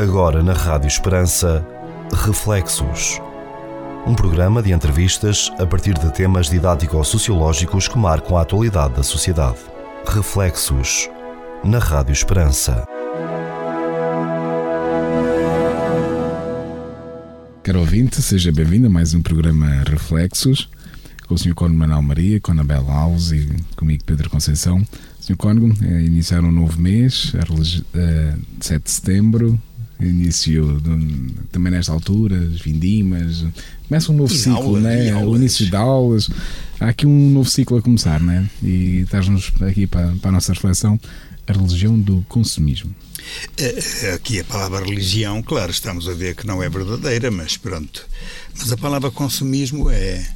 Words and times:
Agora 0.00 0.42
na 0.42 0.54
Rádio 0.54 0.88
Esperança, 0.88 1.62
Reflexos. 2.24 3.20
Um 4.06 4.14
programa 4.14 4.62
de 4.62 4.72
entrevistas 4.72 5.52
a 5.58 5.66
partir 5.66 5.92
de 5.92 6.10
temas 6.10 6.48
didático-sociológicos 6.48 7.86
que 7.86 7.98
marcam 7.98 8.38
a 8.38 8.40
atualidade 8.40 8.94
da 8.94 9.02
sociedade. 9.02 9.58
Reflexos. 10.06 11.06
Na 11.62 11.78
Rádio 11.78 12.14
Esperança. 12.14 12.86
Caro 17.62 17.80
ouvinte, 17.80 18.22
seja 18.22 18.50
bem-vindo 18.50 18.86
a 18.86 18.90
mais 18.90 19.12
um 19.12 19.20
programa 19.20 19.84
Reflexos 19.86 20.70
com 21.30 21.34
o 21.34 21.38
Sr. 21.38 21.54
Cónigo 21.54 21.78
Manuel 21.78 22.02
Maria, 22.02 22.40
com 22.40 22.50
a 22.50 22.54
Anabela 22.54 22.92
Alves 22.92 23.30
e 23.30 23.46
comigo 23.76 24.02
Pedro 24.04 24.28
Conceição. 24.28 24.84
Sr. 25.20 25.36
Cónigo, 25.36 25.72
é 25.84 26.02
iniciar 26.02 26.42
um 26.42 26.50
novo 26.50 26.80
mês, 26.80 27.32
a 27.36 27.46
7 27.46 27.84
eh, 27.94 28.78
de 28.82 28.90
setembro, 28.90 29.60
início 30.06 30.80
de, 30.80 31.34
também 31.52 31.72
nesta 31.72 31.92
altura, 31.92 32.36
as 32.36 32.60
vindimas, 32.60 33.44
começa 33.88 34.12
um 34.12 34.16
novo 34.16 34.32
e 34.32 34.36
ciclo, 34.36 34.56
aulas, 34.56 34.82
né? 34.82 35.24
o 35.24 35.36
início 35.36 35.66
de 35.66 35.76
aulas, 35.76 36.30
há 36.78 36.88
aqui 36.88 37.06
um 37.06 37.30
novo 37.30 37.48
ciclo 37.48 37.78
a 37.78 37.82
começar, 37.82 38.20
né? 38.20 38.48
e 38.62 39.00
estás-nos 39.00 39.52
aqui 39.60 39.86
para, 39.86 40.12
para 40.20 40.30
a 40.30 40.32
nossa 40.32 40.52
reflexão, 40.52 40.98
a 41.50 41.52
religião 41.52 41.98
do 41.98 42.24
consumismo. 42.28 42.94
É, 43.56 44.12
aqui 44.12 44.40
a 44.40 44.44
palavra 44.44 44.84
religião, 44.84 45.42
claro, 45.42 45.70
estamos 45.70 46.08
a 46.08 46.14
ver 46.14 46.34
que 46.34 46.46
não 46.46 46.62
é 46.62 46.68
verdadeira, 46.68 47.30
mas 47.30 47.56
pronto. 47.56 48.06
Mas 48.56 48.72
a 48.72 48.76
palavra 48.76 49.10
consumismo 49.10 49.90
é. 49.90 50.26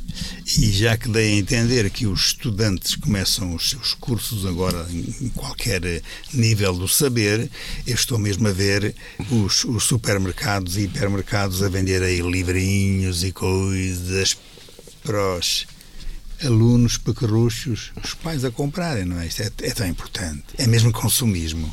E 0.59 0.71
já 0.71 0.97
que 0.97 1.09
dei 1.09 1.33
a 1.33 1.39
entender 1.39 1.91
que 1.91 2.07
os 2.07 2.27
estudantes 2.27 2.95
começam 2.95 3.55
os 3.55 3.71
seus 3.71 3.95
cursos 3.95 4.47
agora 4.47 4.87
em 4.93 5.29
qualquer 5.31 6.03
nível 6.33 6.75
do 6.75 6.87
saber, 6.87 7.51
eu 7.87 7.95
estou 7.95 8.19
mesmo 8.19 8.47
a 8.47 8.53
ver 8.53 8.95
os, 9.31 9.65
os 9.65 9.85
supermercados 9.85 10.77
e 10.77 10.83
hipermercados 10.83 11.63
a 11.63 11.69
vender 11.69 12.03
aí 12.03 12.21
livrinhos 12.21 13.25
e 13.25 13.33
coisas 13.33 14.37
para 15.03 15.37
os 15.37 15.67
alunos 16.43 16.99
pequerruchos, 16.99 17.93
os 18.03 18.15
pais 18.15 18.45
a 18.45 18.51
comprarem, 18.51 19.05
não 19.05 19.21
é? 19.21 19.27
Isto 19.27 19.43
é, 19.43 19.51
é 19.63 19.71
tão 19.71 19.87
importante. 19.87 20.45
É 20.59 20.67
mesmo 20.67 20.93
consumismo. 20.93 21.73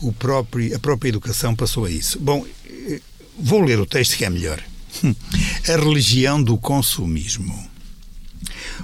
O 0.00 0.12
próprio, 0.12 0.74
a 0.74 0.78
própria 0.78 1.10
educação 1.10 1.54
passou 1.54 1.84
a 1.84 1.90
isso. 1.90 2.18
Bom, 2.18 2.46
eh, 2.66 3.00
vou 3.38 3.62
ler 3.62 3.78
o 3.78 3.86
texto 3.86 4.16
que 4.16 4.24
é 4.24 4.30
melhor. 4.30 4.62
A 5.68 5.76
religião 5.76 6.42
do 6.42 6.58
consumismo. 6.58 7.68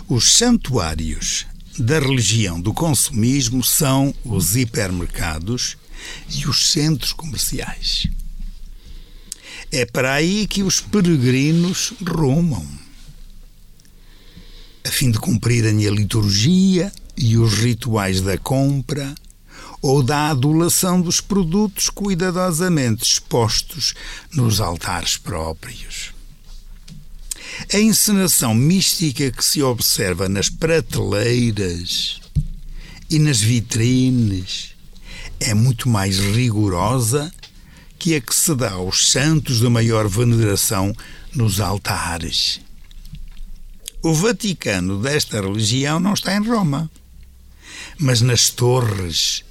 Os 0.08 0.32
santuários 0.34 1.46
da 1.78 1.98
religião 1.98 2.60
do 2.60 2.72
consumismo 2.72 3.62
são 3.64 4.14
os 4.24 4.56
hipermercados 4.56 5.76
e 6.30 6.46
os 6.46 6.70
centros 6.70 7.12
comerciais. 7.12 8.06
É 9.72 9.84
para 9.84 10.14
aí 10.14 10.46
que 10.46 10.62
os 10.62 10.80
peregrinos 10.80 11.92
rumam, 12.06 12.66
fim 14.96 15.10
de 15.10 15.18
cumprirem 15.18 15.86
a 15.86 15.90
liturgia 15.90 16.90
e 17.18 17.36
os 17.36 17.52
rituais 17.52 18.22
da 18.22 18.38
compra, 18.38 19.14
ou 19.82 20.02
da 20.02 20.30
adulação 20.30 21.02
dos 21.02 21.20
produtos 21.20 21.90
cuidadosamente 21.90 23.04
expostos 23.04 23.92
nos 24.32 24.58
altares 24.58 25.18
próprios. 25.18 26.14
A 27.70 27.78
encenação 27.78 28.54
mística 28.54 29.30
que 29.30 29.44
se 29.44 29.62
observa 29.62 30.30
nas 30.30 30.48
prateleiras 30.48 32.18
e 33.10 33.18
nas 33.18 33.42
vitrines 33.42 34.70
é 35.38 35.52
muito 35.52 35.90
mais 35.90 36.18
rigorosa 36.18 37.30
que 37.98 38.14
a 38.14 38.20
que 38.22 38.34
se 38.34 38.54
dá 38.54 38.72
aos 38.72 39.10
santos 39.10 39.60
da 39.60 39.68
maior 39.68 40.08
veneração 40.08 40.94
nos 41.34 41.60
altares. 41.60 42.64
O 44.02 44.12
Vaticano 44.12 45.00
desta 45.00 45.40
religião 45.40 45.98
não 45.98 46.14
está 46.14 46.36
em 46.36 46.46
Roma, 46.46 46.90
mas 47.98 48.20
nas 48.20 48.50
torres 48.50 49.44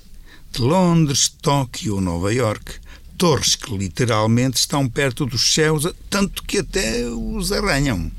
de 0.52 0.62
Londres, 0.62 1.28
Tóquio 1.42 2.00
Nova 2.00 2.34
York. 2.34 2.80
Torres 3.18 3.56
que 3.56 3.76
literalmente 3.76 4.58
estão 4.58 4.88
perto 4.90 5.26
dos 5.26 5.54
céus, 5.54 5.88
tanto 6.10 6.44
que 6.44 6.60
até 6.60 7.06
os 7.08 7.52
arranham. 7.52 8.12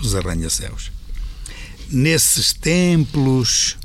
Os 0.00 0.14
arranha-céus. 0.14 0.90
Nesses 1.90 2.52
templos 2.52 3.76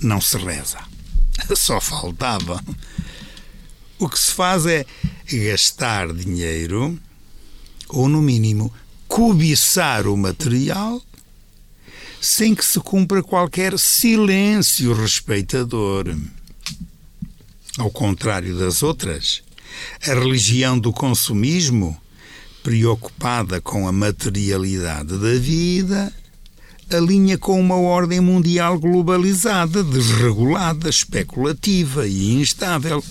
não 0.00 0.20
se 0.20 0.36
reza. 0.38 0.78
Só 1.56 1.80
faltava. 1.80 2.62
O 3.98 4.08
que 4.08 4.18
se 4.18 4.32
faz 4.32 4.64
é 4.66 4.86
gastar 5.30 6.12
dinheiro, 6.12 6.98
ou 7.88 8.08
no 8.08 8.22
mínimo 8.22 8.72
cobiçar 9.10 10.06
o 10.06 10.16
material 10.16 11.02
sem 12.20 12.54
que 12.54 12.64
se 12.64 12.78
cumpra 12.78 13.24
qualquer 13.24 13.76
silêncio 13.76 14.94
respeitador. 14.94 16.16
Ao 17.76 17.90
contrário 17.90 18.56
das 18.56 18.84
outras, 18.84 19.42
a 20.06 20.14
religião 20.14 20.78
do 20.78 20.92
consumismo, 20.92 22.00
preocupada 22.62 23.60
com 23.60 23.88
a 23.88 23.92
materialidade 23.92 25.18
da 25.18 25.34
vida, 25.34 26.12
alinha 26.88 27.36
com 27.36 27.60
uma 27.60 27.76
ordem 27.76 28.20
mundial 28.20 28.78
globalizada, 28.78 29.82
desregulada, 29.82 30.88
especulativa 30.88 32.06
e 32.06 32.34
instável, 32.34 33.02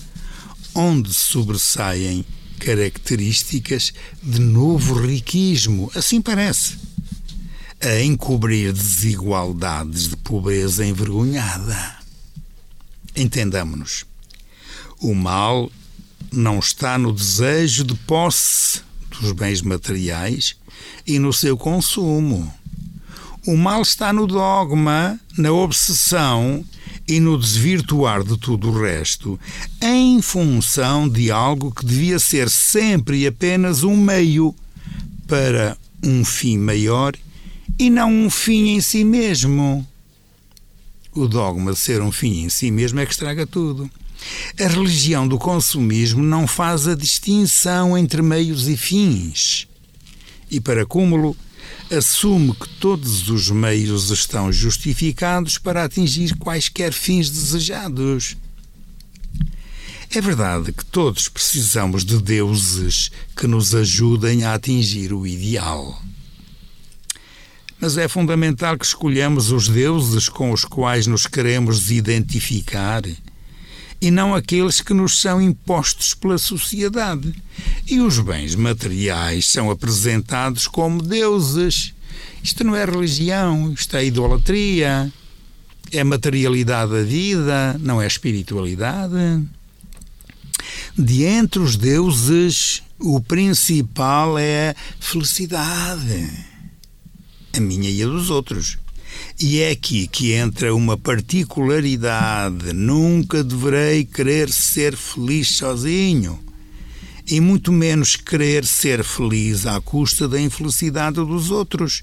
onde 0.74 1.12
sobressaem 1.12 2.24
características 2.60 3.92
de 4.22 4.38
novo 4.38 4.94
riquismo, 4.94 5.90
assim 5.94 6.20
parece 6.20 6.78
a 7.80 8.02
encobrir 8.02 8.72
desigualdades 8.74 10.08
de 10.08 10.16
pobreza 10.16 10.84
envergonhada. 10.84 11.96
Entendamos-nos. 13.16 14.04
O 15.00 15.14
mal 15.14 15.72
não 16.30 16.58
está 16.58 16.98
no 16.98 17.10
desejo 17.10 17.82
de 17.84 17.94
posse 17.94 18.82
dos 19.18 19.32
bens 19.32 19.62
materiais 19.62 20.54
e 21.06 21.18
no 21.18 21.32
seu 21.32 21.56
consumo. 21.56 22.52
O 23.46 23.56
mal 23.56 23.80
está 23.80 24.12
no 24.12 24.26
dogma, 24.26 25.18
na 25.38 25.50
obsessão 25.50 26.62
e 27.10 27.18
no 27.18 27.36
desvirtuar 27.36 28.22
de 28.22 28.38
tudo 28.38 28.70
o 28.70 28.82
resto, 28.82 29.38
em 29.82 30.22
função 30.22 31.08
de 31.08 31.28
algo 31.28 31.72
que 31.72 31.84
devia 31.84 32.20
ser 32.20 32.48
sempre 32.48 33.18
e 33.18 33.26
apenas 33.26 33.82
um 33.82 33.96
meio 33.96 34.54
para 35.26 35.76
um 36.04 36.24
fim 36.24 36.56
maior 36.56 37.16
e 37.76 37.90
não 37.90 38.12
um 38.12 38.30
fim 38.30 38.76
em 38.76 38.80
si 38.80 39.02
mesmo. 39.02 39.84
O 41.12 41.26
dogma 41.26 41.72
de 41.72 41.78
ser 41.80 42.00
um 42.00 42.12
fim 42.12 42.44
em 42.44 42.48
si 42.48 42.70
mesmo 42.70 43.00
é 43.00 43.06
que 43.06 43.12
estraga 43.12 43.44
tudo. 43.44 43.90
A 44.60 44.68
religião 44.68 45.26
do 45.26 45.36
consumismo 45.36 46.22
não 46.22 46.46
faz 46.46 46.86
a 46.86 46.94
distinção 46.94 47.98
entre 47.98 48.22
meios 48.22 48.68
e 48.68 48.76
fins. 48.76 49.66
E, 50.48 50.60
para 50.60 50.86
cúmulo, 50.86 51.36
assume 51.90 52.54
que 52.54 52.68
todos 52.68 53.28
os 53.28 53.50
meios 53.50 54.10
estão 54.10 54.52
justificados 54.52 55.58
para 55.58 55.84
atingir 55.84 56.36
quaisquer 56.36 56.92
fins 56.92 57.30
desejados. 57.30 58.36
É 60.10 60.20
verdade 60.20 60.72
que 60.72 60.84
todos 60.84 61.28
precisamos 61.28 62.04
de 62.04 62.18
deuses 62.18 63.10
que 63.36 63.46
nos 63.46 63.74
ajudem 63.74 64.44
a 64.44 64.54
atingir 64.54 65.12
o 65.12 65.26
ideal 65.26 66.00
mas 67.80 67.96
é 67.96 68.06
fundamental 68.06 68.76
que 68.76 68.84
escolhamos 68.84 69.50
os 69.50 69.66
deuses 69.66 70.28
com 70.28 70.52
os 70.52 70.64
quais 70.64 71.06
nos 71.06 71.26
queremos 71.26 71.90
identificar 71.90 73.02
e 74.00 74.10
não 74.10 74.34
aqueles 74.34 74.80
que 74.80 74.94
nos 74.94 75.20
são 75.20 75.40
impostos 75.40 76.14
pela 76.14 76.38
sociedade. 76.38 77.34
E 77.86 78.00
os 78.00 78.18
bens 78.18 78.54
materiais 78.54 79.46
são 79.46 79.70
apresentados 79.70 80.66
como 80.66 81.02
deuses. 81.02 81.92
Isto 82.42 82.64
não 82.64 82.74
é 82.74 82.84
religião, 82.84 83.72
isto 83.72 83.96
é 83.96 84.04
idolatria, 84.04 85.12
é 85.92 86.02
materialidade 86.02 86.92
da 86.92 87.02
vida, 87.02 87.76
não 87.80 88.00
é 88.00 88.06
espiritualidade. 88.06 89.44
De 90.96 91.24
entre 91.24 91.60
os 91.60 91.76
deuses, 91.76 92.82
o 92.98 93.20
principal 93.20 94.38
é 94.38 94.70
a 94.70 94.74
felicidade 94.98 96.50
a 97.52 97.60
minha 97.60 97.90
e 97.90 98.02
a 98.02 98.06
dos 98.06 98.30
outros. 98.30 98.78
E 99.42 99.60
é 99.60 99.70
aqui 99.70 100.06
que 100.06 100.32
entra 100.32 100.74
uma 100.74 100.98
particularidade. 100.98 102.74
Nunca 102.74 103.42
deverei 103.42 104.04
querer 104.04 104.50
ser 104.50 104.94
feliz 104.94 105.56
sozinho. 105.56 106.38
E 107.26 107.40
muito 107.40 107.72
menos 107.72 108.16
querer 108.16 108.66
ser 108.66 109.02
feliz 109.02 109.64
à 109.64 109.80
custa 109.80 110.28
da 110.28 110.38
infelicidade 110.38 111.16
dos 111.16 111.50
outros. 111.50 112.02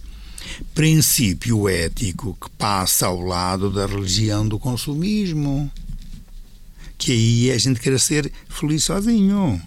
Princípio 0.74 1.70
ético 1.70 2.36
que 2.42 2.50
passa 2.58 3.06
ao 3.06 3.22
lado 3.22 3.70
da 3.70 3.86
religião 3.86 4.48
do 4.48 4.58
consumismo. 4.58 5.72
que 6.98 7.12
aí 7.12 7.52
a 7.52 7.58
gente 7.60 7.80
quer 7.80 8.00
ser 8.00 8.32
feliz 8.50 8.86
sozinho. 8.86 9.62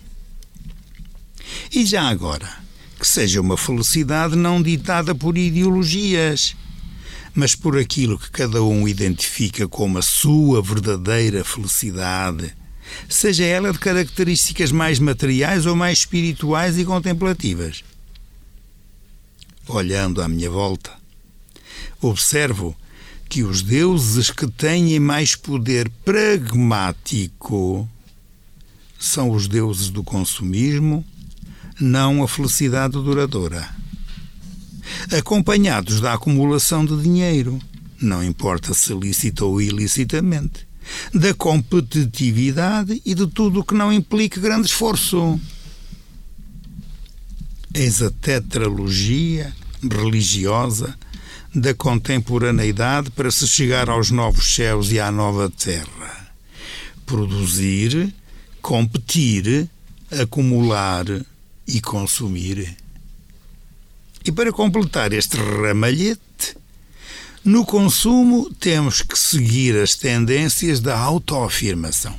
E 1.73 1.87
já 1.87 2.09
agora, 2.09 2.49
que 2.99 3.07
seja 3.07 3.41
uma 3.41 3.57
felicidade 3.57 4.35
não 4.35 4.61
ditada 4.61 5.15
por 5.15 5.39
ideologias, 5.39 6.57
mas 7.35 7.55
por 7.55 7.79
aquilo 7.79 8.19
que 8.19 8.31
cada 8.31 8.63
um 8.63 8.87
identifica 8.89 9.69
como 9.69 9.99
a 9.99 10.03
sua 10.03 10.61
verdadeira 10.63 11.45
felicidade, 11.45 12.55
seja 13.09 13.45
ela 13.45 13.73
de 13.73 13.79
características 13.79 14.73
mais 14.73 14.99
materiais 14.99 15.67
ou 15.67 15.77
mais 15.77 16.01
espirituais 16.01 16.79
e 16.79 16.85
contemplativas. 16.85 17.85
Olhando 19.69 20.21
à 20.21 20.29
minha 20.29 20.51
volta, 20.51 20.91
observo 22.01 22.77
que 23.29 23.45
os 23.45 23.63
deuses 23.63 24.31
que 24.31 24.47
têm 24.49 24.99
mais 24.99 25.37
poder 25.37 25.89
pragmático 26.05 27.89
são 28.99 29.31
os 29.31 29.47
deuses 29.47 29.89
do 29.89 30.03
consumismo, 30.03 31.05
não 31.81 32.23
a 32.23 32.29
felicidade 32.29 32.93
duradoura. 32.95 33.69
Acompanhados 35.17 36.01
da 36.01 36.15
acumulação 36.15 36.85
de 36.85 37.01
dinheiro, 37.03 37.59
não 38.01 38.23
importa 38.25 38.73
se 38.75 38.95
lícita 38.95 39.45
ou 39.45 39.61
ilicitamente, 39.61 40.67
da 41.15 41.35
competitividade 41.35 43.01
e 43.05 43.15
de 43.15 43.27
tudo 43.27 43.61
o 43.61 43.65
que 43.65 43.75
não 43.75 43.93
implique 43.93 44.41
grande 44.41 44.67
esforço. 44.67 45.39
Eis 47.73 48.03
a 48.03 48.11
tetralogia 48.11 49.55
religiosa 49.83 50.95
da 51.55 51.75
contemporaneidade 51.75 53.11
para 53.11 53.31
se 53.31 53.47
chegar 53.47 53.89
aos 53.89 54.11
novos 54.11 54.55
céus 54.55 54.91
e 54.93 55.01
à 55.01 55.11
nova 55.11 55.51
terra. 55.51 56.31
Produzir, 57.05 58.15
competir, 58.63 59.69
acumular 60.11 61.07
e 61.67 61.81
consumir. 61.81 62.77
E 64.25 64.31
para 64.31 64.53
completar 64.53 65.13
este 65.13 65.37
ramalhete, 65.37 66.57
no 67.45 67.65
consumo 67.65 68.53
temos 68.61 69.01
que 69.01 69.19
seguir 69.19 69.77
as 69.77 69.95
tendências 69.95 70.81
da 70.81 70.99
autoafirmação. 70.99 72.15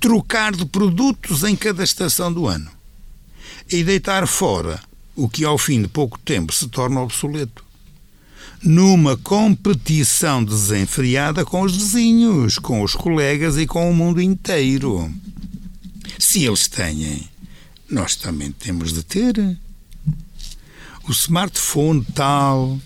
Trocar 0.00 0.56
de 0.56 0.64
produtos 0.64 1.44
em 1.44 1.54
cada 1.54 1.84
estação 1.84 2.32
do 2.32 2.46
ano 2.46 2.70
e 3.70 3.84
deitar 3.84 4.26
fora 4.26 4.80
o 5.14 5.28
que 5.28 5.44
ao 5.44 5.58
fim 5.58 5.82
de 5.82 5.88
pouco 5.88 6.18
tempo 6.18 6.54
se 6.54 6.68
torna 6.68 7.00
obsoleto. 7.00 7.64
Numa 8.62 9.16
competição 9.16 10.42
desenfreada 10.42 11.44
com 11.44 11.62
os 11.62 11.76
vizinhos, 11.76 12.58
com 12.58 12.82
os 12.82 12.94
colegas 12.94 13.56
e 13.58 13.66
com 13.66 13.90
o 13.90 13.94
mundo 13.94 14.20
inteiro. 14.20 15.12
Se 16.18 16.44
eles 16.44 16.66
têm, 16.68 17.28
nós 17.90 18.16
também 18.16 18.50
temos 18.52 18.92
de 18.92 19.02
ter. 19.02 19.58
O 21.10 21.12
smartphone 21.12 22.06
tal, 22.14 22.78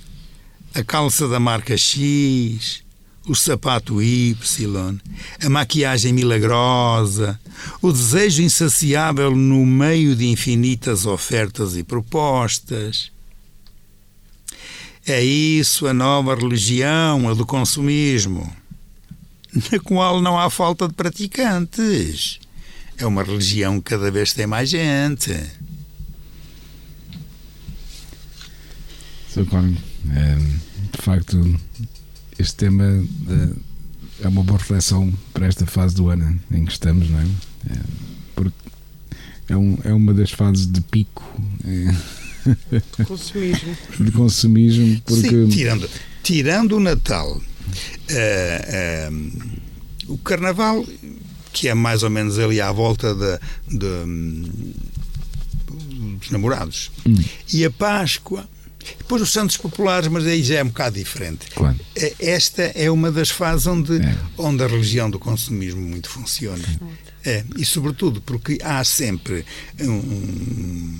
a 0.74 0.82
calça 0.82 1.28
da 1.28 1.38
marca 1.38 1.76
X, 1.76 2.82
o 3.28 3.34
sapato 3.34 4.00
Y, 4.00 4.98
a 5.42 5.48
maquiagem 5.50 6.10
milagrosa, 6.14 7.38
o 7.82 7.92
desejo 7.92 8.40
insaciável 8.40 9.36
no 9.36 9.66
meio 9.66 10.16
de 10.16 10.26
infinitas 10.26 11.04
ofertas 11.04 11.76
e 11.76 11.82
propostas. 11.82 13.12
É 15.06 15.22
isso 15.22 15.86
a 15.86 15.92
nova 15.92 16.34
religião, 16.34 17.28
a 17.28 17.34
do 17.34 17.44
consumismo, 17.44 18.50
na 19.70 19.78
qual 19.80 20.22
não 20.22 20.38
há 20.38 20.48
falta 20.48 20.88
de 20.88 20.94
praticantes. 20.94 22.40
É 22.96 23.04
uma 23.04 23.22
religião 23.22 23.82
que 23.82 23.90
cada 23.90 24.10
vez 24.10 24.32
tem 24.32 24.46
mais 24.46 24.70
gente. 24.70 25.38
Sr. 29.34 29.46
Cónigo, 29.46 29.76
é, 30.14 30.36
de 30.96 31.02
facto, 31.02 31.60
este 32.38 32.54
tema 32.54 33.04
é 34.22 34.28
uma 34.28 34.44
boa 34.44 34.58
reflexão 34.58 35.12
para 35.32 35.46
esta 35.46 35.66
fase 35.66 35.96
do 35.96 36.08
ano 36.08 36.40
em 36.52 36.64
que 36.64 36.70
estamos, 36.70 37.10
não 37.10 37.18
é? 37.18 37.24
é 37.70 37.80
porque 38.36 38.54
é, 39.48 39.56
um, 39.56 39.76
é 39.82 39.92
uma 39.92 40.14
das 40.14 40.30
fases 40.30 40.68
de 40.68 40.80
pico 40.82 41.24
é, 41.64 41.92
de 42.78 42.80
consumismo. 43.04 43.76
de 43.98 44.12
consumismo 44.12 45.02
porque... 45.04 45.28
Sim, 45.28 45.48
tirando, 45.48 45.90
tirando 46.22 46.76
o 46.76 46.80
Natal, 46.80 47.36
uh, 47.36 47.42
uh, 49.10 50.12
o 50.12 50.18
Carnaval, 50.18 50.86
que 51.52 51.66
é 51.66 51.74
mais 51.74 52.04
ou 52.04 52.10
menos 52.10 52.38
ali 52.38 52.60
à 52.60 52.70
volta 52.70 53.12
de, 53.12 53.40
de 53.78 53.88
dos 56.20 56.30
namorados, 56.30 56.92
hum. 57.04 57.16
e 57.52 57.64
a 57.64 57.70
Páscoa 57.72 58.48
depois 58.98 59.22
os 59.22 59.32
santos 59.32 59.56
populares, 59.56 60.08
mas 60.08 60.26
aí 60.26 60.42
já 60.42 60.56
é 60.56 60.62
um 60.62 60.68
bocado 60.68 60.96
diferente. 60.96 61.46
Claro. 61.54 61.78
É, 61.96 62.14
esta 62.18 62.62
é 62.62 62.90
uma 62.90 63.10
das 63.10 63.30
fases 63.30 63.66
onde, 63.66 63.96
é. 63.96 64.16
onde 64.38 64.62
a 64.62 64.66
religião 64.66 65.10
do 65.10 65.18
consumismo 65.18 65.80
muito 65.80 66.08
funciona. 66.08 66.64
É, 67.24 67.44
e 67.56 67.64
sobretudo 67.64 68.20
porque 68.20 68.58
há 68.62 68.84
sempre 68.84 69.44
um. 69.80 69.90
um 69.90 70.98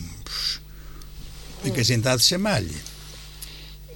o 1.65 1.71
que 1.71 1.81
a 1.81 1.85
gente 1.85 2.07
há 2.07 2.15
de 2.15 2.23
chamar-lhe? 2.23 2.77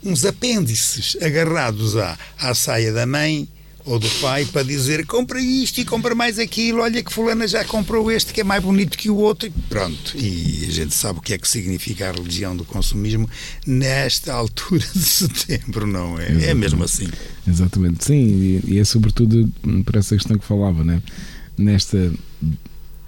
Uns 0.03 0.25
apêndices 0.25 1.17
agarrados 1.21 1.97
à, 1.97 2.19
à 2.39 2.55
saia 2.55 2.93
da 2.93 3.05
mãe 3.05 3.49
ou 3.89 3.99
do 3.99 4.09
pai 4.21 4.45
para 4.45 4.63
dizer 4.63 5.07
compra 5.07 5.41
isto 5.41 5.81
e 5.81 5.85
compra 5.85 6.15
mais 6.15 6.39
aquilo, 6.39 6.83
olha 6.83 7.03
que 7.03 7.13
fulana 7.13 7.49
já 7.49 7.65
comprou 7.65 8.11
este 8.13 8.33
que 8.33 8.43
é 8.43 8.45
mais 8.45 8.63
bonito 8.63 8.99
que 8.99 9.09
o 9.09 9.17
outro 9.17 9.49
e 9.49 9.51
pronto. 9.69 10.17
E 10.17 10.67
a 10.69 10.71
gente 10.71 10.95
sabe 10.95 11.19
o 11.19 11.23
que 11.23 11.33
é 11.33 11.39
que 11.39 11.49
significa 11.49 12.09
a 12.09 12.13
religião 12.13 12.55
do 12.55 12.65
consumismo 12.65 13.29
nesta 13.67 14.35
altura 14.35 14.85
de 14.95 15.01
setembro, 15.01 15.87
não 15.87 16.19
é? 16.19 16.25
Exatamente. 16.25 16.47
É 16.49 16.55
mesmo 16.55 16.85
assim. 16.85 17.09
Exatamente, 17.47 18.05
sim, 18.05 18.61
e, 18.67 18.79
é 18.79 18.85
sobretudo 18.85 19.51
por 19.85 19.97
essa 19.97 20.15
questão 20.15 20.39
que 20.39 20.45
falava, 20.45 20.85
né? 20.85 21.03
nesta 21.57 21.97
uh, 21.97 22.51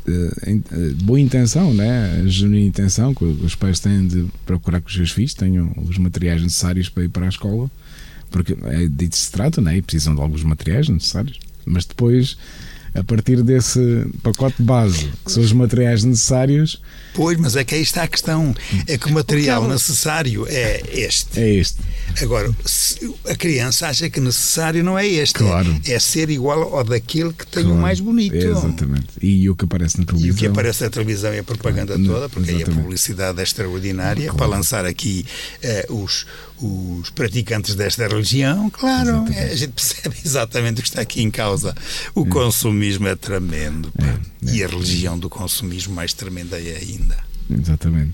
uh, 0.09 0.94
boa 1.05 1.21
intenção, 1.21 1.75
né? 1.75 2.23
a 2.23 2.27
genuína 2.27 2.67
intenção 2.67 3.15
que 3.15 3.25
os 3.25 3.55
pais 3.55 3.81
têm 3.81 4.06
de 4.06 4.27
procurar 4.47 4.81
que 4.81 4.88
os 4.88 4.94
seus 4.94 5.12
filhos 5.12 5.35
tenham 5.35 5.73
os 5.77 5.99
materiais 5.99 6.43
necessários 6.43 6.89
para 6.89 7.05
ir 7.05 7.08
para 7.08 7.27
a 7.27 7.29
escola 7.29 7.70
porque 8.31 8.56
é 8.65 8.87
disso 8.87 9.25
se 9.25 9.32
trata, 9.32 9.60
né? 9.60 9.77
e 9.77 9.82
precisam 9.82 10.15
de 10.15 10.20
alguns 10.20 10.43
materiais 10.43 10.89
necessários, 10.89 11.39
mas 11.65 11.84
depois 11.84 12.37
a 12.94 13.05
partir 13.05 13.43
desse 13.43 14.06
pacote 14.22 14.63
base, 14.63 15.10
que 15.25 15.32
são 15.32 15.43
os 15.43 15.53
materiais 15.53 16.03
necessários. 16.03 16.82
Pois, 17.15 17.39
mas 17.39 17.56
é 17.56 17.65
que 17.65 17.75
aí 17.75 17.82
está 17.82 18.03
a 18.03 18.08
questão. 18.08 18.55
É 18.87 18.99
que 18.99 19.06
o 19.06 19.13
material 19.13 19.69
necessário 19.69 20.46
é 20.49 20.82
este. 20.93 21.39
É 21.39 21.55
este. 21.55 21.79
Agora, 22.22 22.50
a 23.29 23.34
criança 23.34 23.88
acha 23.88 24.10
que 24.10 24.20
necessário 24.20 24.82
não 24.84 24.98
é 24.98 25.06
este. 25.06 25.34
Claro. 25.34 25.81
É, 25.86 25.93
é 25.93 25.98
ser 25.98 26.31
igual 26.31 26.74
ao 26.74 26.84
daquele 26.84 27.32
que 27.32 27.46
tem 27.46 27.64
claro. 27.64 27.79
o 27.79 27.81
mais 27.81 28.00
bonito. 28.00 28.34
É 28.34 28.44
exatamente. 28.44 29.06
E 29.20 29.48
o 29.48 29.56
que 29.56 29.64
aparece 29.64 29.98
na 29.98 30.05
televisão. 30.05 30.29
E 30.29 30.32
o 30.32 30.34
que 30.34 30.46
aparece 30.46 30.84
na 30.84 30.90
televisão 30.90 31.32
é 31.32 31.38
a 31.38 31.44
propaganda 31.44 31.94
claro. 31.94 32.12
toda, 32.12 32.29
porque 32.29 32.50
exatamente. 32.50 32.70
aí 32.70 32.79
a 32.79 32.82
publicidade 32.82 33.40
é 33.40 33.43
extraordinária 33.43 34.34
para 34.34 34.46
lançar 34.46 34.84
aqui 34.84 35.24
uh, 35.88 36.02
os, 36.02 36.26
os 36.58 37.10
praticantes 37.10 37.74
desta 37.74 38.06
religião. 38.06 38.70
Claro, 38.70 39.24
é, 39.32 39.52
a 39.52 39.56
gente 39.56 39.72
percebe 39.72 40.17
exatamente 40.24 40.81
o 40.81 40.82
que 40.82 40.88
está 40.88 41.00
aqui 41.00 41.22
em 41.22 41.31
causa. 41.31 41.74
O 42.14 42.26
é. 42.26 42.29
consumismo 42.29 43.08
é 43.08 43.17
tremendo. 43.17 43.93
É, 43.98 44.05
é, 44.05 44.55
e 44.55 44.64
a 44.64 44.67
religião 44.67 45.19
do 45.19 45.31
consumismo 45.31 45.94
mais 45.94 46.12
tremenda 46.12 46.60
é 46.60 46.76
ainda. 46.76 47.17
Exatamente. 47.50 48.12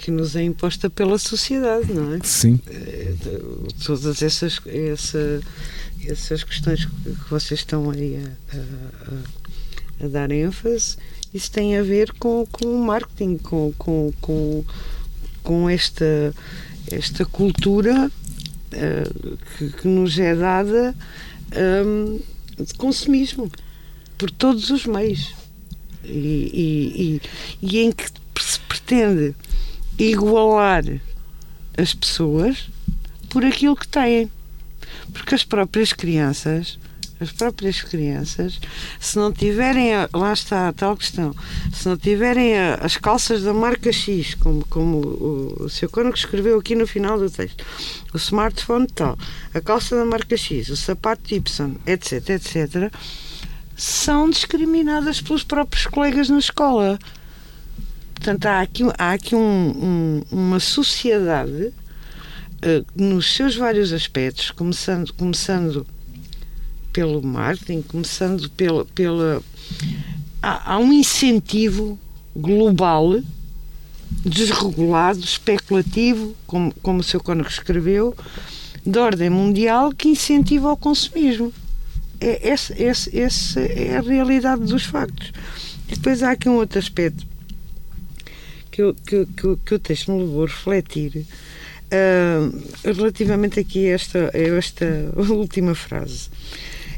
Que 0.00 0.10
nos 0.10 0.34
é 0.34 0.42
imposta 0.42 0.88
pela 0.88 1.18
sociedade, 1.18 1.92
não 1.92 2.14
é? 2.14 2.20
Sim. 2.22 2.58
É, 2.66 3.14
todas 3.84 4.22
essas, 4.22 4.60
essa, 4.66 5.40
essas 6.04 6.42
questões 6.42 6.86
que 6.86 7.30
vocês 7.30 7.60
estão 7.60 7.90
aí 7.90 8.16
a, 8.16 8.56
a, 8.56 10.04
a, 10.06 10.08
dar 10.08 10.30
ênfase, 10.30 10.96
isso 11.34 11.50
tem 11.50 11.76
a 11.76 11.82
ver 11.82 12.12
com, 12.14 12.46
com 12.50 12.66
o 12.66 12.84
marketing, 12.84 13.36
com, 13.36 13.72
com, 13.76 14.12
com, 14.20 14.64
com 15.42 15.68
esta, 15.68 16.34
esta 16.90 17.24
cultura 17.26 18.10
uh, 18.10 19.38
que, 19.58 19.70
que, 19.70 19.88
nos 19.88 20.18
é 20.18 20.34
dada. 20.34 20.94
Um, 21.84 22.20
de 22.64 22.74
consumismo 22.74 23.50
por 24.18 24.30
todos 24.30 24.70
os 24.70 24.86
meios 24.86 25.34
e, 26.04 26.10
e, 26.12 27.20
e, 27.62 27.66
e 27.66 27.78
em 27.78 27.92
que 27.92 28.04
se 28.38 28.60
pretende 28.60 29.34
igualar 30.04 30.84
as 31.76 31.94
pessoas 31.94 32.68
por 33.28 33.44
aquilo 33.44 33.76
que 33.76 33.86
têm. 33.86 34.30
Porque 35.12 35.34
as 35.34 35.44
próprias 35.44 35.92
crianças, 35.92 36.78
as 37.20 37.30
próprias 37.30 37.82
crianças, 37.82 38.58
se 38.98 39.16
não 39.16 39.32
tiverem, 39.32 39.94
a, 39.94 40.08
lá 40.12 40.32
está 40.32 40.68
a 40.68 40.72
tal 40.72 40.96
questão, 40.96 41.34
se 41.72 41.88
não 41.88 41.96
tiverem 41.96 42.56
a, 42.58 42.74
as 42.76 42.96
calças 42.96 43.42
da 43.42 43.52
marca 43.52 43.92
X, 43.92 44.34
como, 44.34 44.64
como 44.66 44.96
o, 44.96 45.64
o 45.64 45.68
Sr. 45.68 45.88
Cônigo 45.88 46.16
escreveu 46.16 46.58
aqui 46.58 46.74
no 46.74 46.86
final 46.86 47.18
do 47.18 47.30
texto, 47.30 47.64
o 48.14 48.16
smartphone 48.16 48.86
tal, 48.86 49.18
a 49.52 49.60
calça 49.60 49.96
da 49.96 50.04
marca 50.04 50.36
X, 50.36 50.68
o 50.70 50.76
sapato 50.76 51.34
Y, 51.34 51.76
etc, 51.86 52.30
etc, 52.30 52.92
são 53.76 54.28
discriminadas 54.28 55.20
pelos 55.20 55.42
próprios 55.42 55.86
colegas 55.86 56.28
na 56.28 56.38
escola. 56.38 56.98
Portanto, 58.20 58.44
há 58.44 58.60
aqui, 58.60 58.82
há 58.98 59.12
aqui 59.12 59.34
um, 59.34 59.40
um, 59.40 60.22
uma 60.30 60.60
sociedade 60.60 61.72
uh, 61.72 62.86
nos 62.94 63.34
seus 63.34 63.56
vários 63.56 63.94
aspectos, 63.94 64.50
começando, 64.50 65.10
começando 65.14 65.86
pelo 66.92 67.22
marketing, 67.22 67.80
começando 67.80 68.50
pela. 68.50 68.84
pela 68.84 69.42
há, 70.42 70.74
há 70.74 70.78
um 70.78 70.92
incentivo 70.92 71.98
global, 72.36 73.22
desregulado, 74.22 75.20
especulativo, 75.20 76.36
como, 76.46 76.74
como 76.82 77.00
o 77.00 77.02
seu 77.02 77.20
Cônego 77.20 77.48
escreveu, 77.48 78.14
de 78.84 78.98
ordem 78.98 79.30
mundial 79.30 79.92
que 79.92 80.10
incentiva 80.10 80.70
o 80.70 80.76
consumismo. 80.76 81.50
É, 82.20 82.50
essa, 82.50 82.74
essa, 82.82 83.18
essa 83.18 83.60
é 83.60 83.96
a 83.96 84.02
realidade 84.02 84.60
dos 84.64 84.84
factos. 84.84 85.32
Depois 85.88 86.22
há 86.22 86.32
aqui 86.32 86.50
um 86.50 86.56
outro 86.56 86.78
aspecto 86.78 87.29
que, 88.70 88.82
eu, 88.82 88.94
que, 88.94 89.26
que, 89.26 89.56
que 89.64 89.74
o 89.74 89.78
texto 89.78 90.12
me 90.12 90.20
levou 90.20 90.44
a 90.44 90.46
refletir 90.46 91.26
uh, 91.90 92.62
relativamente 92.84 93.60
aqui 93.60 93.88
a 93.88 93.94
esta, 93.94 94.30
a 94.32 94.38
esta 94.38 95.12
última 95.16 95.74
frase. 95.74 96.28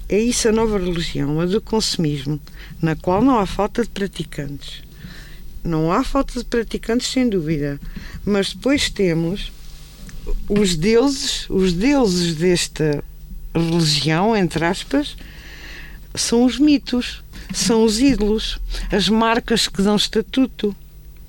É 0.09 0.19
isso 0.19 0.49
a 0.49 0.53
nova 0.53 0.79
religião, 0.79 1.41
a 1.41 1.47
do 1.47 1.61
consumismo, 1.61 2.39
na 2.81 2.95
qual 2.95 3.23
não 3.23 3.39
há 3.39 3.47
falta 3.47 3.83
de 3.83 3.89
praticantes. 3.89 4.83
Não 5.65 5.93
há 5.93 6.03
falta 6.05 6.39
de 6.39 6.45
praticantes, 6.45 7.11
sem 7.11 7.29
dúvida, 7.29 7.81
mas 8.25 8.53
depois 8.53 8.91
temos 8.91 9.53
os 10.49 10.77
deuses, 10.77 11.49
os 11.49 11.73
deuses 11.73 12.35
desta 12.35 13.03
religião, 13.55 14.37
entre 14.37 14.65
aspas, 14.65 15.17
são 16.15 16.45
os 16.45 16.59
mitos, 16.59 17.23
são 17.53 17.85
os 17.85 18.01
ídolos, 18.01 18.59
as 18.91 19.09
marcas 19.09 19.69
que 19.69 19.83
dão 19.83 19.97
estatuto, 19.97 20.75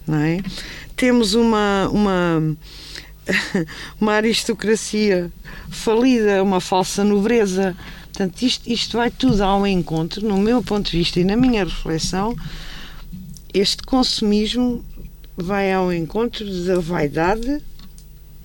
não 0.08 0.18
é? 0.18 0.42
Temos 0.96 1.34
uma, 1.34 1.90
uma, 1.90 2.56
uma 4.00 4.14
aristocracia 4.14 5.32
falida, 5.70 6.44
uma 6.44 6.62
falsa 6.62 7.04
nobreza. 7.04 7.76
Portanto, 8.06 8.42
isto, 8.42 8.70
isto 8.70 8.98
vai 8.98 9.10
tudo 9.10 9.42
ao 9.44 9.66
encontro, 9.66 10.26
no 10.28 10.38
meu 10.38 10.62
ponto 10.62 10.92
de 10.92 10.98
vista 10.98 11.20
e 11.20 11.24
na 11.24 11.36
minha 11.36 11.64
reflexão, 11.64 12.36
este 13.54 13.84
consumismo 13.84 14.84
vai 15.36 15.72
ao 15.74 15.92
encontro 15.92 16.46
da 16.66 16.80
vaidade 16.80 17.62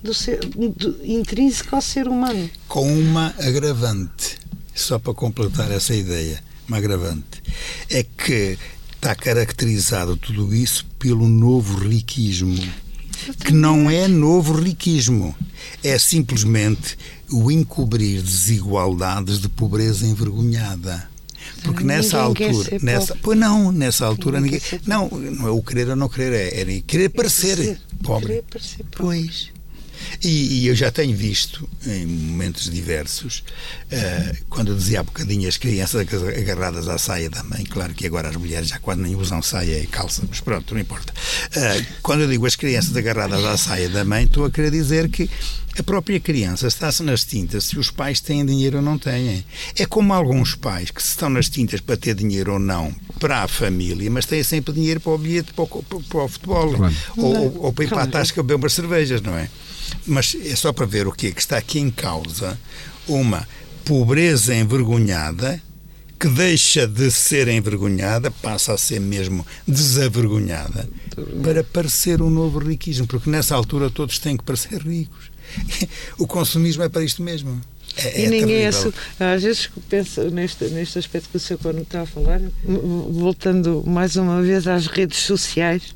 do 0.01 0.13
ser, 0.13 0.39
do, 0.39 0.99
intrínseco 1.03 1.75
ao 1.75 1.81
ser 1.81 2.07
humano. 2.07 2.49
Com 2.67 2.91
uma 2.91 3.33
agravante, 3.37 4.39
só 4.73 4.97
para 4.97 5.13
completar 5.13 5.71
essa 5.71 5.93
ideia, 5.93 6.41
uma 6.67 6.77
agravante, 6.77 7.43
é 7.89 8.03
que 8.03 8.57
está 8.99 9.15
caracterizado 9.15 10.17
tudo 10.17 10.53
isso 10.53 10.85
pelo 10.99 11.27
novo 11.27 11.79
riquismo, 11.79 12.61
que 13.45 13.53
não 13.53 13.89
é 13.89 14.09
novo 14.09 14.53
riquismo, 14.53 15.33
é 15.81 15.97
simplesmente 15.97 16.97
o 17.31 17.49
encobrir 17.49 18.21
desigualdades 18.21 19.39
de 19.39 19.47
pobreza 19.47 20.05
envergonhada. 20.05 21.09
Porque 21.63 21.83
nessa 21.83 22.19
altura, 22.19 22.77
nessa, 22.81 23.15
pois 23.21 23.39
não, 23.39 23.71
nessa 23.71 24.05
altura 24.05 24.41
ninguém, 24.41 24.59
ninguém 24.71 24.81
não, 24.85 25.07
não 25.09 25.47
é 25.47 25.51
o 25.51 25.63
querer 25.63 25.89
ou 25.89 25.95
não 25.95 26.09
querer, 26.09 26.33
é, 26.33 26.61
é 26.61 26.81
querer 26.81 27.09
parecer, 27.09 27.55
parecer 27.55 27.79
pobre. 28.03 28.27
Querer 28.27 28.43
parecer 28.43 28.85
pobre. 28.91 28.97
Pois. 28.97 29.58
E, 30.23 30.61
e, 30.61 30.67
eu 30.67 30.75
já 30.75 30.91
tenho 30.91 31.15
visto, 31.15 31.67
em 31.85 32.05
momentos 32.05 32.69
diversos, 32.69 33.43
uh, 33.91 34.37
quando 34.49 34.71
eu 34.71 34.75
dizia 34.75 34.99
há 34.99 35.03
bocadinho 35.03 35.47
as 35.47 35.57
crianças 35.57 36.07
agarradas 36.11 36.87
à 36.87 36.97
saia 36.97 37.29
da 37.29 37.43
mãe, 37.43 37.63
claro 37.63 37.93
que 37.93 38.05
agora 38.05 38.29
as 38.29 38.35
mulheres 38.35 38.67
já 38.67 38.79
quase 38.79 39.01
nem 39.01 39.15
usam 39.15 39.41
saia 39.41 39.79
e 39.81 39.87
calça, 39.87 40.23
mas 40.27 40.39
pronto, 40.39 40.73
não 40.73 40.81
importa. 40.81 41.13
Uh, 41.55 41.85
quando 42.01 42.21
eu 42.21 42.27
digo 42.27 42.45
as 42.45 42.55
crianças 42.55 42.95
agarradas 42.95 43.43
à 43.43 43.57
saia 43.57 43.89
da 43.89 44.03
mãe, 44.03 44.25
estou 44.25 44.45
a 44.45 44.51
querer 44.51 44.71
dizer 44.71 45.09
que 45.09 45.29
a 45.77 45.83
própria 45.83 46.19
criança 46.19 46.67
está-se 46.67 47.01
nas 47.03 47.23
tintas 47.23 47.65
se 47.65 47.79
os 47.79 47.89
pais 47.89 48.19
têm 48.19 48.45
dinheiro 48.45 48.77
ou 48.77 48.83
não 48.83 48.97
têm. 48.97 49.45
É 49.77 49.85
como 49.85 50.13
alguns 50.13 50.55
pais 50.55 50.91
que 50.91 51.01
estão 51.01 51.29
nas 51.29 51.47
tintas 51.47 51.79
para 51.79 51.95
ter 51.95 52.15
dinheiro 52.15 52.53
ou 52.53 52.59
não 52.59 52.93
para 53.19 53.43
a 53.43 53.47
família, 53.47 54.09
mas 54.11 54.25
têm 54.25 54.43
sempre 54.43 54.73
dinheiro 54.73 54.99
para 54.99 55.13
o 55.13 55.17
bilhete 55.17 55.53
para 55.53 55.63
o, 55.63 55.67
para 55.67 56.23
o 56.23 56.27
futebol 56.27 56.73
claro. 56.73 56.95
ou, 57.15 57.37
ou, 57.37 57.63
ou, 57.65 57.73
para 57.73 57.85
ir 57.85 57.89
para 57.89 58.03
a 58.03 58.07
tasca 58.07 58.43
beber 58.43 58.55
umas 58.55 58.73
cervejas, 58.73 59.21
não 59.21 59.37
é? 59.37 59.49
Mas 60.05 60.35
é 60.43 60.55
só 60.55 60.71
para 60.73 60.85
ver 60.85 61.07
o 61.07 61.11
que 61.11 61.27
é 61.27 61.31
que 61.31 61.41
está 61.41 61.57
aqui 61.57 61.79
em 61.79 61.89
causa 61.89 62.59
uma 63.07 63.47
pobreza 63.83 64.55
envergonhada 64.55 65.61
que 66.19 66.27
deixa 66.27 66.85
de 66.85 67.09
ser 67.09 67.47
envergonhada, 67.47 68.29
passa 68.29 68.73
a 68.73 68.77
ser 68.77 68.99
mesmo 68.99 69.47
desavergonhada, 69.65 70.89
para 71.41 71.63
parecer 71.63 72.21
um 72.21 72.29
novo 72.29 72.59
riquismo, 72.59 73.07
porque 73.07 73.29
nessa 73.29 73.55
altura 73.55 73.89
todos 73.89 74.19
têm 74.19 74.35
que 74.35 74.43
parecer 74.43 74.81
ricos. 74.81 75.31
O 76.19 76.27
consumismo 76.27 76.83
é 76.83 76.89
para 76.89 77.03
isto 77.03 77.23
mesmo. 77.23 77.59
É, 77.95 78.21
e 78.21 78.25
é 78.25 78.29
ninguém 78.29 78.63
é, 78.63 78.67
às 78.67 79.41
vezes 79.41 79.69
pensa 79.89 80.29
neste, 80.29 80.65
neste 80.65 80.99
aspecto 80.99 81.29
que 81.29 81.37
o 81.37 81.39
Sr. 81.39 81.57
Cono 81.57 81.81
está 81.81 82.01
a 82.01 82.05
falar, 82.05 82.41
voltando 82.65 83.83
mais 83.87 84.15
uma 84.15 84.41
vez 84.41 84.67
às 84.67 84.87
redes 84.87 85.19
sociais 85.19 85.95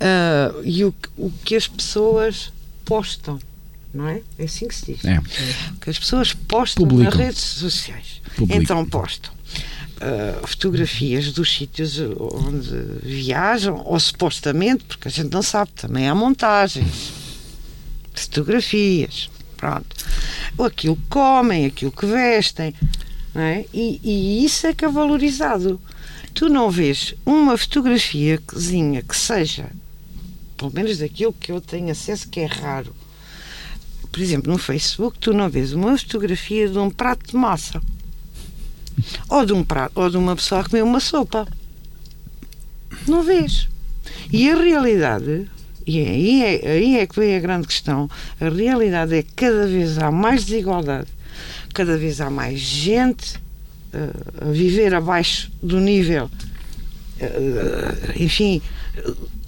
uh, 0.00 0.60
e 0.64 0.84
o, 0.84 0.94
o 1.16 1.30
que 1.44 1.54
as 1.54 1.68
pessoas 1.68 2.52
postam, 2.86 3.38
não 3.92 4.08
é? 4.08 4.22
É 4.38 4.44
assim 4.44 4.66
que 4.66 4.74
se 4.74 4.94
diz. 4.94 5.04
É. 5.04 5.20
Que 5.80 5.90
as 5.90 5.98
pessoas 5.98 6.32
postam 6.32 6.86
Publicam. 6.86 7.10
nas 7.10 7.14
redes 7.18 7.42
sociais. 7.42 8.22
Publicam. 8.36 8.62
Então 8.62 8.86
postam. 8.86 9.34
Uh, 9.96 10.46
fotografias 10.46 11.32
dos 11.32 11.54
sítios 11.54 11.98
onde 11.98 12.70
viajam, 13.02 13.82
ou 13.84 13.98
supostamente, 13.98 14.84
porque 14.84 15.08
a 15.08 15.10
gente 15.10 15.32
não 15.32 15.42
sabe, 15.42 15.70
também 15.72 16.06
há 16.06 16.14
montagens, 16.14 17.12
fotografias, 18.14 19.30
pronto. 19.56 19.96
Ou 20.58 20.66
aquilo 20.66 20.96
que 20.96 21.08
comem, 21.08 21.66
aquilo 21.66 21.90
que 21.90 22.04
vestem, 22.04 22.74
não 23.34 23.40
é? 23.40 23.64
e, 23.72 24.00
e 24.04 24.44
isso 24.44 24.66
é 24.66 24.74
que 24.74 24.84
é 24.84 24.88
valorizado. 24.88 25.80
Tu 26.34 26.50
não 26.50 26.70
vês 26.70 27.14
uma 27.24 27.56
fotografia 27.56 28.36
que 28.36 29.16
seja 29.16 29.70
pelo 30.56 30.72
menos 30.72 30.98
daquilo 30.98 31.32
que 31.32 31.52
eu 31.52 31.60
tenho 31.60 31.90
acesso, 31.90 32.28
que 32.28 32.40
é 32.40 32.46
raro. 32.46 32.94
Por 34.10 34.20
exemplo, 34.20 34.50
no 34.50 34.58
Facebook, 34.58 35.18
tu 35.18 35.32
não 35.32 35.48
vês 35.48 35.72
uma 35.72 35.96
fotografia 35.96 36.68
de 36.68 36.78
um 36.78 36.90
prato 36.90 37.30
de 37.30 37.36
massa 37.36 37.82
ou 39.28 39.44
de 39.44 39.52
um 39.52 39.62
prato, 39.62 40.00
ou 40.00 40.10
de 40.10 40.16
uma 40.16 40.34
pessoa 40.34 40.60
a 40.60 40.64
comer 40.64 40.82
uma 40.82 41.00
sopa. 41.00 41.46
Não 43.06 43.22
vês. 43.22 43.68
E 44.32 44.50
a 44.50 44.56
realidade, 44.56 45.48
e 45.86 46.00
aí 46.00 46.42
é, 46.42 46.70
aí 46.70 46.96
é 46.98 47.06
que 47.06 47.18
vem 47.18 47.36
a 47.36 47.40
grande 47.40 47.66
questão, 47.66 48.10
a 48.40 48.48
realidade 48.48 49.14
é 49.14 49.22
que 49.22 49.32
cada 49.32 49.66
vez 49.66 49.98
há 49.98 50.10
mais 50.10 50.44
desigualdade, 50.44 51.08
cada 51.74 51.96
vez 51.96 52.20
há 52.20 52.30
mais 52.30 52.58
gente 52.58 53.36
uh, 53.36 54.48
a 54.48 54.52
viver 54.52 54.94
abaixo 54.94 55.50
do 55.62 55.78
nível, 55.78 56.30
uh, 57.20 58.22
enfim, 58.22 58.62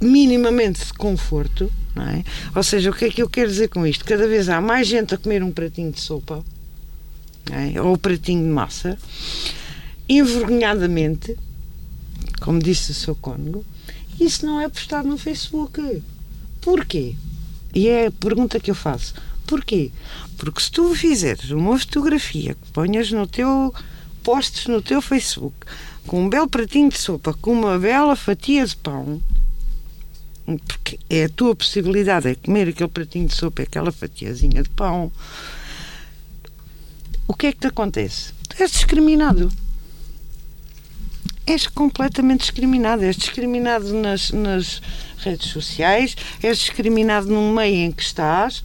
minimamente 0.00 0.84
de 0.84 0.92
conforto, 0.92 1.70
não 1.94 2.04
é? 2.04 2.24
Ou 2.54 2.62
seja, 2.62 2.90
o 2.90 2.94
que 2.94 3.06
é 3.06 3.10
que 3.10 3.22
eu 3.22 3.28
quero 3.28 3.48
dizer 3.48 3.68
com 3.68 3.86
isto? 3.86 4.04
Cada 4.04 4.26
vez 4.26 4.48
há 4.48 4.60
mais 4.60 4.86
gente 4.86 5.14
a 5.14 5.18
comer 5.18 5.42
um 5.42 5.50
pratinho 5.50 5.90
de 5.90 6.00
sopa, 6.00 6.44
é? 7.50 7.80
ou 7.80 7.94
um 7.94 7.98
pratinho 7.98 8.42
de 8.42 8.48
massa, 8.48 8.98
envergonhadamente, 10.08 11.36
como 12.40 12.58
disse 12.58 12.92
o 12.92 12.94
seu 12.94 13.14
cônego, 13.14 13.64
isso 14.20 14.44
não 14.46 14.60
é 14.60 14.68
postado 14.68 15.08
no 15.08 15.18
Facebook. 15.18 16.02
Porquê? 16.60 17.14
E 17.74 17.88
é 17.88 18.06
a 18.06 18.10
pergunta 18.10 18.58
que 18.58 18.70
eu 18.70 18.74
faço. 18.74 19.14
Porquê? 19.46 19.90
Porque 20.36 20.60
se 20.60 20.70
tu 20.70 20.94
fizeres 20.94 21.50
uma 21.50 21.78
fotografia 21.78 22.54
que 22.54 22.72
ponhas 22.72 23.10
no 23.10 23.26
teu 23.26 23.74
postes 24.22 24.66
no 24.66 24.82
teu 24.82 25.00
Facebook 25.00 25.56
com 26.06 26.24
um 26.24 26.28
belo 26.28 26.48
pratinho 26.48 26.88
de 26.88 26.98
sopa, 26.98 27.34
com 27.34 27.52
uma 27.52 27.78
bela 27.78 28.16
fatia 28.16 28.66
de 28.66 28.76
pão, 28.76 29.20
porque 30.56 30.98
é 31.10 31.24
a 31.24 31.28
tua 31.28 31.54
possibilidade 31.54 32.28
é 32.28 32.34
comer 32.34 32.68
aquele 32.68 32.88
pratinho 32.88 33.26
de 33.26 33.34
sopa, 33.34 33.62
aquela 33.62 33.92
fatiazinha 33.92 34.62
de 34.62 34.70
pão, 34.70 35.12
o 37.26 37.34
que 37.34 37.48
é 37.48 37.52
que 37.52 37.58
te 37.58 37.66
acontece? 37.66 38.32
Tu 38.48 38.62
és 38.62 38.70
discriminado. 38.70 39.52
És 41.46 41.66
completamente 41.66 42.40
discriminado. 42.40 43.04
És 43.04 43.16
discriminado 43.16 43.92
nas, 43.92 44.30
nas 44.30 44.80
redes 45.18 45.48
sociais, 45.50 46.16
és 46.42 46.58
discriminado 46.58 47.28
no 47.28 47.52
meio 47.52 47.76
em 47.76 47.92
que 47.92 48.02
estás. 48.02 48.64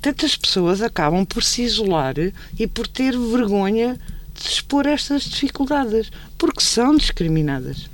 Tantas 0.00 0.36
pessoas 0.36 0.80
acabam 0.80 1.26
por 1.26 1.42
se 1.42 1.62
isolar 1.62 2.14
e 2.58 2.66
por 2.66 2.86
ter 2.86 3.18
vergonha 3.18 3.98
de 4.34 4.48
expor 4.48 4.86
estas 4.86 5.24
dificuldades, 5.24 6.10
porque 6.38 6.62
são 6.62 6.96
discriminadas. 6.96 7.90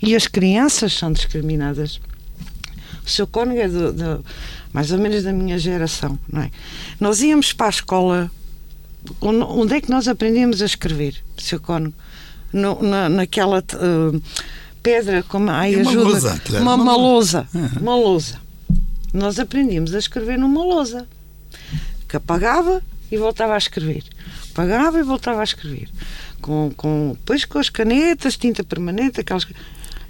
E 0.00 0.14
as 0.14 0.28
crianças 0.28 0.92
são 0.92 1.12
discriminadas. 1.12 2.00
O 3.04 3.10
seu 3.10 3.26
cônego 3.26 3.60
é 3.60 3.68
do, 3.68 3.92
do, 3.92 4.24
mais 4.72 4.90
ou 4.92 4.98
menos 4.98 5.24
da 5.24 5.32
minha 5.32 5.58
geração, 5.58 6.18
não 6.30 6.42
é? 6.42 6.50
Nós 7.00 7.20
íamos 7.20 7.52
para 7.52 7.66
a 7.66 7.70
escola. 7.70 8.30
Onde 9.20 9.74
é 9.74 9.80
que 9.80 9.90
nós 9.90 10.06
aprendíamos 10.06 10.62
a 10.62 10.64
escrever, 10.64 11.16
seu 11.36 11.60
no, 12.52 12.80
na, 12.82 13.08
naquela 13.08 13.58
uh, 13.58 14.22
pedra, 14.82 15.22
como 15.24 15.50
ai, 15.50 15.74
É 15.74 15.78
uma 15.78 15.90
ajuda, 15.90 16.04
lousa, 16.04 16.42
era 16.50 16.62
uma, 16.62 16.74
uma 16.74 16.96
lousa, 16.96 17.48
uma 17.80 17.96
lousa. 17.96 18.40
Nós 19.12 19.38
aprendíamos 19.38 19.94
a 19.94 19.98
escrever 19.98 20.38
numa 20.38 20.62
lousa, 20.62 21.06
que 22.08 22.16
apagava 22.16 22.82
e 23.10 23.16
voltava 23.16 23.54
a 23.54 23.58
escrever, 23.58 24.04
apagava 24.50 24.98
e 24.98 25.02
voltava 25.02 25.40
a 25.40 25.44
escrever, 25.44 25.88
com, 26.40 26.72
com 26.76 27.16
depois 27.18 27.44
com 27.44 27.58
as 27.58 27.68
canetas, 27.68 28.36
tinta 28.36 28.62
permanente, 28.62 29.20
aquelas. 29.20 29.46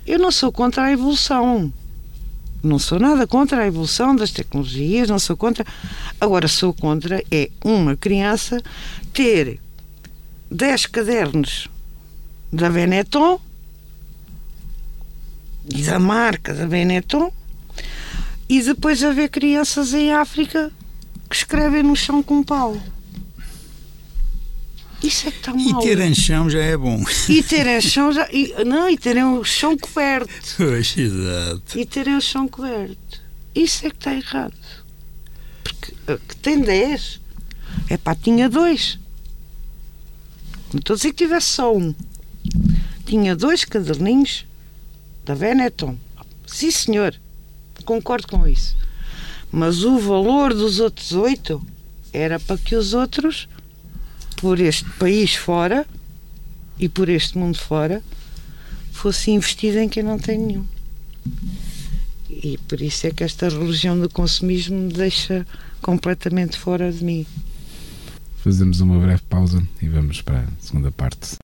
Eu 0.06 0.18
não 0.18 0.32
sou 0.32 0.50
contra 0.50 0.84
a 0.84 0.92
evolução. 0.92 1.72
Não 2.62 2.78
sou 2.78 2.98
nada 2.98 3.26
contra 3.26 3.62
a 3.62 3.66
evolução 3.66 4.14
das 4.14 4.30
tecnologias, 4.30 5.08
não 5.08 5.18
sou 5.18 5.36
contra. 5.36 5.66
Agora, 6.20 6.46
sou 6.46 6.72
contra 6.72 7.22
é 7.30 7.50
uma 7.64 7.96
criança 7.96 8.62
ter 9.12 9.60
10 10.50 10.86
cadernos 10.86 11.68
da 12.52 12.70
Benetton 12.70 13.40
e 15.68 15.82
da 15.82 15.98
marca 15.98 16.54
da 16.54 16.66
Benetton 16.66 17.32
e 18.48 18.62
depois 18.62 19.02
haver 19.02 19.30
crianças 19.30 19.94
em 19.94 20.12
África 20.12 20.70
que 21.28 21.36
escrevem 21.36 21.82
no 21.82 21.96
chão 21.96 22.22
com 22.22 22.42
pau. 22.42 22.76
Isso 25.02 25.28
é 25.28 25.30
que 25.30 25.38
está 25.38 25.52
E 25.52 25.72
mal. 25.72 25.82
ter 25.82 26.14
chão 26.14 26.48
já 26.48 26.60
é 26.60 26.76
bom. 26.76 27.02
E 27.28 27.42
terem 27.42 27.80
chão 27.80 28.12
já. 28.12 28.28
E, 28.30 28.64
não, 28.64 28.88
e 28.88 28.96
terem 28.96 29.24
o 29.24 29.42
chão 29.44 29.76
coberto. 29.76 30.32
Pois, 30.56 30.96
exato. 30.96 31.78
E 31.78 31.84
terem 31.84 32.16
o 32.16 32.20
chão 32.20 32.46
coberto. 32.46 33.20
Isso 33.54 33.86
é 33.86 33.90
que 33.90 33.96
está 33.96 34.14
errado. 34.14 34.54
Porque 35.64 35.92
uh, 36.12 36.18
que 36.28 36.36
tem 36.36 36.60
10. 36.60 37.20
É 37.88 37.96
pá, 37.96 38.14
tinha 38.14 38.48
dois. 38.48 38.98
Não 40.72 40.78
estou 40.78 40.94
a 40.94 40.96
dizer 40.96 41.10
que 41.10 41.24
tivesse 41.24 41.48
só 41.48 41.76
um. 41.76 41.94
Tinha 43.04 43.36
dois 43.36 43.64
caderninhos 43.64 44.46
da 45.24 45.34
Benetton. 45.34 45.96
Sim, 46.46 46.70
senhor. 46.70 47.14
Concordo 47.84 48.28
com 48.28 48.46
isso. 48.46 48.76
Mas 49.50 49.84
o 49.84 49.98
valor 49.98 50.54
dos 50.54 50.80
outros 50.80 51.12
oito 51.12 51.60
era 52.12 52.38
para 52.38 52.56
que 52.56 52.74
os 52.74 52.94
outros, 52.94 53.48
por 54.42 54.58
este 54.58 54.90
país 54.98 55.36
fora 55.36 55.86
e 56.76 56.88
por 56.88 57.08
este 57.08 57.38
mundo 57.38 57.56
fora, 57.56 58.02
fosse 58.90 59.30
investido 59.30 59.78
em 59.78 59.88
quem 59.88 60.02
não 60.02 60.18
tem 60.18 60.36
nenhum. 60.36 60.66
E 62.28 62.58
por 62.66 62.80
isso 62.80 63.06
é 63.06 63.12
que 63.12 63.22
esta 63.22 63.48
religião 63.48 63.96
do 63.98 64.10
consumismo 64.10 64.76
me 64.76 64.92
deixa 64.92 65.46
completamente 65.80 66.58
fora 66.58 66.90
de 66.90 67.04
mim. 67.04 67.24
Fazemos 68.38 68.80
uma 68.80 68.98
breve 68.98 69.22
pausa 69.30 69.62
e 69.80 69.88
vamos 69.88 70.20
para 70.20 70.40
a 70.40 70.46
segunda 70.58 70.90
parte. 70.90 71.36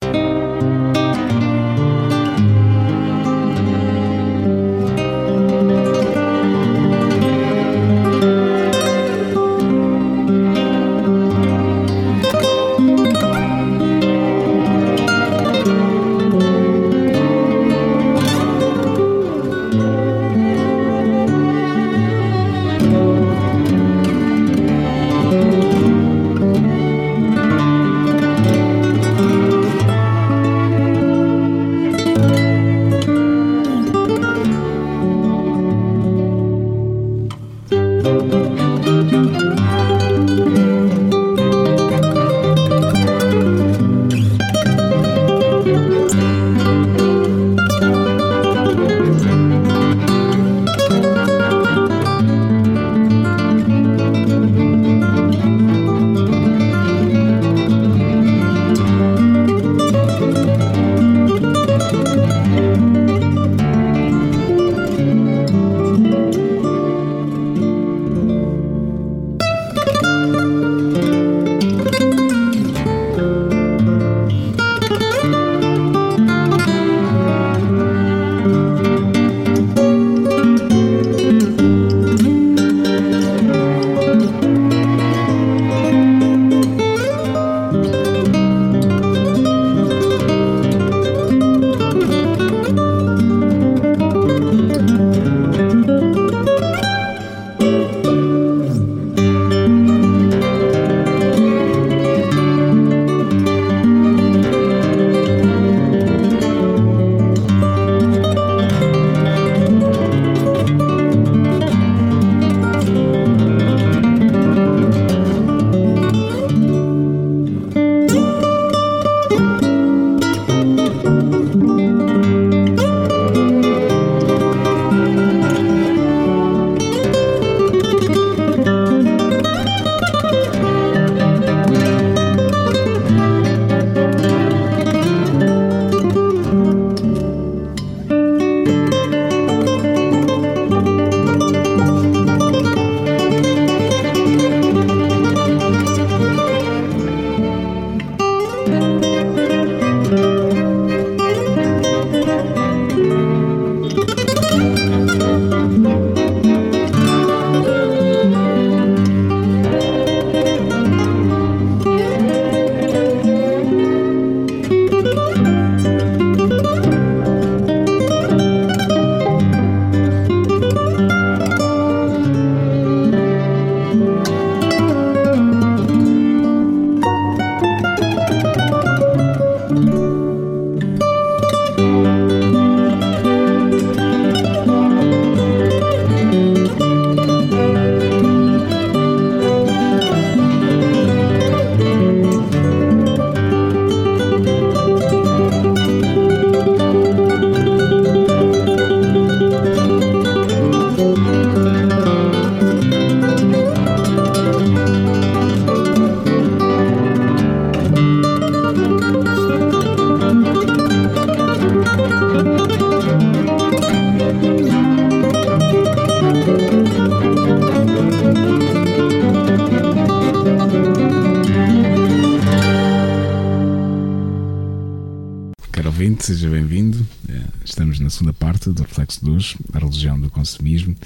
Parte 228.59 228.71
do 228.71 228.83
Reflexo 228.83 229.25
de 229.25 229.31
hoje, 229.31 229.57
a 229.73 229.79
religião 229.79 230.19
do 230.19 230.29
consumismo. 230.29 230.97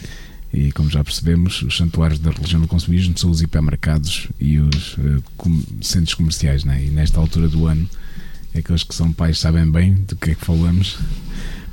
E 0.53 0.71
como 0.73 0.91
já 0.91 1.03
percebemos, 1.03 1.63
os 1.63 1.77
santuários 1.77 2.19
da 2.19 2.31
religião 2.31 2.61
do 2.61 2.69
consumismo 2.69 3.17
são 3.17 3.31
os 3.31 3.41
hipermercados 3.41 4.29
e 4.39 4.59
os 4.59 4.95
uh, 4.99 5.23
com, 5.37 5.63
centros 5.81 6.15
comerciais. 6.15 6.65
Né? 6.65 6.85
E 6.85 6.91
nesta 6.91 7.19
altura 7.19 7.49
do 7.49 7.67
ano, 7.67 7.89
aqueles 8.55 8.83
que 8.83 8.95
são 8.95 9.13
pais 9.13 9.39
sabem 9.39 9.71
bem 9.71 9.95
do 9.95 10.17
que 10.17 10.31
é 10.31 10.35
que 10.35 10.45
falamos, 10.45 10.99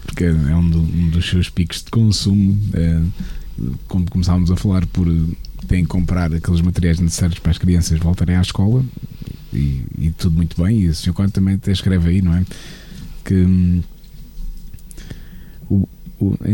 porque 0.06 0.24
é 0.24 0.56
um, 0.56 0.70
do, 0.70 0.80
um 0.80 1.10
dos 1.10 1.30
seus 1.30 1.50
picos 1.50 1.84
de 1.84 1.92
consumo. 1.92 2.58
Uh, 2.74 3.74
como 3.88 4.10
começávamos 4.10 4.50
a 4.52 4.56
falar, 4.56 4.86
por 4.86 5.08
têm 5.68 5.84
que 5.84 5.90
comprar 5.90 6.34
aqueles 6.34 6.62
materiais 6.62 7.00
necessários 7.00 7.40
para 7.40 7.52
as 7.52 7.58
crianças 7.58 8.00
voltarem 8.00 8.38
à 8.38 8.42
escola 8.42 8.84
e, 9.54 9.84
e 9.98 10.14
tudo 10.18 10.38
muito 10.38 10.62
bem. 10.62 10.80
E 10.80 10.88
o 10.88 10.96
Sr. 10.96 11.12
Conte 11.12 11.34
também 11.34 11.56
até 11.56 11.72
escreve 11.72 12.10
aí, 12.10 12.22
não 12.22 12.34
é? 12.34 12.46
Que 13.26 13.36
hum, 13.36 13.84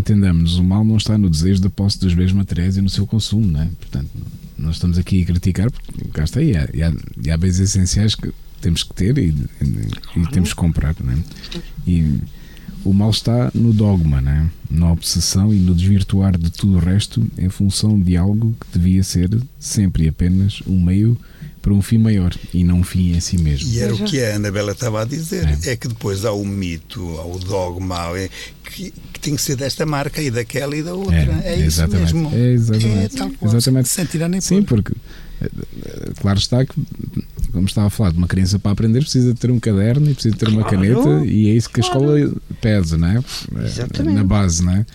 entendamos, 0.05 0.57
o 0.57 0.63
mal 0.63 0.85
não 0.85 0.97
está 0.97 1.17
no 1.17 1.29
desejo 1.29 1.61
da 1.61 1.69
posse 1.69 1.99
dos 1.99 2.13
bens 2.13 2.31
materiais 2.31 2.77
e 2.77 2.81
no 2.81 2.89
seu 2.89 3.07
consumo, 3.07 3.47
não 3.47 3.61
é? 3.61 3.69
Portanto, 3.79 4.09
nós 4.57 4.75
estamos 4.75 4.99
aqui 4.99 5.23
a 5.23 5.25
criticar 5.25 5.71
porque 5.71 6.05
cá 6.13 6.23
está 6.23 6.39
aí, 6.39 6.55
há, 6.55 6.69
e 6.71 6.83
há, 6.83 6.93
e 7.23 7.31
há 7.31 7.37
bens 7.37 7.59
essenciais 7.59 8.13
que 8.13 8.31
temos 8.61 8.83
que 8.83 8.93
ter 8.93 9.17
e, 9.17 9.35
e, 9.61 10.21
e 10.21 10.27
temos 10.31 10.49
que 10.49 10.55
comprar, 10.55 10.95
não 11.03 11.13
é? 11.13 11.17
E, 11.87 12.19
o 12.85 12.93
mal 12.93 13.09
está 13.09 13.51
no 13.55 13.73
dogma, 13.73 14.21
né? 14.21 14.47
na 14.69 14.91
obsessão 14.91 15.51
e 15.51 15.57
no 15.57 15.73
desvirtuar 15.73 16.37
de 16.37 16.51
tudo 16.51 16.75
o 16.75 16.79
resto 16.79 17.25
em 17.35 17.49
função 17.49 17.99
de 17.99 18.15
algo 18.15 18.55
que 18.59 18.77
devia 18.77 19.03
ser 19.03 19.29
sempre 19.59 20.03
e 20.03 20.07
apenas 20.07 20.61
um 20.67 20.79
meio 20.79 21.17
para 21.65 21.73
um 21.73 21.81
fim 21.81 21.97
maior 21.97 22.31
e 22.53 22.63
não 22.63 22.81
um 22.81 22.83
fim 22.83 23.15
em 23.15 23.19
si 23.19 23.39
mesmo. 23.39 23.67
E 23.71 23.79
era 23.79 23.91
o 23.91 23.97
que 23.97 24.23
a 24.23 24.35
Anabela 24.35 24.73
estava 24.73 25.01
a 25.01 25.03
dizer, 25.03 25.47
é, 25.65 25.71
é 25.71 25.75
que 25.75 25.87
depois 25.87 26.23
há 26.23 26.31
o 26.31 26.45
mito, 26.45 27.01
há 27.17 27.25
o 27.25 27.39
dogma, 27.39 28.15
é, 28.15 28.29
que, 28.63 28.93
que, 29.11 29.19
tem 29.19 29.35
que 29.35 29.41
ser 29.41 29.55
desta 29.55 29.83
marca 29.83 30.21
e 30.21 30.29
daquela 30.29 30.77
e 30.77 30.83
da 30.83 30.93
outra. 30.93 31.41
É, 31.43 31.55
é 31.55 31.65
isso 31.65 31.87
mesmo. 31.87 32.29
É 32.31 32.51
exatamente. 32.51 33.15
É 33.15 33.17
tal 33.17 33.31
qual, 33.31 33.51
exatamente. 33.51 33.89
Sem 33.89 34.05
tirar 34.05 34.29
nem 34.29 34.39
Sim, 34.41 34.61
porque 34.61 34.93
eh, 35.41 35.49
claro 36.21 36.37
está 36.37 36.63
que 36.63 36.75
como 37.51 37.65
estava 37.65 37.87
a 37.87 37.89
falar, 37.89 38.11
de 38.11 38.19
uma 38.19 38.27
criança 38.27 38.59
para 38.59 38.71
aprender 38.71 38.99
precisa 38.99 39.33
ter 39.33 39.49
um 39.49 39.59
caderno 39.59 40.11
e 40.11 40.13
precisa 40.13 40.35
ter 40.35 40.49
uma 40.49 40.65
caneta 40.65 41.25
e 41.25 41.49
é 41.49 41.53
isso 41.53 41.69
que 41.71 41.79
a 41.79 41.83
escola 41.83 42.31
pede, 42.61 42.95
não 42.95 43.07
é? 43.07 43.23
Exatamente. 43.63 44.15
Na 44.15 44.23
base, 44.23 44.63
não 44.63 44.73
é? 44.73 44.85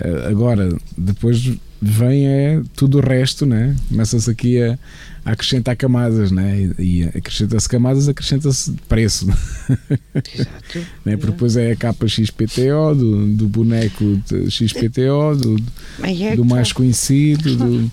Eh, 0.00 0.26
agora, 0.28 0.68
depois 0.98 1.50
vem 1.80 2.26
é 2.26 2.62
tudo 2.74 2.98
o 2.98 3.00
resto, 3.00 3.46
né? 3.46 3.74
Começa-se 3.88 4.30
aqui 4.30 4.60
a, 4.60 4.78
a, 5.24 5.32
acrescentar 5.32 5.76
camadas, 5.76 6.30
né? 6.30 6.72
E, 6.78 7.02
e 7.02 7.04
acrescenta-se 7.04 7.68
camadas, 7.68 8.08
acrescenta-se 8.08 8.72
preço. 8.88 9.26
Exato. 9.26 10.86
né? 11.04 11.16
Porque 11.16 11.32
depois 11.32 11.56
é 11.56 11.72
a 11.72 11.76
capa 11.76 12.06
XPTO, 12.08 12.94
do, 12.96 13.26
do 13.34 13.48
boneco 13.48 14.04
XPTO, 14.50 15.36
do, 15.36 15.56
é 16.02 16.34
do 16.34 16.44
mais 16.44 16.72
conhecido. 16.72 17.56
Do... 17.56 17.92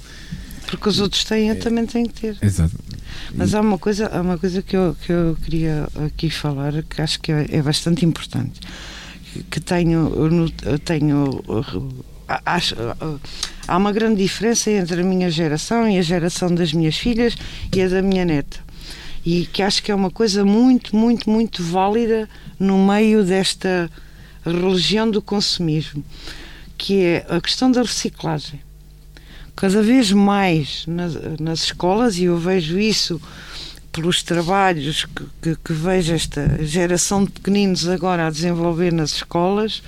Porque 0.68 0.90
os 0.90 1.00
outros 1.00 1.24
têm, 1.24 1.50
eu 1.50 1.60
também 1.60 1.86
tenho 1.86 2.10
que 2.10 2.22
ter. 2.22 2.38
Exato. 2.42 2.76
Mas 3.34 3.54
há 3.54 3.62
uma 3.62 3.78
coisa, 3.78 4.08
há 4.08 4.22
uma 4.22 4.38
coisa 4.38 4.62
que, 4.62 4.76
eu, 4.76 4.96
que 5.06 5.12
eu 5.12 5.38
queria 5.44 5.88
aqui 6.06 6.30
falar 6.30 6.84
que 6.84 7.02
acho 7.02 7.20
que 7.20 7.32
é, 7.32 7.46
é 7.52 7.62
bastante 7.62 8.04
importante. 8.04 8.60
Que 9.50 9.60
tenho, 9.60 10.12
eu 10.64 10.80
tenho 10.80 11.44
acho, 12.28 12.76
há 13.68 13.78
uma 13.78 13.92
grande 13.92 14.22
diferença 14.22 14.72
entre 14.72 15.02
a 15.02 15.04
minha 15.04 15.30
geração 15.30 15.88
e 15.90 15.98
a 15.98 16.02
geração 16.02 16.54
das 16.54 16.74
minhas 16.74 16.98
filhas 16.98 17.36
e 17.74 17.82
a 17.82 17.88
da 17.88 18.02
minha 18.02 18.26
neta. 18.26 18.60
E 19.26 19.46
que 19.48 19.62
acho 19.62 19.82
que 19.82 19.92
é 19.92 19.96
uma 19.96 20.12
coisa 20.12 20.46
muito, 20.46 20.96
muito, 20.96 21.30
muito 21.30 21.64
válida 21.64 22.30
no 22.60 22.86
meio 22.86 23.24
desta 23.24 23.90
religião 24.46 25.10
do 25.10 25.22
consumismo, 25.22 26.04
que 26.78 27.04
é 27.04 27.26
a 27.30 27.42
questão 27.42 27.72
da 27.72 27.82
reciclagem 27.82 28.66
cada 29.56 29.82
vez 29.82 30.12
mais 30.12 30.86
nas, 30.86 31.14
nas 31.40 31.64
escolas, 31.64 32.18
e 32.18 32.26
eu 32.26 32.38
vejo 32.38 32.78
isso 32.78 33.22
pelos 33.92 34.22
trabalhos 34.22 35.06
que, 35.06 35.24
que, 35.42 35.56
que, 35.64 35.74
vejo 35.74 36.14
esta 36.14 36.64
geração 36.66 37.24
de 37.24 37.32
pequeninos 37.32 37.88
agora 37.88 38.28
a 38.28 38.30
desenvolver 38.30 38.92
nas 38.92 39.12
escolas, 39.12 39.82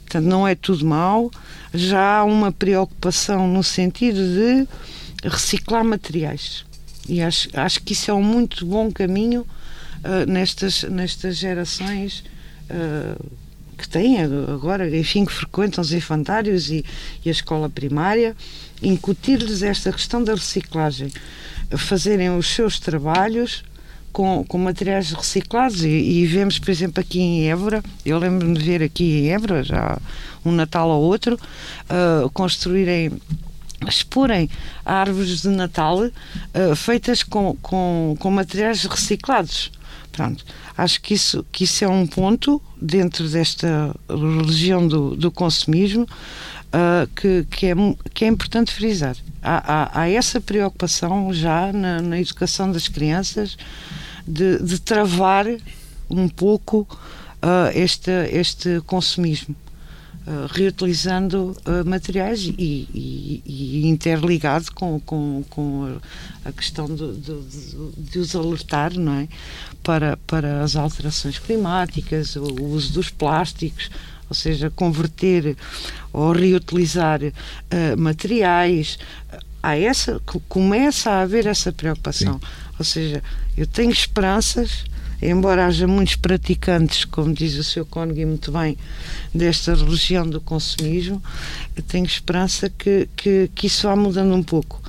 portanto, 0.00 0.26
não 0.26 0.46
é 0.46 0.54
tudo 0.54 0.84
mau, 0.84 1.30
já 1.72 2.18
há 2.18 2.24
uma 2.24 2.52
preocupação 2.52 3.46
no 3.48 3.62
sentido 3.62 4.18
de 4.18 4.68
reciclar 5.28 5.84
materiais. 5.84 6.64
E 7.08 7.22
acho, 7.22 7.48
acho 7.54 7.82
que 7.82 7.92
isso 7.92 8.10
é 8.10 8.14
um 8.14 8.22
muito 8.22 8.66
bom 8.66 8.90
caminho 8.90 9.42
uh, 9.42 10.30
nestas, 10.30 10.82
nestas 10.84 11.36
gerações. 11.36 12.24
Uh, 12.70 13.46
que 13.76 13.86
têm 13.86 14.22
agora, 14.22 14.88
enfim, 14.96 15.26
que 15.26 15.32
frequentam 15.32 15.82
os 15.82 15.92
infantários 15.92 16.70
e, 16.70 16.82
e 17.22 17.28
a 17.28 17.32
escola 17.32 17.68
primária, 17.68 18.34
incutir-lhes 18.82 19.62
esta 19.62 19.92
questão 19.92 20.24
da 20.24 20.34
reciclagem, 20.34 21.12
fazerem 21.76 22.30
os 22.30 22.46
seus 22.46 22.80
trabalhos 22.80 23.62
com, 24.12 24.44
com 24.44 24.58
materiais 24.58 25.12
reciclados 25.12 25.84
e, 25.84 25.88
e, 25.88 26.26
vemos, 26.26 26.58
por 26.58 26.70
exemplo, 26.70 27.00
aqui 27.00 27.20
em 27.20 27.50
Évora, 27.50 27.82
eu 28.04 28.18
lembro-me 28.18 28.56
de 28.56 28.64
ver 28.64 28.82
aqui 28.82 29.04
em 29.04 29.32
Évora, 29.32 29.62
já 29.62 29.98
um 30.44 30.52
Natal 30.52 30.88
ou 30.88 31.02
outro, 31.02 31.36
uh, 31.36 32.30
construírem 32.30 33.12
exporem 33.86 34.48
árvores 34.84 35.42
de 35.42 35.48
Natal 35.48 35.98
uh, 35.98 36.76
feitas 36.76 37.22
com, 37.22 37.56
com, 37.60 38.16
com 38.18 38.30
materiais 38.30 38.84
reciclados. 38.84 39.70
Pronto. 40.12 40.44
Acho 40.78 41.00
que 41.02 41.12
isso, 41.12 41.44
que 41.52 41.64
isso 41.64 41.84
é 41.84 41.88
um 41.88 42.06
ponto 42.06 42.60
dentro 42.80 43.28
desta 43.28 43.94
religião 44.08 44.88
do, 44.88 45.14
do 45.14 45.30
consumismo 45.30 46.08
uh, 46.66 47.06
que, 47.14 47.44
que, 47.50 47.66
é, 47.66 47.74
que 48.12 48.24
é 48.24 48.28
importante 48.28 48.72
frisar. 48.72 49.16
Há, 49.42 49.72
há, 49.72 50.00
há 50.00 50.08
essa 50.10 50.40
preocupação 50.40 51.32
já 51.32 51.72
na, 51.72 52.00
na 52.02 52.20
educação 52.20 52.70
das 52.70 52.88
crianças 52.88 53.56
de, 54.26 54.58
de, 54.62 54.80
travar 54.80 55.46
um 56.10 56.28
pouco 56.28 56.86
uh, 57.42 57.70
este, 57.74 58.10
este 58.32 58.80
consumismo. 58.86 59.54
Uh, 60.26 60.48
reutilizando 60.52 61.56
uh, 61.64 61.88
materiais 61.88 62.40
e, 62.42 62.52
e, 62.58 63.42
e, 63.46 63.86
interligado 63.86 64.72
com, 64.74 64.98
com, 64.98 65.44
com 65.48 65.98
a 66.44 66.50
questão 66.50 66.86
de, 66.86 67.12
de, 67.12 67.40
de, 67.96 68.18
os 68.18 68.34
alertar 68.34 68.92
não 68.98 69.20
é? 69.20 69.28
para, 69.84 70.16
para 70.26 70.64
as 70.64 70.74
alterações 70.74 71.38
climáticas, 71.38 72.34
o 72.34 72.60
uso 72.64 72.94
dos 72.94 73.08
plásticos, 73.08 73.88
ou 74.28 74.34
seja, 74.34 74.70
converter 74.70 75.56
ou 76.12 76.32
reutilizar 76.32 77.20
uh, 77.22 77.96
materiais. 77.98 78.98
Há 79.62 79.76
essa, 79.76 80.20
começa 80.48 81.10
a 81.10 81.22
haver 81.22 81.46
essa 81.46 81.72
preocupação. 81.72 82.34
Sim. 82.34 82.46
Ou 82.78 82.84
seja, 82.84 83.22
eu 83.56 83.66
tenho 83.66 83.90
esperanças 83.90 84.84
embora 85.20 85.66
haja 85.66 85.86
muitos 85.86 86.16
praticantes, 86.16 87.04
como 87.04 87.32
diz 87.32 87.56
o 87.56 87.64
Sr. 87.64 87.86
Cónigo 87.86 88.26
muito 88.26 88.52
bem, 88.52 88.76
desta 89.34 89.74
religião 89.74 90.28
do 90.28 90.40
consumismo, 90.40 91.22
eu 91.74 91.82
tenho 91.82 92.04
esperança 92.04 92.68
que, 92.70 93.08
que, 93.16 93.50
que 93.54 93.66
isso 93.66 93.86
vá 93.86 93.96
mudando 93.96 94.34
um 94.34 94.42
pouco. 94.42 94.80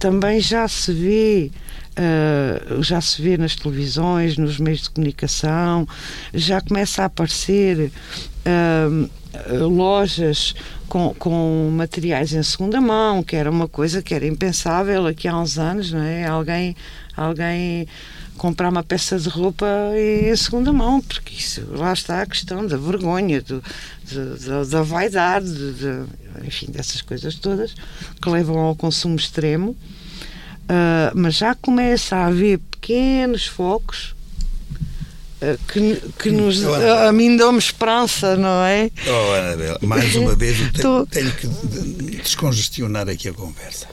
Também 0.00 0.40
já 0.40 0.66
se 0.66 0.92
vê 0.92 1.50
Uh, 1.90 2.82
já 2.82 3.00
se 3.00 3.20
vê 3.20 3.36
nas 3.36 3.56
televisões, 3.56 4.38
nos 4.38 4.58
meios 4.58 4.82
de 4.82 4.90
comunicação, 4.90 5.86
já 6.32 6.60
começa 6.60 7.02
a 7.02 7.06
aparecer 7.06 7.90
uh, 8.46 9.68
lojas 9.68 10.54
com, 10.90 11.14
com 11.14 11.70
materiais 11.72 12.32
em 12.32 12.42
segunda 12.42 12.80
mão, 12.80 13.22
que 13.22 13.36
era 13.36 13.48
uma 13.48 13.68
coisa 13.68 14.02
que 14.02 14.12
era 14.12 14.26
impensável 14.26 15.06
aqui 15.06 15.28
há 15.28 15.38
uns 15.38 15.56
anos, 15.56 15.92
não 15.92 16.02
é? 16.02 16.26
Alguém, 16.26 16.76
alguém 17.16 17.86
comprar 18.36 18.70
uma 18.70 18.82
peça 18.82 19.16
de 19.16 19.28
roupa 19.28 19.66
em 19.96 20.34
segunda 20.34 20.72
mão, 20.72 21.00
porque 21.00 21.32
isso, 21.34 21.64
lá 21.70 21.92
está 21.92 22.22
a 22.22 22.26
questão 22.26 22.66
da 22.66 22.76
vergonha, 22.76 23.40
do, 23.40 23.62
de, 24.04 24.68
da 24.68 24.82
vaidade, 24.82 25.48
de, 25.48 26.04
enfim, 26.44 26.66
dessas 26.72 27.00
coisas 27.00 27.36
todas 27.36 27.72
que 28.20 28.28
levam 28.28 28.58
ao 28.58 28.74
consumo 28.74 29.14
extremo. 29.14 29.70
Uh, 29.70 31.14
mas 31.14 31.36
já 31.36 31.54
começa 31.54 32.16
a 32.16 32.26
haver 32.26 32.58
pequenos 32.58 33.46
focos 33.46 34.16
que, 35.72 36.02
que 36.18 36.30
nos, 36.30 36.62
a 36.64 37.10
mim 37.12 37.36
dão-me 37.36 37.58
esperança, 37.58 38.36
não 38.36 38.62
é? 38.64 38.90
Oh, 39.06 39.32
Anabela, 39.34 39.78
mais 39.82 40.14
uma 40.14 40.36
vez 40.36 40.58
tenho, 40.72 41.06
tenho 41.10 41.32
que 41.32 41.46
descongestionar 42.22 43.08
aqui 43.08 43.28
a 43.28 43.32
conversa. 43.32 43.88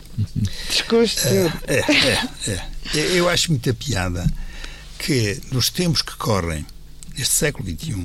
Descongestionar. 0.69 1.63
É, 1.67 1.79
é, 1.79 2.51
é. 2.51 3.17
Eu 3.17 3.29
acho 3.29 3.51
muita 3.51 3.73
piada 3.73 4.25
que 4.99 5.39
nos 5.51 5.69
tempos 5.69 6.01
que 6.01 6.15
correm, 6.17 6.65
este 7.17 7.33
século 7.33 7.67
XXI, 7.69 8.03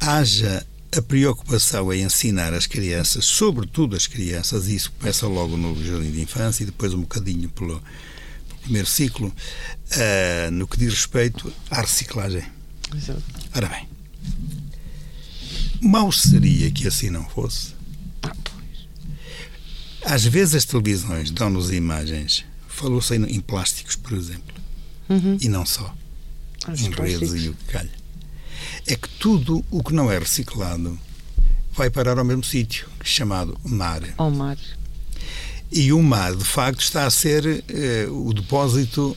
haja 0.00 0.64
a 0.96 1.02
preocupação 1.02 1.92
em 1.92 2.02
ensinar 2.02 2.54
as 2.54 2.66
crianças, 2.66 3.24
sobretudo 3.24 3.96
as 3.96 4.06
crianças, 4.06 4.68
e 4.68 4.76
isso 4.76 4.92
começa 4.98 5.26
logo 5.26 5.56
no 5.56 5.74
jardim 5.84 6.10
de 6.10 6.20
infância 6.20 6.62
e 6.62 6.66
depois 6.66 6.94
um 6.94 7.00
bocadinho 7.00 7.48
pelo 7.48 7.82
primeiro 8.66 8.86
ciclo, 8.88 9.28
uh, 9.28 10.50
no 10.50 10.66
que 10.66 10.76
diz 10.76 10.92
respeito 10.92 11.52
à 11.70 11.80
reciclagem. 11.80 12.44
Exato. 12.94 13.22
Ora 13.54 13.68
bem, 13.68 13.88
Mal 15.80 16.10
seria 16.10 16.70
que 16.70 16.86
assim 16.88 17.10
não 17.10 17.24
fosse. 17.28 17.74
Ah. 18.22 18.32
Às 20.04 20.24
vezes 20.24 20.54
as 20.54 20.64
televisões 20.64 21.30
dão-nos 21.30 21.70
imagens, 21.70 22.44
falou-se 22.68 23.14
em, 23.14 23.40
plásticos, 23.40 23.96
por 23.96 24.12
exemplo, 24.12 24.54
Uhum. 25.08 25.38
e 25.40 25.48
não 25.48 25.64
só, 25.64 25.94
Os 26.68 26.80
em 26.80 26.90
redes 26.90 27.44
e 27.44 27.48
o 27.48 27.54
que 27.54 27.64
calha. 27.72 27.90
É 28.86 28.96
que 28.96 29.08
tudo 29.08 29.64
o 29.70 29.82
que 29.82 29.92
não 29.92 30.10
é 30.10 30.18
reciclado 30.18 30.98
vai 31.72 31.90
parar 31.90 32.18
ao 32.18 32.24
mesmo 32.24 32.42
sítio, 32.42 32.88
chamado 33.04 33.58
mar. 33.64 34.02
Ao 34.16 34.30
mar. 34.30 34.56
E 35.70 35.92
o 35.92 36.02
mar, 36.02 36.34
de 36.34 36.44
facto, 36.44 36.80
está 36.80 37.06
a 37.06 37.10
ser 37.10 37.64
eh, 37.68 38.06
o 38.08 38.32
depósito 38.32 39.16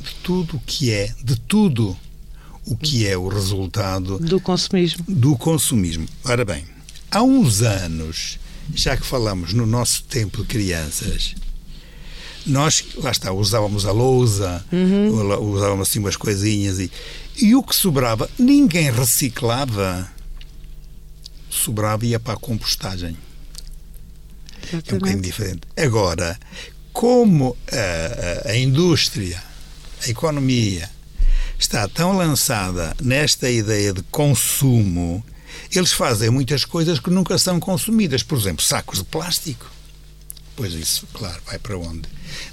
de 0.00 0.14
tudo 0.22 0.56
o 0.56 0.60
que 0.60 0.90
é, 0.90 1.14
de 1.22 1.38
tudo 1.38 1.96
o 2.66 2.76
que 2.76 3.06
é 3.06 3.16
o 3.16 3.28
resultado 3.28 4.18
Do 4.18 4.40
consumismo. 4.40 5.04
do 5.08 5.36
consumismo. 5.36 6.06
Ora 6.24 6.44
bem, 6.44 6.64
há 7.10 7.22
uns 7.22 7.62
anos, 7.62 8.38
já 8.74 8.96
que 8.96 9.04
falamos 9.04 9.52
no 9.52 9.66
nosso 9.66 10.04
tempo 10.04 10.42
de 10.42 10.48
crianças, 10.48 11.34
nós, 12.46 12.84
lá 12.96 13.10
está, 13.10 13.32
usávamos 13.32 13.84
a 13.86 13.92
lousa, 13.92 14.64
usávamos 15.40 15.88
assim 15.88 15.98
umas 15.98 16.16
coisinhas 16.16 16.80
e, 16.80 16.90
e 17.40 17.54
o 17.54 17.62
que 17.62 17.74
sobrava, 17.76 18.28
ninguém 18.38 18.90
reciclava. 18.90 20.10
Sobrava 21.48 22.04
e 22.06 22.10
ia 22.10 22.20
para 22.20 22.34
a 22.34 22.36
compostagem. 22.36 23.16
É 24.72 24.76
um 24.76 24.80
bocadinho 24.80 24.96
Exatamente. 24.98 25.22
diferente. 25.24 25.60
Agora, 25.76 26.38
como 26.92 27.56
a- 27.70 28.50
a 28.50 28.56
indústria, 28.56 29.42
a 30.04 30.08
economia, 30.08 30.88
está 31.58 31.86
tão 31.88 32.16
lançada 32.16 32.94
nesta 33.00 33.48
ideia 33.50 33.92
de 33.92 34.02
consumo, 34.10 35.24
eles 35.74 35.92
fazem 35.92 36.30
muitas 36.30 36.64
coisas 36.64 36.98
que 36.98 37.10
nunca 37.10 37.38
são 37.38 37.60
consumidas. 37.60 38.22
Por 38.22 38.36
exemplo, 38.38 38.64
sacos 38.64 38.98
de 38.98 39.04
plástico. 39.04 39.70
Pois 40.54 40.74
isso, 40.74 41.06
claro, 41.14 41.40
vai 41.46 41.58
para 41.58 41.78
onde? 41.78 42.02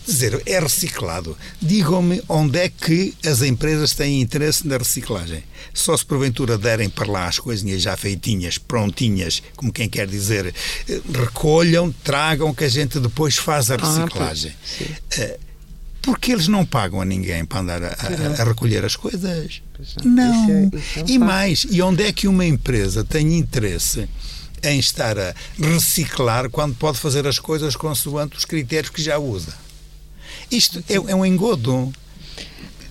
Dizer, 0.06 0.42
é 0.46 0.60
reciclado. 0.60 1.38
Digam-me 1.62 2.22
onde 2.30 2.58
é 2.58 2.70
que 2.70 3.14
as 3.26 3.42
empresas 3.42 3.94
têm 3.94 4.22
interesse 4.22 4.66
na 4.66 4.78
reciclagem. 4.78 5.44
Só 5.74 5.96
se 5.96 6.06
porventura 6.06 6.58
derem 6.58 6.90
para 6.90 7.12
lá 7.12 7.28
as 7.28 7.40
coisinhas 7.40 7.82
já 7.82 7.96
feitinhas, 7.98 8.58
prontinhas, 8.58 9.44
como 9.56 9.72
quem 9.72 9.90
quer 9.90 10.08
dizer, 10.08 10.54
eh, 10.88 11.02
recolham, 11.14 11.94
tragam, 12.04 12.54
que 12.54 12.64
a 12.64 12.70
gente 12.70 13.00
depois 13.00 13.36
faz 13.36 13.70
a 13.70 13.76
Ah, 13.76 13.78
reciclagem. 13.78 14.54
Eh, 15.12 15.40
Porque 16.02 16.32
eles 16.32 16.48
não 16.48 16.66
pagam 16.66 17.02
a 17.02 17.06
ninguém 17.06 17.44
para 17.44 17.60
andar 17.60 17.84
a, 17.84 17.88
a- 17.90 18.42
a 18.42 18.46
recolher 18.46 18.86
as 18.86 18.96
coisas. 18.96 19.62
Não. 20.04 20.50
É- 20.50 21.00
é 21.02 21.04
e 21.06 21.20
mais, 21.20 21.66
e 21.70 21.82
onde 21.82 22.04
é 22.04 22.14
que 22.14 22.26
uma 22.28 22.46
empresa 22.46 23.04
tem 23.04 23.38
interesse 23.38 24.08
em 24.64 24.80
estar 24.80 25.18
a 25.18 25.34
reciclar 25.58 26.50
quando 26.50 26.76
pode 26.76 26.98
fazer 26.98 27.26
as 27.28 27.40
coisas 27.40 27.76
consoante 27.76 28.38
os 28.38 28.46
critérios 28.46 28.92
que 28.92 29.02
já 29.02 29.18
usa? 29.18 29.54
Isto 30.52 30.84
é, 30.90 30.96
é 30.96 31.16
um 31.16 31.26
engodo. 31.26 31.92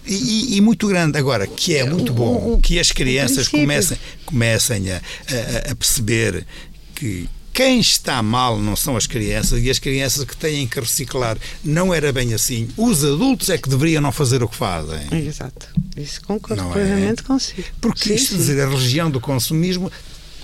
E, 0.06 0.56
e- 0.56 0.60
muito 0.62 0.86
grande. 0.88 1.18
Agora, 1.18 1.46
que 1.46 1.74
é 1.76 1.84
muito 1.84 2.12
bom 2.14 2.58
que 2.62 2.78
as 2.78 2.90
crianças 2.92 3.46
comecem, 3.46 3.98
comecem 4.24 4.90
a, 4.90 4.96
a- 4.96 5.72
a 5.72 5.74
perceber 5.74 6.46
que 6.94 7.28
quem 7.52 7.80
está 7.80 8.22
mal 8.22 8.58
não 8.58 8.74
são 8.76 8.96
as 8.96 9.06
crianças 9.06 9.62
e 9.62 9.68
as 9.68 9.78
crianças 9.78 10.24
que 10.24 10.36
têm 10.36 10.66
que 10.66 10.80
reciclar. 10.80 11.36
Não 11.62 11.92
era 11.92 12.10
bem 12.12 12.32
assim. 12.32 12.68
Os 12.76 13.04
adultos 13.04 13.50
é 13.50 13.58
que 13.58 13.68
deveriam 13.68 14.00
não 14.00 14.12
fazer 14.12 14.42
o 14.42 14.48
que 14.48 14.56
fazem. 14.56 15.00
Exato. 15.26 15.66
Isso 15.96 16.22
concordo 16.22 16.62
Não 16.62 16.70
é? 16.70 16.74
plenamente 16.74 17.22
consigo. 17.22 17.64
Porque 17.80 18.08
Sim, 18.10 18.14
isto, 18.14 18.30
sim. 18.30 18.36
dizer, 18.38 18.60
a 18.62 18.68
religião 18.70 19.10
do 19.10 19.20
consumismo 19.20 19.90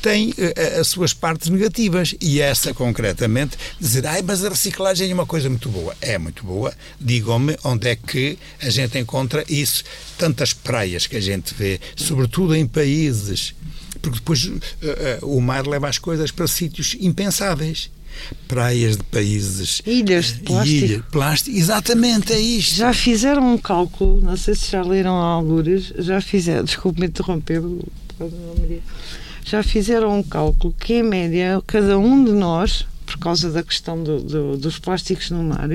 tem 0.04 0.34
eh, 0.36 0.52
eh, 0.54 0.80
as 0.80 0.88
suas 0.88 1.14
partes 1.14 1.48
negativas 1.48 2.14
e 2.20 2.38
essa 2.38 2.74
concretamente 2.74 3.56
dizer, 3.80 4.06
ai, 4.06 4.20
mas 4.20 4.44
a 4.44 4.50
reciclagem 4.50 5.10
é 5.10 5.14
uma 5.14 5.24
coisa 5.24 5.48
muito 5.48 5.70
boa. 5.70 5.96
É 6.02 6.18
muito 6.18 6.44
boa. 6.44 6.74
Digam-me 7.00 7.56
onde 7.64 7.88
é 7.88 7.96
que 7.96 8.38
a 8.60 8.68
gente 8.68 8.98
encontra 8.98 9.42
isso. 9.48 9.82
Tantas 10.18 10.52
praias 10.52 11.06
que 11.06 11.16
a 11.16 11.20
gente 11.20 11.54
vê, 11.54 11.80
sobretudo 11.96 12.54
em 12.54 12.66
países, 12.66 13.54
porque 14.02 14.18
depois 14.18 14.44
eh, 14.46 14.58
eh, 14.82 15.18
o 15.22 15.40
mar 15.40 15.66
leva 15.66 15.88
as 15.88 15.96
coisas 15.96 16.30
para 16.30 16.46
sítios 16.46 16.94
impensáveis. 17.00 17.90
Praias 18.46 18.96
de 18.98 19.02
países. 19.04 19.80
Ilhas 19.86 20.26
de 20.34 20.40
plástico. 20.40 20.84
ilha- 20.84 21.02
plástico. 21.10 21.56
Exatamente, 21.56 22.32
é 22.34 22.38
isto. 22.38 22.74
Já 22.76 22.92
fizeram 22.92 23.54
um 23.54 23.56
cálculo, 23.58 24.20
não 24.20 24.36
sei 24.36 24.54
se 24.54 24.70
já 24.70 24.82
leram 24.82 25.14
algures, 25.14 25.92
já 25.98 26.20
fizeram, 26.20 26.62
desculpe-me 26.62 27.06
interromper, 27.06 27.60
Maria. 27.60 28.82
Já 29.44 29.62
fizeram 29.62 30.18
um 30.18 30.22
cálculo 30.22 30.74
que, 30.78 30.94
em 30.94 31.02
média, 31.02 31.62
cada 31.66 31.98
um 31.98 32.24
de 32.24 32.33
nós, 32.33 32.87
por 33.04 33.18
causa 33.18 33.50
da 33.50 33.62
questão 33.62 34.02
do- 34.02 34.20
do- 34.22 34.57
dos 34.57 34.78
plásticos 34.78 35.30
no 35.30 35.42
mar, 35.44 35.68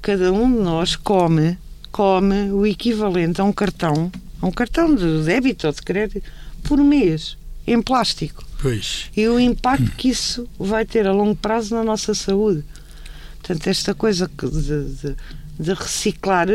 cada 0.00 0.32
um 0.32 0.50
de 0.50 0.60
nós 0.62 0.94
come, 0.96 1.58
come 1.90 2.50
o 2.52 2.64
equivalente 2.64 3.40
a 3.40 3.44
um 3.44 3.52
cartão, 3.52 4.10
a 4.40 4.46
um 4.46 4.52
cartão 4.52 4.94
de 4.94 5.22
débito 5.24 5.66
ou 5.66 5.72
de 5.72 5.82
crédito, 5.82 6.22
por 6.62 6.78
mês, 6.78 7.36
em 7.66 7.82
plástico. 7.82 8.44
Pois. 8.60 9.04
e 9.16 9.28
o 9.28 9.38
impacto 9.38 9.92
que 9.92 10.08
isso 10.08 10.48
vai 10.58 10.84
ter 10.84 11.06
a 11.06 11.12
longo 11.12 11.36
prazo 11.36 11.76
na 11.76 11.84
nossa 11.84 12.12
saúde. 12.12 12.64
Portanto, 13.40 13.68
esta 13.68 13.94
coisa 13.94 14.28
de, 14.28 14.84
de- 15.10 15.16
de 15.60 15.74
reciclar 15.74 16.48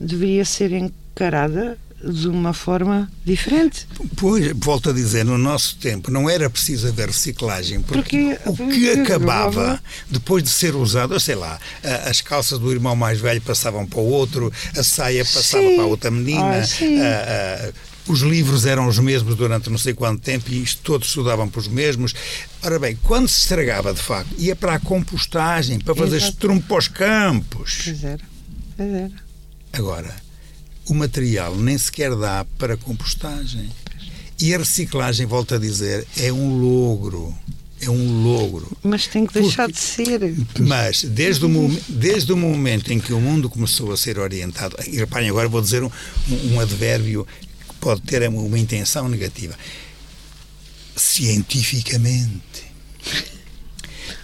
deveria 0.00 0.44
ser 0.44 0.72
encarada 0.72 1.78
de 2.02 2.28
uma 2.28 2.52
forma 2.54 3.10
diferente. 3.24 3.86
Pois, 4.16 4.52
volto 4.56 4.90
a 4.90 4.92
dizer, 4.92 5.24
no 5.24 5.36
nosso 5.36 5.76
tempo 5.76 6.10
não 6.10 6.28
era 6.30 6.48
preciso 6.48 6.88
haver 6.88 7.08
reciclagem, 7.08 7.80
porque, 7.82 8.36
Porque- 8.36 8.48
o 8.48 8.56
que 8.56 8.62
porque 8.64 9.00
acabava 9.00 9.82
depois 10.10 10.42
de 10.42 10.48
ser 10.50 10.74
usado, 10.74 11.18
sei 11.20 11.34
lá, 11.34 11.58
as 12.06 12.20
calças 12.20 12.58
do 12.58 12.72
irmão 12.72 12.96
mais 12.96 13.20
velho 13.20 13.40
passavam 13.42 13.86
para 13.86 14.00
o 14.00 14.06
outro, 14.10 14.52
a 14.76 14.82
saia 14.82 15.24
passava 15.24 15.62
Sim. 15.62 15.74
para 15.74 15.84
a 15.84 15.86
outra 15.86 16.10
menina, 16.10 16.56
Ah, 16.58 16.66
sim. 16.66 17.00
a- 17.00 17.68
a- 17.68 17.90
os 18.10 18.20
livros 18.20 18.64
eram 18.66 18.88
os 18.88 18.98
mesmos 18.98 19.36
durante 19.36 19.68
não 19.70 19.78
sei 19.78 19.92
quanto 19.94 20.20
tempo 20.22 20.50
e 20.50 20.62
isto 20.62 20.80
todos 20.82 21.06
estudavam 21.08 21.48
para 21.48 21.60
os 21.60 21.68
mesmos. 21.68 22.14
Ora 22.62 22.78
bem, 22.78 22.96
quando 23.02 23.28
se 23.28 23.40
estragava 23.40 23.92
de 23.94 24.00
facto, 24.02 24.34
ia 24.38 24.56
para 24.56 24.74
a 24.74 24.80
compostagem, 24.80 25.78
para 25.78 25.94
fazer 25.94 26.16
Exato. 26.16 26.32
estrumo 26.32 26.62
para 26.62 26.78
os 26.78 26.88
campos. 26.88 27.82
Pois 27.84 28.02
era. 28.04 28.20
Pois 28.76 28.90
era. 28.92 29.12
Agora, 29.72 30.12
o 30.90 30.94
material 30.94 31.54
nem 31.54 31.78
sequer 31.78 32.14
dá 32.16 32.44
para 32.58 32.76
compostagem. 32.76 33.70
E 34.40 34.52
a 34.52 34.58
reciclagem, 34.58 35.24
volto 35.24 35.54
a 35.54 35.58
dizer, 35.58 36.04
é 36.16 36.32
um 36.32 36.58
logro. 36.58 37.32
É 37.80 37.88
um 37.88 38.22
logro. 38.24 38.76
Mas 38.82 39.06
tem 39.06 39.24
que 39.24 39.32
deixar 39.34 39.70
de 39.70 39.78
ser. 39.78 40.20
Mas 40.58 41.04
desde 41.04 41.44
o, 41.46 41.80
desde 41.88 42.32
o 42.32 42.36
momento 42.36 42.92
em 42.92 42.98
que 42.98 43.12
o 43.12 43.20
mundo 43.20 43.48
começou 43.48 43.92
a 43.92 43.96
ser 43.96 44.18
orientado, 44.18 44.76
e 44.86 44.96
reparem, 44.96 45.30
agora 45.30 45.48
vou 45.48 45.62
dizer 45.62 45.82
um, 45.84 45.90
um- 46.28 46.58
advérbio 46.60 47.24
que 47.68 47.74
pode 47.76 48.00
ter 48.02 48.28
uma 48.28 48.58
intenção 48.58 49.08
negativa. 49.08 49.54
Cientificamente. 50.96 52.64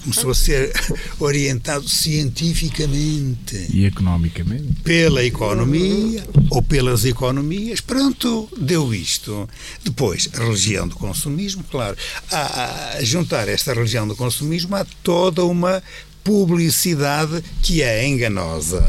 Começou 0.06 0.30
a 0.30 0.34
ser 0.34 0.72
orientado 1.18 1.88
cientificamente 1.88 3.66
E 3.70 3.84
economicamente? 3.86 4.72
pela 4.84 5.24
economia 5.24 6.24
ou 6.50 6.62
pelas 6.62 7.04
economias, 7.04 7.80
pronto, 7.80 8.48
deu 8.56 8.94
isto. 8.94 9.48
Depois, 9.84 10.28
a 10.34 10.44
religião 10.44 10.86
do 10.86 10.94
consumismo, 10.94 11.64
claro. 11.64 11.96
A, 12.30 12.96
a 12.98 13.04
juntar 13.04 13.48
esta 13.48 13.74
religião 13.74 14.06
do 14.06 14.14
consumismo 14.14 14.76
há 14.76 14.86
toda 15.02 15.44
uma 15.44 15.82
publicidade 16.22 17.42
que 17.62 17.82
é 17.82 18.06
enganosa 18.06 18.84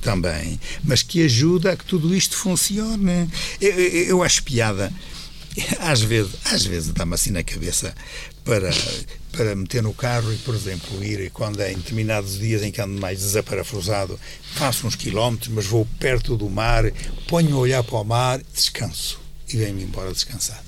também, 0.00 0.58
mas 0.84 1.02
que 1.02 1.22
ajuda 1.24 1.72
a 1.72 1.76
que 1.76 1.84
tudo 1.84 2.14
isto 2.14 2.36
funcione. 2.36 3.28
Eu, 3.60 3.70
eu, 3.72 4.04
eu 4.06 4.22
acho 4.24 4.42
piada. 4.42 4.92
Às 5.80 6.00
vezes, 6.02 6.32
às 6.44 6.64
vezes 6.64 6.92
dá-me 6.92 7.14
assim 7.14 7.30
na 7.32 7.42
cabeça 7.42 7.92
para, 8.48 8.70
para 9.30 9.54
meter 9.54 9.82
no 9.82 9.92
carro 9.92 10.32
e, 10.32 10.36
por 10.38 10.54
exemplo, 10.54 11.04
ir 11.04 11.30
quando 11.30 11.60
é 11.60 11.70
em 11.70 11.76
determinados 11.76 12.38
dias 12.38 12.62
em 12.62 12.72
que 12.72 12.80
ando 12.80 12.98
mais 12.98 13.18
desaparafusado, 13.18 14.18
faço 14.54 14.86
uns 14.86 14.96
quilómetros, 14.96 15.52
mas 15.52 15.66
vou 15.66 15.86
perto 16.00 16.34
do 16.34 16.48
mar, 16.48 16.90
ponho-me 17.28 17.52
a 17.52 17.58
olhar 17.58 17.84
para 17.84 17.98
o 17.98 18.04
mar, 18.04 18.40
descanso 18.54 19.20
e 19.52 19.58
venho-me 19.58 19.82
embora 19.82 20.10
descansado. 20.10 20.66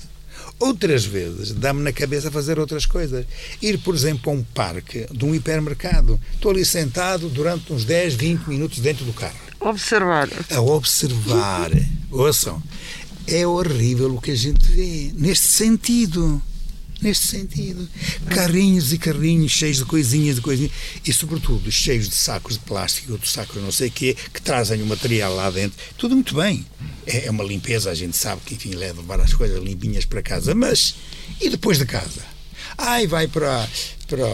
Outras 0.59 1.03
vezes 1.05 1.53
dá-me 1.53 1.81
na 1.81 1.91
cabeça 1.91 2.29
fazer 2.29 2.59
outras 2.59 2.85
coisas. 2.85 3.25
Ir, 3.59 3.79
por 3.79 3.95
exemplo, 3.95 4.31
a 4.31 4.35
um 4.35 4.43
parque 4.43 5.07
de 5.11 5.25
um 5.25 5.33
hipermercado. 5.33 6.21
Estou 6.35 6.51
ali 6.51 6.63
sentado 6.63 7.29
durante 7.29 7.73
uns 7.73 7.83
10, 7.83 8.13
20 8.13 8.47
minutos 8.47 8.77
dentro 8.77 9.03
do 9.03 9.11
carro 9.11 9.33
Observar. 9.59 10.29
a 10.51 10.61
observar. 10.61 11.71
Ouçam, 12.11 12.61
é 13.25 13.45
horrível 13.47 14.13
o 14.13 14.21
que 14.21 14.29
a 14.29 14.35
gente 14.35 14.71
vê 14.71 15.11
neste 15.15 15.47
sentido. 15.47 16.39
Neste 17.01 17.27
sentido. 17.27 17.87
Carrinhos 18.29 18.93
e 18.93 18.97
carrinhos 18.97 19.51
cheios 19.51 19.77
de 19.77 19.85
coisinhas 19.85 20.37
e 20.37 20.41
coisinhas. 20.41 20.71
E, 21.05 21.11
sobretudo, 21.11 21.71
cheios 21.71 22.07
de 22.07 22.15
sacos 22.15 22.53
de 22.53 22.59
plástico, 22.59 23.13
outros 23.13 23.31
sacos 23.31 23.61
não 23.61 23.71
sei 23.71 23.89
o 23.89 23.91
quê, 23.91 24.15
que 24.33 24.41
trazem 24.41 24.81
o 24.81 24.85
material 24.85 25.35
lá 25.35 25.49
dentro. 25.49 25.77
Tudo 25.97 26.15
muito 26.15 26.35
bem. 26.35 26.65
É, 27.05 27.25
é 27.25 27.31
uma 27.31 27.43
limpeza, 27.43 27.89
a 27.89 27.95
gente 27.95 28.15
sabe 28.15 28.41
que, 28.45 28.53
enfim, 28.53 28.75
leva 28.75 29.01
várias 29.01 29.33
coisas 29.33 29.61
limpinhas 29.63 30.05
para 30.05 30.21
casa. 30.21 30.53
Mas, 30.53 30.95
e 31.39 31.49
depois 31.49 31.77
de 31.77 31.85
casa? 31.85 32.21
Ai, 32.77 33.05
vai 33.05 33.27
para, 33.27 33.67
para 34.07 34.25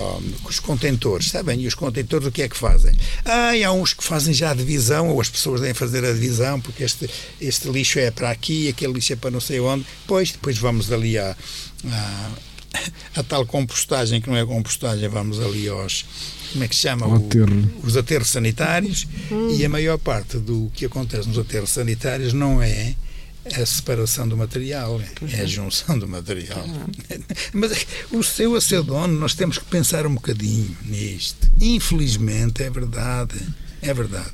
os 0.48 0.60
contentores, 0.60 1.30
sabem? 1.30 1.62
E 1.62 1.68
os 1.68 1.74
contentores 1.74 2.28
o 2.28 2.32
que 2.32 2.44
é 2.44 2.50
que 2.50 2.58
fazem? 2.58 2.94
Ai, 3.26 3.64
há 3.64 3.72
uns 3.72 3.94
que 3.94 4.04
fazem 4.04 4.34
já 4.34 4.52
a 4.52 4.54
divisão, 4.54 5.10
ou 5.10 5.20
as 5.20 5.30
pessoas 5.30 5.62
devem 5.62 5.74
fazer 5.74 6.06
a 6.06 6.14
divisão, 6.14 6.60
porque 6.62 6.84
este, 6.84 7.10
este 7.42 7.70
lixo 7.70 8.00
é 8.00 8.12
para 8.12 8.30
aqui, 8.30 8.70
aquele 8.70 8.94
lixo 8.94 9.14
é 9.14 9.16
para 9.16 9.32
não 9.32 9.40
sei 9.40 9.60
onde. 9.60 9.86
Pois, 10.06 10.32
depois 10.32 10.58
vamos 10.58 10.92
ali 10.92 11.18
a, 11.18 11.36
a 13.16 13.24
tal 13.24 13.46
compostagem, 13.46 14.22
que 14.22 14.30
não 14.30 14.38
é 14.38 14.46
compostagem, 14.46 15.08
vamos 15.08 15.40
ali 15.40 15.68
aos. 15.68 16.06
Como 16.52 16.64
é 16.64 16.68
que 16.68 16.76
se 16.76 16.84
chama? 16.84 17.08
O, 17.08 17.30
os 17.84 17.98
aterros 17.98 18.30
sanitários. 18.30 19.06
Hum. 19.32 19.56
E 19.58 19.66
a 19.66 19.70
maior 19.70 19.98
parte 19.98 20.38
do 20.38 20.72
que 20.74 20.86
acontece 20.86 21.28
nos 21.28 21.38
aterros 21.38 21.72
sanitários 21.72 22.34
não 22.34 22.62
é 22.62 22.96
a 23.54 23.66
separação 23.66 24.28
do 24.28 24.36
material, 24.36 25.02
é 25.32 25.42
a 25.42 25.46
junção 25.46 25.98
do 25.98 26.08
material. 26.08 26.66
Mas 27.54 27.86
o 28.12 28.24
seu 28.24 28.56
a 28.56 28.62
ser 28.62 28.82
dono, 28.84 29.18
nós 29.20 29.36
temos 29.36 29.58
que 29.58 29.66
pensar 29.66 30.06
um 30.06 30.16
bocadinho 30.16 30.76
nisto. 30.86 31.48
Infelizmente, 31.60 32.64
é 32.64 32.70
verdade. 32.70 33.36
É 33.82 33.94
verdade. 33.94 34.32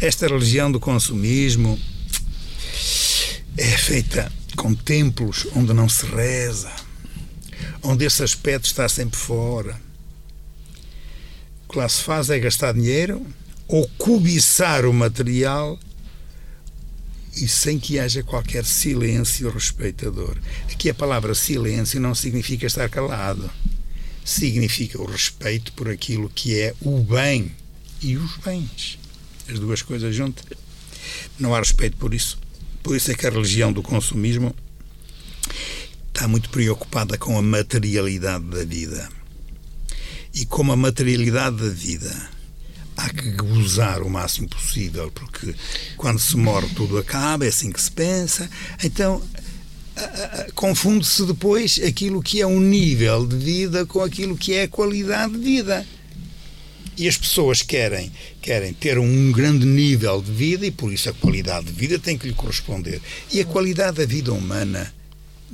Esta 0.00 0.28
religião 0.28 0.70
do 0.70 0.80
consumismo 0.80 1.78
é 3.56 3.76
feita 3.76 4.30
com 4.56 4.74
templos 4.74 5.46
onde 5.54 5.72
não 5.72 5.88
se 5.88 6.06
reza, 6.06 6.70
onde 7.84 8.04
esse 8.04 8.22
aspecto 8.22 8.64
está 8.64 8.88
sempre 8.88 9.18
fora. 9.18 9.78
O 11.68 11.72
que 11.72 11.78
lá 11.78 11.88
se 11.88 12.02
faz 12.02 12.30
é 12.30 12.38
gastar 12.38 12.72
dinheiro 12.72 13.24
ou 13.68 13.86
cobiçar 13.98 14.86
o 14.86 14.92
material 14.92 15.78
e 17.36 17.46
sem 17.46 17.78
que 17.78 17.98
haja 17.98 18.22
qualquer 18.22 18.64
silêncio 18.64 19.50
respeitador. 19.50 20.36
Aqui 20.72 20.88
a 20.88 20.94
palavra 20.94 21.34
silêncio 21.34 22.00
não 22.00 22.14
significa 22.14 22.66
estar 22.66 22.88
calado. 22.88 23.50
Significa 24.24 25.00
o 25.00 25.04
respeito 25.04 25.72
por 25.72 25.88
aquilo 25.88 26.30
que 26.30 26.58
é 26.58 26.74
o 26.80 27.00
bem 27.00 27.52
e 28.00 28.16
os 28.16 28.36
bens. 28.38 28.98
As 29.48 29.58
duas 29.58 29.82
coisas 29.82 30.14
juntas. 30.14 30.44
Não 31.38 31.54
há 31.54 31.58
respeito 31.58 31.96
por 31.96 32.14
isso. 32.14 32.38
Por 32.82 32.96
isso 32.96 33.10
é 33.10 33.14
que 33.14 33.26
a 33.26 33.30
religião 33.30 33.72
do 33.72 33.82
consumismo 33.82 34.54
está 36.14 36.28
muito 36.28 36.48
preocupada 36.48 37.18
com 37.18 37.36
a 37.36 37.42
materialidade 37.42 38.44
da 38.44 38.64
vida. 38.64 39.08
E 40.32 40.46
como 40.46 40.70
a 40.70 40.76
materialidade 40.76 41.56
da 41.56 41.68
vida 41.68 42.30
há 42.96 43.08
que 43.10 43.32
gozar 43.32 44.00
o 44.00 44.08
máximo 44.08 44.48
possível, 44.48 45.10
porque 45.10 45.52
quando 45.96 46.20
se 46.20 46.36
morre 46.36 46.68
tudo 46.76 46.98
acaba, 46.98 47.44
é 47.44 47.48
assim 47.48 47.72
que 47.72 47.82
se 47.82 47.90
pensa. 47.90 48.48
Então 48.82 49.20
confunde-se 50.54 51.26
depois 51.26 51.80
aquilo 51.84 52.22
que 52.22 52.40
é 52.40 52.46
um 52.46 52.60
nível 52.60 53.26
de 53.26 53.36
vida 53.36 53.84
com 53.84 54.00
aquilo 54.00 54.36
que 54.36 54.54
é 54.54 54.62
a 54.62 54.68
qualidade 54.68 55.32
de 55.32 55.40
vida. 55.40 55.84
E 56.96 57.08
as 57.08 57.16
pessoas 57.16 57.60
querem, 57.60 58.12
querem 58.40 58.72
ter 58.72 59.00
um 59.00 59.32
grande 59.32 59.66
nível 59.66 60.22
de 60.22 60.30
vida 60.30 60.64
e 60.64 60.70
por 60.70 60.92
isso 60.92 61.10
a 61.10 61.12
qualidade 61.12 61.66
de 61.66 61.72
vida 61.72 61.98
tem 61.98 62.16
que 62.16 62.28
lhe 62.28 62.34
corresponder. 62.34 63.00
E 63.32 63.40
a 63.40 63.44
qualidade 63.44 63.96
da 63.96 64.06
vida 64.06 64.32
humana 64.32 64.94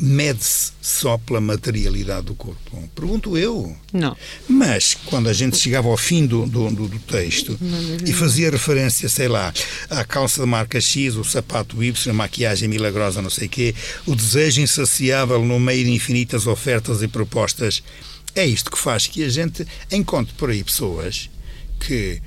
mede-se 0.03 0.73
só 0.81 1.19
pela 1.19 1.43
materialidade 1.43 2.27
do 2.27 2.35
corpo? 2.35 2.89
Pergunto 2.95 3.37
eu. 3.37 3.77
Não. 3.93 4.17
Mas, 4.49 4.97
quando 5.05 5.29
a 5.29 5.33
gente 5.35 5.59
chegava 5.59 5.89
ao 5.89 5.97
fim 5.97 6.27
do, 6.27 6.47
do, 6.47 6.71
do 6.71 6.99
texto 7.01 7.59
e 8.07 8.13
fazia 8.13 8.51
referência, 8.51 9.11
sei 9.11 9.29
lá, 9.29 9.53
à 9.91 10.03
calça 10.03 10.41
de 10.41 10.47
marca 10.47 10.81
X, 10.81 11.17
o 11.17 11.25
sapato 11.25 11.85
Y, 11.85 12.11
a 12.11 12.15
maquiagem 12.15 12.67
milagrosa, 12.67 13.21
não 13.21 13.29
sei 13.29 13.47
o 13.47 13.51
quê, 13.51 13.75
o 14.07 14.17
desejo 14.17 14.63
insaciável 14.63 15.45
no 15.45 15.61
meio 15.61 15.85
de 15.85 15.91
infinitas 15.91 16.47
ofertas 16.47 17.03
e 17.03 17.09
propostas, 17.09 17.83
é 18.35 18.47
isto 18.47 18.71
que 18.71 18.79
faz 18.79 19.07
que 19.07 19.23
a 19.23 19.29
gente 19.29 19.67
encontre 19.93 20.33
por 20.35 20.49
aí 20.49 20.65
pessoas 20.65 21.29
que 21.79 22.23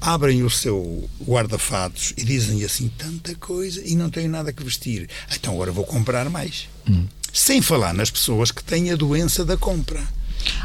abrem 0.00 0.42
o 0.42 0.50
seu 0.50 1.08
guarda-fatos 1.22 2.14
e 2.16 2.24
dizem 2.24 2.64
assim 2.64 2.90
tanta 2.96 3.34
coisa 3.34 3.82
e 3.84 3.94
não 3.94 4.10
têm 4.10 4.28
nada 4.28 4.52
que 4.52 4.62
vestir. 4.62 5.08
Então 5.34 5.54
agora 5.54 5.72
vou 5.72 5.84
comprar 5.84 6.28
mais. 6.30 6.68
Hum. 6.88 7.06
Sem 7.32 7.60
falar 7.60 7.92
nas 7.92 8.10
pessoas 8.10 8.50
que 8.50 8.62
têm 8.64 8.90
a 8.90 8.96
doença 8.96 9.44
da 9.44 9.56
compra. 9.56 10.02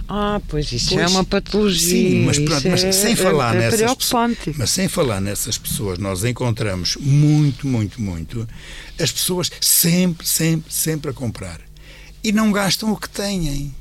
Ah, 0.08 0.40
pois 0.48 0.72
isso 0.72 0.90
pois, 0.90 1.02
é 1.02 1.08
uma 1.08 1.24
patologia. 1.24 2.10
Sim, 2.10 2.26
mas, 2.26 2.40
pronto, 2.40 2.70
mas 2.70 2.96
sem 2.96 3.14
é, 3.14 3.16
falar 3.16 3.56
é, 3.56 3.58
é 3.58 3.62
nessas 3.62 3.96
pessoas, 3.96 4.38
mas 4.56 4.70
sem 4.70 4.88
falar 4.88 5.20
nessas 5.20 5.58
pessoas, 5.58 5.98
nós 5.98 6.24
encontramos 6.24 6.96
muito, 7.00 7.68
muito, 7.68 8.02
muito 8.02 8.48
as 9.00 9.12
pessoas 9.12 9.52
sempre, 9.60 10.28
sempre, 10.28 10.72
sempre 10.72 11.12
a 11.12 11.14
comprar 11.14 11.60
e 12.24 12.32
não 12.32 12.52
gastam 12.52 12.92
o 12.92 12.98
que 12.98 13.10
têm. 13.10 13.74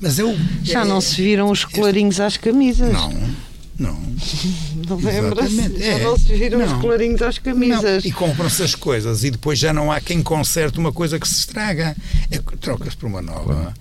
Mas 0.00 0.18
eu 0.18 0.36
já 0.62 0.82
é, 0.82 0.84
não 0.84 1.00
se 1.00 1.16
viram 1.22 1.50
os 1.50 1.64
colarinhos 1.64 2.20
às 2.20 2.36
camisas. 2.36 2.92
Não. 2.92 3.49
Não. 3.80 3.98
Não 4.86 4.96
lembra-se? 4.98 5.82
É. 5.82 6.04
não 6.04 6.18
se 6.18 6.34
viram 6.34 6.58
não. 6.58 6.66
os 6.66 6.80
colarinhos 6.82 7.22
às 7.22 7.38
camisas. 7.38 8.04
Não. 8.04 8.10
E 8.10 8.12
compram-se 8.12 8.62
as 8.62 8.74
coisas 8.74 9.24
e 9.24 9.30
depois 9.30 9.58
já 9.58 9.72
não 9.72 9.90
há 9.90 10.00
quem 10.00 10.22
conserte 10.22 10.78
uma 10.78 10.92
coisa 10.92 11.18
que 11.18 11.26
se 11.26 11.36
estraga. 11.36 11.96
É, 12.30 12.38
Troca-se 12.60 12.94
por 12.94 13.06
uma 13.06 13.22
nova. 13.22 13.72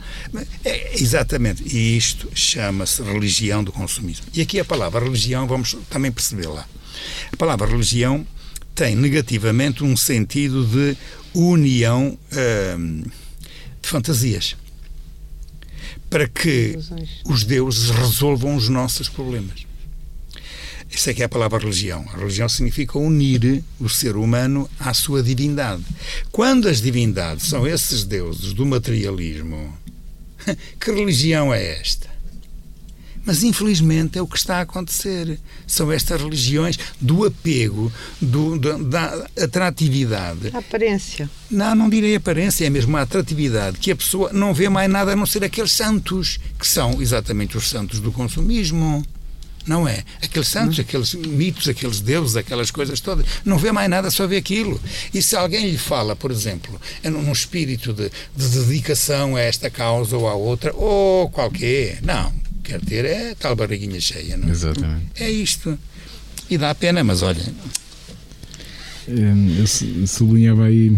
É, 0.64 1.02
exatamente. 1.02 1.64
E 1.68 1.98
isto 1.98 2.30
chama-se 2.34 3.02
religião 3.04 3.62
do 3.62 3.74
consumismo. 3.74 4.26
E 4.34 4.40
aqui 4.42 4.58
a 4.58 4.66
palavra 4.66 5.04
religião, 5.04 5.46
vamos 5.46 5.76
também 5.90 6.12
percebê-la. 6.12 6.66
A 7.34 7.36
palavra 7.36 7.68
religião 7.68 8.26
tem 8.74 8.96
negativamente 8.96 9.84
um 9.84 9.98
sentido 9.98 10.66
de 10.66 10.96
união 11.34 12.18
hum, 12.78 13.04
de 13.82 13.90
fantasias 13.90 14.56
para 16.10 16.26
que 16.26 16.80
os 17.26 17.44
deuses 17.44 17.90
resolvam 17.90 18.56
os 18.56 18.70
nossos 18.70 19.10
problemas. 19.10 19.69
Isso 20.90 21.10
é 21.10 21.14
que 21.14 21.22
é 21.22 21.26
a 21.26 21.30
palavra 21.30 21.60
religião. 21.60 22.06
A 22.14 22.18
religião 22.18 22.50
significa 22.50 22.98
unir 22.98 23.64
o 23.80 23.88
ser 23.88 24.16
humano 24.16 24.70
à 24.80 24.94
sua 24.94 25.22
divindade. 25.22 25.84
Quando 26.32 26.68
as 26.68 26.82
divindades 26.82 27.48
são 27.48 27.68
esses 27.68 28.04
deuses 28.04 28.54
do 28.54 28.66
materialismo, 28.66 29.78
que 30.80 30.92
religião 30.92 31.54
é 31.54 31.80
esta? 31.80 32.10
Mas 33.26 33.44
infelizmente 33.44 34.18
é 34.18 34.22
o 34.22 34.28
que 34.28 34.38
está 34.38 34.58
a 34.58 34.62
acontecer. 34.62 35.40
São 35.68 35.92
estas 35.92 36.20
religiões 36.20 36.80
do 37.00 37.26
apego, 37.26 37.92
do, 38.20 38.58
do, 38.58 38.84
da 38.86 39.28
atratividade. 39.40 40.50
A 40.52 40.58
aparência. 40.58 41.30
Não, 41.52 41.76
não 41.76 41.90
direi 41.90 42.16
aparência, 42.16 42.66
é 42.66 42.70
mesmo 42.70 42.98
a 42.98 43.02
atratividade, 43.02 43.78
que 43.78 43.92
a 43.92 43.96
pessoa 43.96 44.34
não 44.34 44.54
vê 44.54 44.68
mais 44.68 44.90
nada 44.90 45.12
a 45.12 45.16
não 45.16 45.28
ser 45.28 45.44
aqueles 45.44 45.74
santos, 45.74 46.40
que 46.58 46.66
são 46.66 47.00
exatamente 47.00 47.56
os 47.56 47.70
santos 47.70 48.00
do 48.00 48.12
consumismo 48.12 49.06
não 49.66 49.88
é? 49.88 50.04
Aqueles 50.22 50.48
santos, 50.48 50.80
aqueles 50.80 51.14
mitos, 51.14 51.68
aqueles 51.68 52.00
deuses, 52.00 52.36
aquelas 52.36 52.72
coisas 52.72 53.00
todas, 53.00 53.26
não 53.46 53.58
vê 53.58 53.72
mais 53.72 53.90
nada, 53.90 54.10
só 54.10 54.26
vê 54.26 54.38
aquilo. 54.38 54.80
E 55.14 55.22
se 55.22 55.36
alguém 55.36 55.70
lhe 55.70 55.78
fala, 55.78 56.16
por 56.16 56.32
exemplo, 56.32 56.80
é 57.04 57.10
num 57.10 57.32
espírito 57.32 57.94
de, 57.94 58.12
de 58.36 58.50
dedicação 58.60 59.36
a 59.36 59.42
esta 59.42 59.70
causa 59.70 60.18
ou 60.18 60.28
à 60.28 60.34
outra, 60.34 60.74
ou 60.74 61.30
qualquer, 61.30 62.00
não, 62.02 62.34
quer 62.64 62.82
ter 62.82 63.06
é 63.06 63.36
tal 63.36 63.56
barriguinha 63.56 64.00
cheia, 64.00 64.38
não 64.38 64.48
é? 64.48 64.52
Exatamente. 64.52 65.06
É 65.20 65.30
isto. 65.30 65.78
E 66.50 66.58
dá 66.58 66.74
pena, 66.74 67.04
mas 67.04 67.22
olha. 67.22 67.44
Eu 69.08 70.08
sublinhava 70.08 70.66
aí 70.66 70.98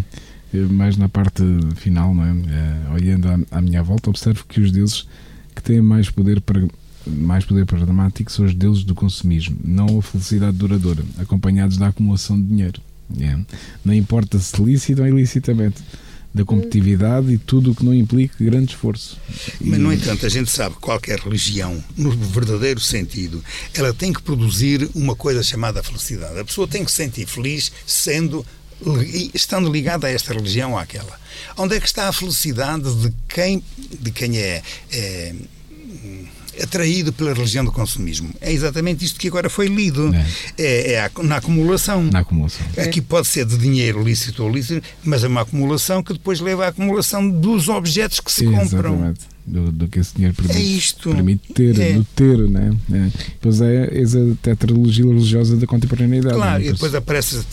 eh, 0.53 0.57
mais 0.57 0.97
na 0.97 1.07
parte 1.07 1.43
final, 1.75 2.13
não 2.13 2.25
é? 2.25 2.29
Eh, 2.29 2.93
olhando 2.93 3.47
à 3.49 3.61
minha 3.61 3.81
volta, 3.83 4.09
observo 4.09 4.45
que 4.47 4.59
os 4.59 4.71
deuses 4.71 5.07
que 5.55 5.61
têm 5.61 5.81
mais 5.81 6.09
poder 6.09 6.41
para 6.41 6.61
mais 7.05 7.45
poder 7.45 7.65
programático 7.65 8.31
são 8.31 8.45
os 8.45 8.53
deuses 8.53 8.83
do 8.83 8.95
consumismo, 8.95 9.57
não 9.63 9.99
a 9.99 10.01
felicidade 10.01 10.57
duradoura, 10.57 11.03
acompanhados 11.17 11.77
da 11.77 11.87
acumulação 11.87 12.39
de 12.39 12.47
dinheiro. 12.47 12.81
Yeah. 13.17 13.43
Não 13.83 13.93
importa 13.93 14.39
se 14.39 14.61
lícito 14.61 15.01
ou 15.01 15.07
ilicitamente, 15.07 15.81
da 16.33 16.45
competitividade 16.45 17.33
e 17.33 17.37
tudo 17.37 17.71
o 17.71 17.75
que 17.75 17.83
não 17.83 17.93
implique 17.93 18.43
grande 18.43 18.71
esforço. 18.71 19.17
Mas, 19.59 19.79
no 19.79 19.91
entanto, 19.91 20.25
a 20.25 20.29
gente 20.29 20.49
sabe 20.49 20.75
que 20.75 20.81
qualquer 20.81 21.19
religião, 21.19 21.83
no 21.97 22.11
verdadeiro 22.11 22.79
sentido, 22.79 23.43
ela 23.73 23.93
tem 23.93 24.13
que 24.13 24.21
produzir 24.21 24.89
uma 24.95 25.15
coisa 25.15 25.43
chamada 25.43 25.83
felicidade. 25.83 26.39
A 26.39 26.45
pessoa 26.45 26.67
tem 26.67 26.85
que 26.85 26.91
se 26.91 26.97
sentir 26.97 27.25
feliz 27.27 27.71
sendo 27.85 28.45
estando 29.33 29.71
ligada 29.71 30.07
a 30.07 30.09
esta 30.09 30.33
religião 30.33 30.71
ou 30.71 30.77
àquela. 30.77 31.19
Onde 31.57 31.75
é 31.75 31.79
que 31.79 31.85
está 31.85 32.07
a 32.07 32.13
felicidade 32.13 32.91
de 32.95 33.13
quem, 33.27 33.63
de 33.99 34.11
quem 34.11 34.37
é, 34.37 34.63
é 34.91 35.35
atraído 36.61 37.11
pela 37.13 37.33
religião 37.33 37.65
do 37.65 37.71
consumismo. 37.71 38.29
É 38.39 38.51
exatamente 38.51 39.05
isto 39.05 39.19
que 39.19 39.27
agora 39.27 39.49
foi 39.49 39.67
lido. 39.67 40.13
É, 40.57 40.93
é, 40.93 40.93
é 40.93 41.11
na 41.23 41.37
acumulação. 41.37 42.03
Na 42.03 42.19
acumulação. 42.19 42.65
Aqui 42.77 43.01
pode 43.01 43.27
ser 43.27 43.45
de 43.45 43.57
dinheiro 43.57 44.03
lícito 44.03 44.43
ou 44.43 44.49
lícito, 44.49 44.87
mas 45.03 45.23
é 45.23 45.27
uma 45.27 45.41
acumulação 45.41 46.03
que 46.03 46.13
depois 46.13 46.39
leva 46.39 46.65
à 46.65 46.67
acumulação 46.69 47.27
dos 47.29 47.69
objetos 47.69 48.19
que 48.19 48.31
se 48.31 48.45
Exatamente. 48.45 48.75
compram. 48.75 49.13
Do, 49.43 49.71
do, 49.71 49.87
que 49.87 49.97
esse 49.99 50.13
dinheiro 50.13 50.35
permite, 50.35 50.57
é 50.57 50.61
isto. 50.61 51.09
permite 51.09 51.53
ter, 51.53 51.79
é. 51.79 51.93
do 51.93 52.03
ter, 52.03 52.37
né? 52.37 52.71
É. 52.93 53.09
Depois 53.33 53.59
é, 53.59 53.89
é 53.91 54.03
a 54.03 54.35
tetralogia 54.39 55.03
religiosa 55.03 55.57
da 55.57 55.65
contemporaneidade. 55.65 56.35
Claro, 56.35 56.61
né? 56.61 56.69
e 56.69 56.71
depois 56.71 56.93
aparece 56.93 57.37
a 57.37 57.43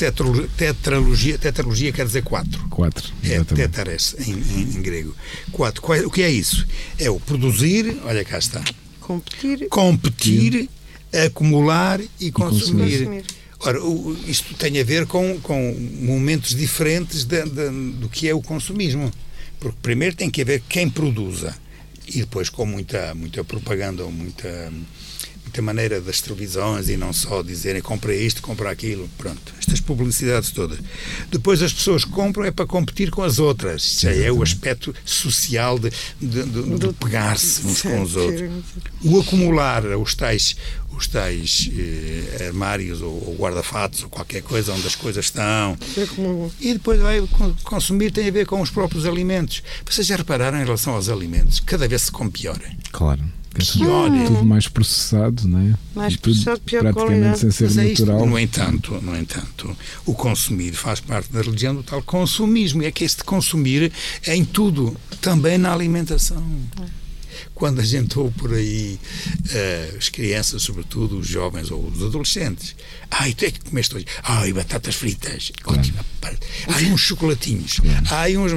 tetralogia, 0.57 1.39
tetralogia 1.39 1.91
quer 1.91 2.05
dizer 2.05 2.23
quatro. 2.23 2.63
Quatro, 2.69 3.11
é 3.25 3.43
teteres 3.43 4.15
em, 4.19 4.33
em, 4.33 4.77
em, 4.77 4.83
grego. 4.83 5.17
Quatro. 5.51 5.83
O 6.07 6.11
que 6.11 6.23
é 6.23 6.31
isso? 6.31 6.67
É 6.99 7.09
o 7.09 7.19
produzir, 7.19 7.97
olha 8.05 8.23
cá 8.23 8.39
está. 8.39 8.63
Competir. 9.09 9.69
Competir, 9.71 10.69
acumular 11.25 11.99
e 12.21 12.31
consumir. 12.31 12.93
E 12.93 12.99
consumir. 12.99 13.25
Ora, 13.61 13.79
isto 14.27 14.53
tem 14.53 14.79
a 14.79 14.85
ver 14.85 15.07
com, 15.07 15.41
com 15.41 15.75
momentos 16.03 16.55
diferentes 16.55 17.25
de, 17.25 17.43
de, 17.43 17.71
do 17.93 18.07
que 18.11 18.29
é 18.29 18.35
o 18.35 18.43
consumismo. 18.43 19.11
Porque 19.59 19.79
primeiro 19.81 20.15
tem 20.15 20.29
que 20.29 20.43
haver 20.43 20.63
quem 20.69 20.91
produza 20.91 21.57
e 22.07 22.21
depois 22.21 22.51
com 22.51 22.67
muita, 22.67 23.15
muita 23.15 23.43
propaganda 23.43 24.05
ou 24.05 24.13
muita, 24.13 24.71
muita 25.59 25.63
maneira 25.63 26.01
das 26.01 26.21
televisões 26.21 26.89
e 26.89 26.97
não 26.97 27.13
só 27.13 27.43
dizerem 27.43 27.83
compra 27.83 28.15
isto, 28.15 28.41
compra 28.41 28.71
aquilo, 28.71 29.09
pronto, 29.19 29.53
estas 29.59 29.81
publicidades 29.81 30.51
todas. 30.51 30.79
Depois 31.31 31.63
as 31.63 31.73
pessoas 31.73 32.05
compram 32.05 32.45
é 32.45 32.51
para 32.51 32.67
competir 32.67 33.11
com 33.11 33.23
as 33.23 33.39
outras, 33.39 33.83
isso 33.83 34.03
já 34.03 34.13
é 34.13 34.31
o 34.31 34.43
aspecto 34.43 34.95
social 35.05 35.79
de, 35.79 35.91
de, 36.21 36.43
de, 36.45 36.79
de 36.79 36.93
pegar-se 36.95 37.67
uns 37.67 37.83
com 37.83 38.03
os 38.03 38.17
outros. 38.17 38.51
O 39.03 39.21
acumular 39.21 39.85
os 39.99 40.15
tais 40.15 40.57
os 40.97 41.07
tais 41.07 41.71
eh, 41.73 42.47
armários 42.47 43.01
ou, 43.03 43.13
ou 43.29 43.37
guarda-fatos 43.39 44.03
ou 44.03 44.09
qualquer 44.09 44.43
coisa 44.43 44.73
onde 44.73 44.85
as 44.85 44.97
coisas 44.97 45.27
estão. 45.27 45.79
E 46.61 46.73
depois 46.73 46.99
vai 46.99 47.25
consumir 47.63 48.11
tem 48.11 48.27
a 48.27 48.33
ver 48.33 48.47
com 48.47 48.61
os 48.61 48.71
próprios 48.71 49.07
alimentos. 49.07 49.63
Vocês 49.89 50.09
já 50.09 50.17
repararam 50.17 50.59
em 50.59 50.65
relação 50.65 50.95
aos 50.95 51.09
alimentos? 51.09 51.61
Cada 51.61 51.87
vez 51.87 52.03
se 52.03 52.11
come 52.11 52.33
pior. 52.33 52.59
Claro. 53.59 54.13
Pior. 54.13 54.27
Tudo 54.27 54.45
mais 54.45 54.69
processado, 54.69 55.49
não 55.49 55.59
é? 55.59 55.75
Mais 55.95 56.15
tudo 56.15 56.23
processado, 56.23 56.61
pior 56.61 56.81
praticamente 56.83 57.11
qualidade. 57.21 57.41
sem 57.41 57.51
ser 57.51 57.65
Mas 57.65 57.79
é 57.79 57.87
isto. 57.93 58.07
natural. 58.07 58.27
No 58.27 58.39
entanto, 58.39 59.01
no 59.03 59.17
entanto, 59.17 59.77
o 60.07 60.15
consumir 60.15 60.73
faz 60.73 61.01
parte 61.01 61.33
da 61.33 61.41
religião 61.43 61.75
do 61.75 61.83
tal 61.83 62.03
consumismo. 62.03 62.83
E 62.83 62.87
é 62.87 62.91
que 62.93 63.05
este 63.05 63.25
consumir 63.25 63.93
é 64.27 64.35
em 64.37 64.45
tudo, 64.45 64.97
também 65.21 65.59
na 65.59 65.73
alimentação 65.73 66.43
quando 67.55 67.81
a 67.81 67.85
gente 67.85 68.19
ouve 68.19 68.35
por 68.39 68.53
aí 68.55 68.99
uh, 69.35 69.97
as 69.97 70.09
crianças, 70.09 70.63
sobretudo 70.63 71.19
os 71.19 71.27
jovens 71.27 71.71
ou 71.71 71.85
os 71.89 72.03
adolescentes, 72.03 72.75
ai, 73.11 73.33
tu 73.35 73.45
é 73.45 73.51
que 73.51 73.61
comeste 73.61 73.97
hoje? 73.97 74.07
Ai, 74.23 74.53
batatas 74.53 74.95
fritas, 74.95 75.51
Claro. 75.63 75.81
ótima 75.81 76.05
parte. 76.21 76.47
Ai, 76.69 76.87
uns 76.87 77.01
chocolatinhos, 77.01 77.81
ai, 78.11 78.37
uns. 78.37 78.53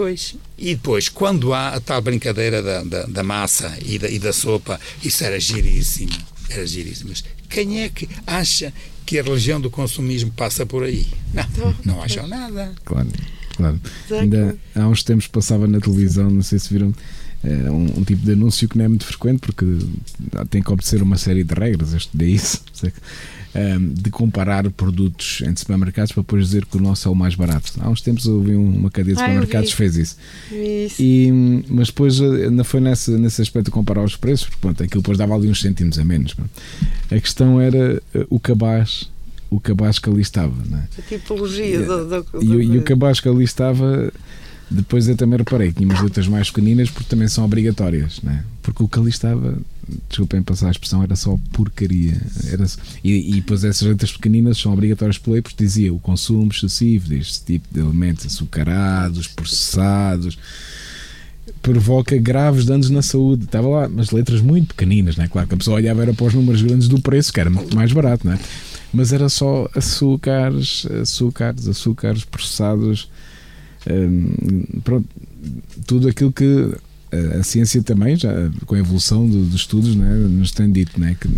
Pois, 0.00 0.34
e 0.56 0.74
depois, 0.74 1.10
quando 1.10 1.52
há 1.52 1.74
a 1.74 1.80
tal 1.80 2.00
brincadeira 2.00 2.62
da, 2.62 2.82
da, 2.82 3.02
da 3.02 3.22
massa 3.22 3.76
e 3.84 3.98
da, 3.98 4.08
e 4.08 4.18
da 4.18 4.32
sopa, 4.32 4.80
isso 5.04 5.22
era 5.22 5.38
giríssimo, 5.38 6.10
era 6.48 6.66
giríssimo. 6.66 7.10
Mas 7.10 7.22
quem 7.50 7.82
é 7.82 7.90
que 7.90 8.08
acha 8.26 8.72
que 9.04 9.18
a 9.18 9.22
religião 9.22 9.60
do 9.60 9.68
consumismo 9.68 10.30
passa 10.30 10.64
por 10.64 10.84
aí? 10.84 11.06
Não, 11.34 11.74
não 11.84 12.02
acham 12.02 12.26
nada. 12.26 12.72
Claro, 12.82 13.10
claro. 13.54 13.78
Ainda 14.10 14.56
há 14.74 14.88
uns 14.88 15.02
tempos 15.02 15.26
passava 15.26 15.66
na 15.66 15.78
televisão, 15.78 16.30
não 16.30 16.42
sei 16.42 16.58
se 16.58 16.72
viram, 16.72 16.94
eh, 17.44 17.70
um, 17.70 17.98
um 17.98 18.02
tipo 18.02 18.24
de 18.24 18.32
anúncio 18.32 18.66
que 18.70 18.78
não 18.78 18.86
é 18.86 18.88
muito 18.88 19.04
frequente 19.04 19.40
porque 19.40 19.66
tem 20.48 20.62
que 20.62 20.72
obedecer 20.72 21.02
uma 21.02 21.18
série 21.18 21.44
de 21.44 21.52
regras, 21.52 21.92
este 21.92 22.16
daí, 22.16 22.40
ehm, 23.54 23.92
de 23.94 24.10
comparar 24.10 24.68
produtos 24.70 25.40
entre 25.42 25.58
supermercados 25.60 26.12
para 26.12 26.22
depois 26.22 26.44
dizer 26.46 26.64
que 26.66 26.76
o 26.76 26.80
nosso 26.80 27.08
é 27.08 27.10
o 27.10 27.14
mais 27.14 27.34
barato. 27.34 27.72
Há 27.80 27.88
uns 27.88 28.00
tempos 28.00 28.24
eu 28.26 28.40
vi 28.42 28.54
um- 28.56 28.76
uma 28.76 28.90
cadeia 28.90 29.14
de 29.14 29.20
supermercados 29.20 29.70
que 29.70 29.76
fez 29.76 29.96
isso. 29.96 30.16
Isso. 30.52 30.96
E, 31.02 31.64
mas 31.68 31.88
depois 31.88 32.20
eh, 32.20 32.46
ainda 32.46 32.62
foi 32.64 32.80
nesse, 32.80 33.10
nesse 33.12 33.42
aspecto 33.42 33.66
de 33.66 33.70
comparar 33.72 34.02
os 34.04 34.16
preços, 34.16 34.46
porque 34.46 34.60
pronto, 34.60 34.82
aquilo 34.82 35.02
depois 35.02 35.18
dava 35.18 35.34
ali 35.34 35.48
uns 35.48 35.60
cêntimos 35.60 35.98
a 35.98 36.04
menos. 36.04 36.34
pronto. 36.34 36.50
A 37.10 37.18
questão 37.20 37.60
era 37.60 38.00
eh, 38.14 38.26
o 38.30 38.38
cabaz, 38.38 39.10
o 39.50 39.58
cabaz 39.58 39.98
que 39.98 40.08
ali 40.08 40.22
estava. 40.22 40.54
Não 40.68 40.78
é? 40.78 40.82
A 40.98 41.02
tipologia 41.02 41.82
do, 41.84 42.22
do, 42.22 42.42
E, 42.42 42.48
o- 42.48 42.62
e 42.62 42.76
o 42.76 42.80
do- 42.80 42.84
cabaz 42.84 43.18
que 43.20 43.28
ali 43.28 43.42
estava, 43.44 44.12
depois 44.70 45.08
eu 45.08 45.16
também 45.16 45.38
reparei 45.38 45.68
que 45.68 45.78
tinha 45.78 45.88
umas 45.88 46.00
letras 46.00 46.28
mais 46.28 46.48
pequeninas 46.48 46.88
porque 46.88 47.08
também 47.08 47.26
são 47.26 47.44
obrigatórias, 47.44 48.20
não 48.22 48.32
é? 48.32 48.44
Porque 48.62 48.82
o 48.82 48.88
que 48.88 48.98
ali 48.98 49.10
estava, 49.10 49.58
desculpem 50.08 50.42
passar 50.42 50.68
a 50.68 50.70
expressão, 50.70 51.02
era 51.02 51.16
só 51.16 51.36
porcaria. 51.52 52.20
Era, 52.52 52.64
e, 53.02 53.30
e 53.30 53.34
depois 53.36 53.64
essas 53.64 53.88
letras 53.88 54.12
pequeninas 54.12 54.58
são 54.58 54.72
obrigatórias 54.72 55.18
por 55.18 55.32
lei 55.32 55.42
porque 55.42 55.64
dizia 55.64 55.92
o 55.92 55.98
consumo 55.98 56.52
excessivo 56.52 57.08
deste 57.08 57.44
tipo 57.44 57.66
de 57.72 57.80
alimentos 57.80 58.26
açucarados, 58.26 59.26
processados 59.26 60.38
provoca 61.62 62.16
graves 62.16 62.64
danos 62.64 62.90
na 62.90 63.02
saúde. 63.02 63.44
Estava 63.44 63.68
lá, 63.68 63.88
mas 63.88 64.10
letras 64.10 64.40
muito 64.40 64.68
pequeninas, 64.68 65.16
não 65.16 65.24
é? 65.24 65.28
Claro 65.28 65.48
que 65.48 65.54
a 65.54 65.58
pessoa 65.58 65.76
olhava 65.76 66.02
era 66.02 66.14
para 66.14 66.26
os 66.26 66.34
números 66.34 66.62
grandes 66.62 66.88
do 66.88 67.00
preço, 67.00 67.32
que 67.32 67.40
era 67.40 67.50
muito 67.50 67.74
mais 67.74 67.92
barato, 67.92 68.26
não 68.26 68.34
é? 68.34 68.38
Mas 68.92 69.12
era 69.12 69.28
só 69.28 69.68
açúcares, 69.74 70.86
açúcares, 70.86 71.68
açúcares 71.68 72.24
processados, 72.24 73.08
pronto, 74.84 75.08
tudo 75.86 76.08
aquilo 76.08 76.32
que 76.32 76.74
a, 77.12 77.38
a 77.38 77.42
ciência 77.42 77.82
também, 77.82 78.16
já 78.16 78.32
com 78.66 78.74
a 78.74 78.78
evolução 78.78 79.28
do- 79.28 79.44
dos 79.46 79.60
estudos, 79.62 79.94
não 79.96 80.04
é? 80.06 80.14
nos 80.14 80.52
tem 80.52 80.70
dito, 80.70 80.98
não 81.00 81.06
é? 81.08 81.14
Que, 81.14 81.28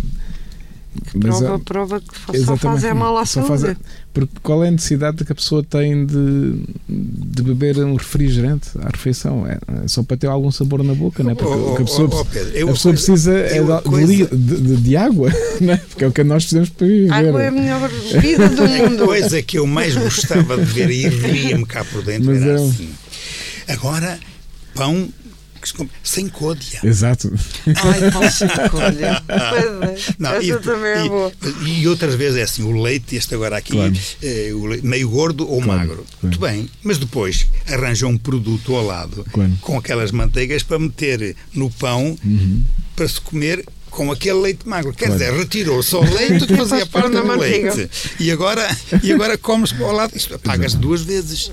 prova, 1.19 1.55
ah, 1.55 1.59
prova 1.59 1.99
que 2.01 2.07
só 2.25 2.33
Exatamente. 2.33 2.61
fazem 2.61 2.93
mal 2.93 3.17
à 3.17 3.25
Só 3.25 3.41
saúde. 3.45 3.47
faz 3.47 3.63
a- 3.65 3.77
Porque 4.13 4.33
qual 4.43 4.63
é 4.63 4.67
a 4.67 4.71
necessidade 4.71 5.23
que 5.25 5.31
a 5.31 5.35
pessoa 5.35 5.63
tem 5.63 6.05
de, 6.05 6.59
de 6.87 7.41
beber 7.41 7.77
um 7.79 7.95
refrigerante 7.95 8.69
à 8.79 8.89
refeição? 8.89 9.47
É, 9.47 9.57
é 9.83 9.87
só 9.87 10.03
para 10.03 10.17
ter 10.17 10.27
algum 10.27 10.51
sabor 10.51 10.83
na 10.83 10.93
boca, 10.93 11.23
não 11.23 11.31
é? 11.31 11.35
Porque 11.35 11.51
Oh, 11.53 11.71
o 11.71 11.75
que 11.75 11.81
a 11.81 11.85
pessoa, 11.85 12.09
oh, 12.11 12.19
oh, 12.21 12.25
Pedro, 12.25 12.51
eu 12.55 12.67
a 12.67 12.69
a 12.71 12.73
pessoa 12.73 12.93
precisa 12.93 13.33
é 13.33 13.59
eu 13.59 13.73
a 13.73 13.77
de, 13.81 13.83
coisa- 13.89 14.27
de, 14.27 14.61
de- 14.61 14.75
de 14.77 14.95
água, 14.97 15.31
não 15.61 15.73
é? 15.73 15.77
Porque 15.77 16.03
é 16.03 16.07
o 16.07 16.11
que 16.11 16.23
nós 16.23 16.43
precisamos 16.43 16.69
para 16.69 16.85
viver. 16.87 17.11
Água 17.11 17.41
é 17.43 17.47
a 17.47 17.51
melhor 17.51 17.89
bebida 18.11 18.49
do 18.49 18.61
A 18.63 18.67
mundo. 18.89 19.05
coisa 19.05 19.41
que 19.41 19.57
eu 19.57 19.65
mais 19.65 19.95
gostava 19.95 20.57
de 20.57 20.63
ver 20.65 20.89
e 20.91 21.07
ria-me 21.07 21.65
cá 21.65 21.83
por 21.83 22.03
dentro 22.03 22.25
Mas 22.31 22.41
era 22.43 22.57
é 22.57 22.61
um- 22.61 22.69
assim. 22.69 22.89
Agora, 23.67 24.19
pão 24.75 25.07
que 25.63 25.69
se 25.69 25.73
come 25.73 25.89
sem 26.03 26.27
côdea. 26.27 26.79
Exato. 26.83 27.33
Ai, 27.67 28.11
pão 28.11 28.29
sem 28.29 28.47
é. 28.47 30.13
Não, 30.19 30.31
Essa 30.33 30.45
e, 30.45 30.59
também 30.59 30.91
é 30.91 31.05
e- 31.05 31.09
boa. 31.09 31.31
e 31.65 31.87
outras 31.87 32.13
vezes 32.15 32.37
é 32.37 32.43
assim, 32.43 32.63
o 32.63 32.79
leite, 32.81 33.15
este 33.15 33.33
agora 33.33 33.57
aqui, 33.57 33.71
Claro. 33.73 33.93
eh, 34.21 34.51
o 34.53 34.65
leite 34.65 34.85
meio 34.85 35.09
gordo 35.09 35.49
ou 35.49 35.61
Claro, 35.61 35.79
magro. 35.79 35.95
claro. 35.95 36.07
Muito 36.21 36.39
bem, 36.39 36.69
mas 36.83 36.97
depois 36.97 37.47
arranjam 37.67 38.09
um 38.11 38.17
produto 38.17 38.75
ao 38.75 38.85
lado 38.85 39.25
Claro. 39.31 39.51
com 39.61 39.77
aquelas 39.77 40.11
manteigas 40.11 40.61
para 40.63 40.77
meter 40.79 41.35
no 41.53 41.69
pão 41.71 42.17
para 42.95 43.07
se 43.07 43.19
comer 43.21 43.65
com 43.95 44.11
aquele 44.11 44.39
leite 44.39 44.67
magro. 44.67 44.91
Quer 44.93 45.05
Claro. 45.07 45.19
dizer, 45.19 45.33
retirou 45.37 45.81
só 45.83 46.01
o 46.01 46.13
leite 46.13 46.45
que 46.47 46.55
fazia 46.57 46.85
parte 46.85 47.09
na 47.09 47.21
do 47.21 47.27
manteiga. 47.27 47.73
leite. 47.73 47.91
E 48.19 48.31
agora, 48.31 48.67
e 49.03 49.11
agora 49.11 49.37
comes 49.37 49.73
ao 49.79 49.91
lado. 49.91 50.15
Isto 50.15 50.37
pagas 50.39 50.73
duas 50.73 51.01
vezes. 51.03 51.51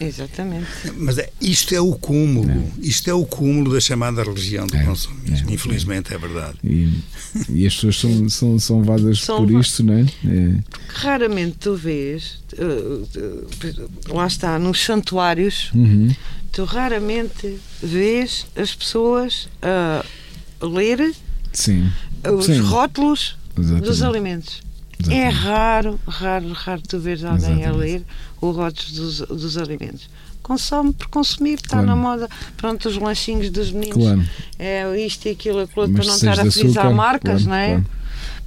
Exatamente. 0.00 0.66
Mas 0.96 1.18
é, 1.18 1.30
isto 1.40 1.74
é 1.74 1.80
o 1.80 1.92
cúmulo. 1.94 2.72
Isto 2.80 3.10
é 3.10 3.14
o 3.14 3.24
cúmulo 3.24 3.72
da 3.72 3.80
chamada 3.80 4.22
religião 4.22 4.66
do 4.66 4.76
É, 4.76 4.84
consumismo. 4.84 5.50
é, 5.50 5.52
Infelizmente 5.52 6.12
é 6.14 6.18
verdade. 6.18 6.56
E, 6.64 6.98
e 7.48 7.66
as 7.66 7.74
pessoas 7.74 7.98
são, 8.00 8.28
são, 8.28 8.58
são 8.58 8.80
levadas 8.80 9.20
São 9.20 9.46
por 9.46 9.60
isto, 9.60 9.82
não 9.84 9.94
é? 9.94 10.00
É, 10.26 10.54
Raramente 10.88 11.56
tu 11.60 11.74
vês, 11.76 12.38
uh, 12.58 13.06
uh, 13.18 14.14
lá 14.14 14.26
está, 14.26 14.58
nos 14.58 14.82
santuários, 14.84 15.70
uhum, 15.74 16.14
tu 16.50 16.64
raramente 16.64 17.58
vês 17.82 18.46
as 18.56 18.74
pessoas 18.74 19.48
a 19.62 20.04
ler 20.60 21.14
sim. 21.52 21.90
os 22.36 22.46
Sim. 22.46 22.60
rótulos 22.60 23.36
Exatamente. 23.58 23.84
dos 23.86 24.02
alimentos. 24.02 24.62
É 25.08 25.28
Exatamente. 25.28 25.34
raro, 25.44 26.00
raro, 26.06 26.52
raro 26.52 26.82
tu 26.88 26.98
veres 27.00 27.24
alguém 27.24 27.48
a 27.64 27.68
Exatamente. 27.70 27.78
ler 27.78 28.02
os 28.40 28.56
rótulos 28.56 28.92
dos, 28.92 29.18
dos 29.20 29.56
alimentos. 29.58 30.08
Consome 30.42 30.92
por 30.92 31.06
consumir, 31.08 31.54
está 31.54 31.68
Claro. 31.70 31.86
na 31.86 31.96
moda. 31.96 32.28
Pronto, 32.56 32.88
os 32.88 32.96
lanchinhos 32.96 33.48
dos 33.50 33.70
meninos 33.70 33.96
Claro. 33.96 34.24
é 34.58 35.04
isto 35.04 35.26
e 35.26 35.30
aquilo, 35.32 35.60
aquilo 35.60 35.88
Mas 35.88 35.96
para 35.96 36.04
não 36.06 36.14
estar 36.14 36.32
a 36.32 36.50
frisar 36.50 36.84
açúcar, 36.86 36.90
marcas, 36.94 37.44
claro, 37.44 37.48
não 37.48 37.54
é? 37.56 37.84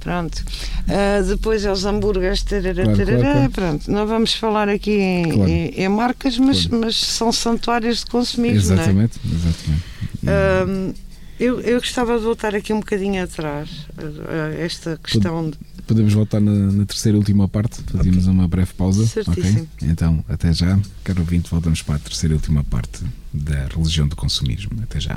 Pronto. 0.00 0.44
Ah, 0.88 1.22
depois 1.26 1.64
é 1.64 1.72
os 1.72 1.84
hambúrgueres, 1.84 2.42
tarará, 2.42 2.84
tarará, 2.94 3.48
pronto. 3.50 3.90
Não 3.90 4.06
vamos 4.06 4.34
falar 4.34 4.68
aqui 4.68 4.92
em, 4.92 5.24
em- 5.48 5.68
em 5.82 5.88
marcas, 5.88 6.38
mas, 6.38 6.66
mas 6.68 6.96
são 6.96 7.32
santuários 7.32 8.00
de 8.00 8.06
consumismo, 8.06 8.70
não 8.70 8.76
é? 8.76 8.82
Exatamente, 8.84 9.20
exatamente. 9.24 10.96
Eu, 11.38 11.60
eu 11.60 11.78
gostava 11.80 12.16
de 12.18 12.24
voltar 12.24 12.54
aqui 12.54 12.72
um 12.72 12.80
bocadinho 12.80 13.22
atrás 13.22 13.86
a, 13.98 14.54
esta 14.60 14.98
questão 15.02 15.50
de, 15.50 15.58
Podemos 15.86 16.12
voltar 16.12 16.40
na, 16.40 16.50
na 16.50 16.84
terceira 16.84 17.16
e 17.16 17.18
última 17.18 17.46
parte, 17.46 17.80
fazemos 17.92 18.26
uma 18.26 18.48
breve 18.48 18.72
pausa. 18.74 19.06
Certíssimo. 19.06 19.68
ok? 19.76 19.88
Então, 19.88 20.24
até 20.28 20.52
já, 20.52 20.78
caro 21.04 21.20
ouvinte, 21.20 21.48
voltamos 21.48 21.80
para 21.80 21.94
a 21.94 21.98
terceira 22.00 22.34
e 22.34 22.36
última 22.36 22.64
parte 22.64 23.04
da 23.32 23.68
religião 23.68 24.08
do 24.08 24.16
consumismo. 24.16 24.72
Até 24.82 24.98
já. 24.98 25.16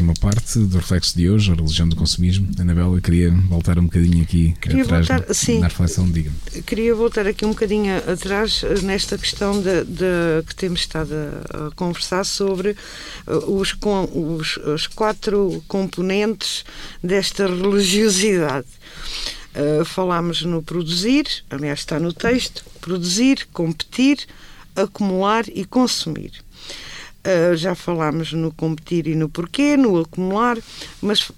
Última 0.00 0.14
parte 0.14 0.58
do 0.58 0.78
reflexo 0.78 1.16
de 1.16 1.28
hoje, 1.28 1.52
a 1.52 1.54
religião 1.54 1.86
do 1.86 1.94
consumismo. 1.94 2.48
Anabela, 2.58 2.98
queria 3.00 3.30
voltar 3.30 3.78
um 3.78 3.84
bocadinho 3.84 4.22
aqui 4.22 4.54
queria 4.60 4.82
atrás 4.82 5.06
voltar, 5.06 5.28
na, 5.28 5.34
sim, 5.34 5.58
na 5.58 5.68
reflexão, 5.68 6.10
diga 6.10 6.30
Queria 6.64 6.94
voltar 6.94 7.26
aqui 7.26 7.44
um 7.44 7.50
bocadinho 7.50 7.96
atrás 8.10 8.62
eh, 8.64 8.80
nesta 8.80 9.18
questão 9.18 9.60
de, 9.60 9.84
de 9.84 10.42
que 10.46 10.54
temos 10.54 10.80
estado 10.80 11.12
a, 11.12 11.66
a 11.66 11.70
conversar 11.72 12.24
sobre 12.24 12.70
eh, 12.70 12.76
os, 13.46 13.74
com, 13.74 14.08
os, 14.38 14.56
os 14.56 14.86
quatro 14.86 15.62
componentes 15.68 16.64
desta 17.02 17.46
religiosidade. 17.46 18.68
Uh, 19.50 19.84
falámos 19.84 20.42
no 20.42 20.62
produzir, 20.62 21.26
aliás 21.50 21.80
está 21.80 21.98
no 21.98 22.12
texto, 22.12 22.64
produzir, 22.80 23.48
competir, 23.52 24.20
acumular 24.76 25.44
e 25.48 25.64
consumir. 25.64 26.32
Uh, 27.20 27.54
já 27.54 27.74
falámos 27.74 28.32
no 28.32 28.50
competir 28.50 29.06
e 29.06 29.14
no 29.14 29.28
porquê, 29.28 29.76
no 29.76 30.00
acumular, 30.00 30.56
mas 31.02 31.30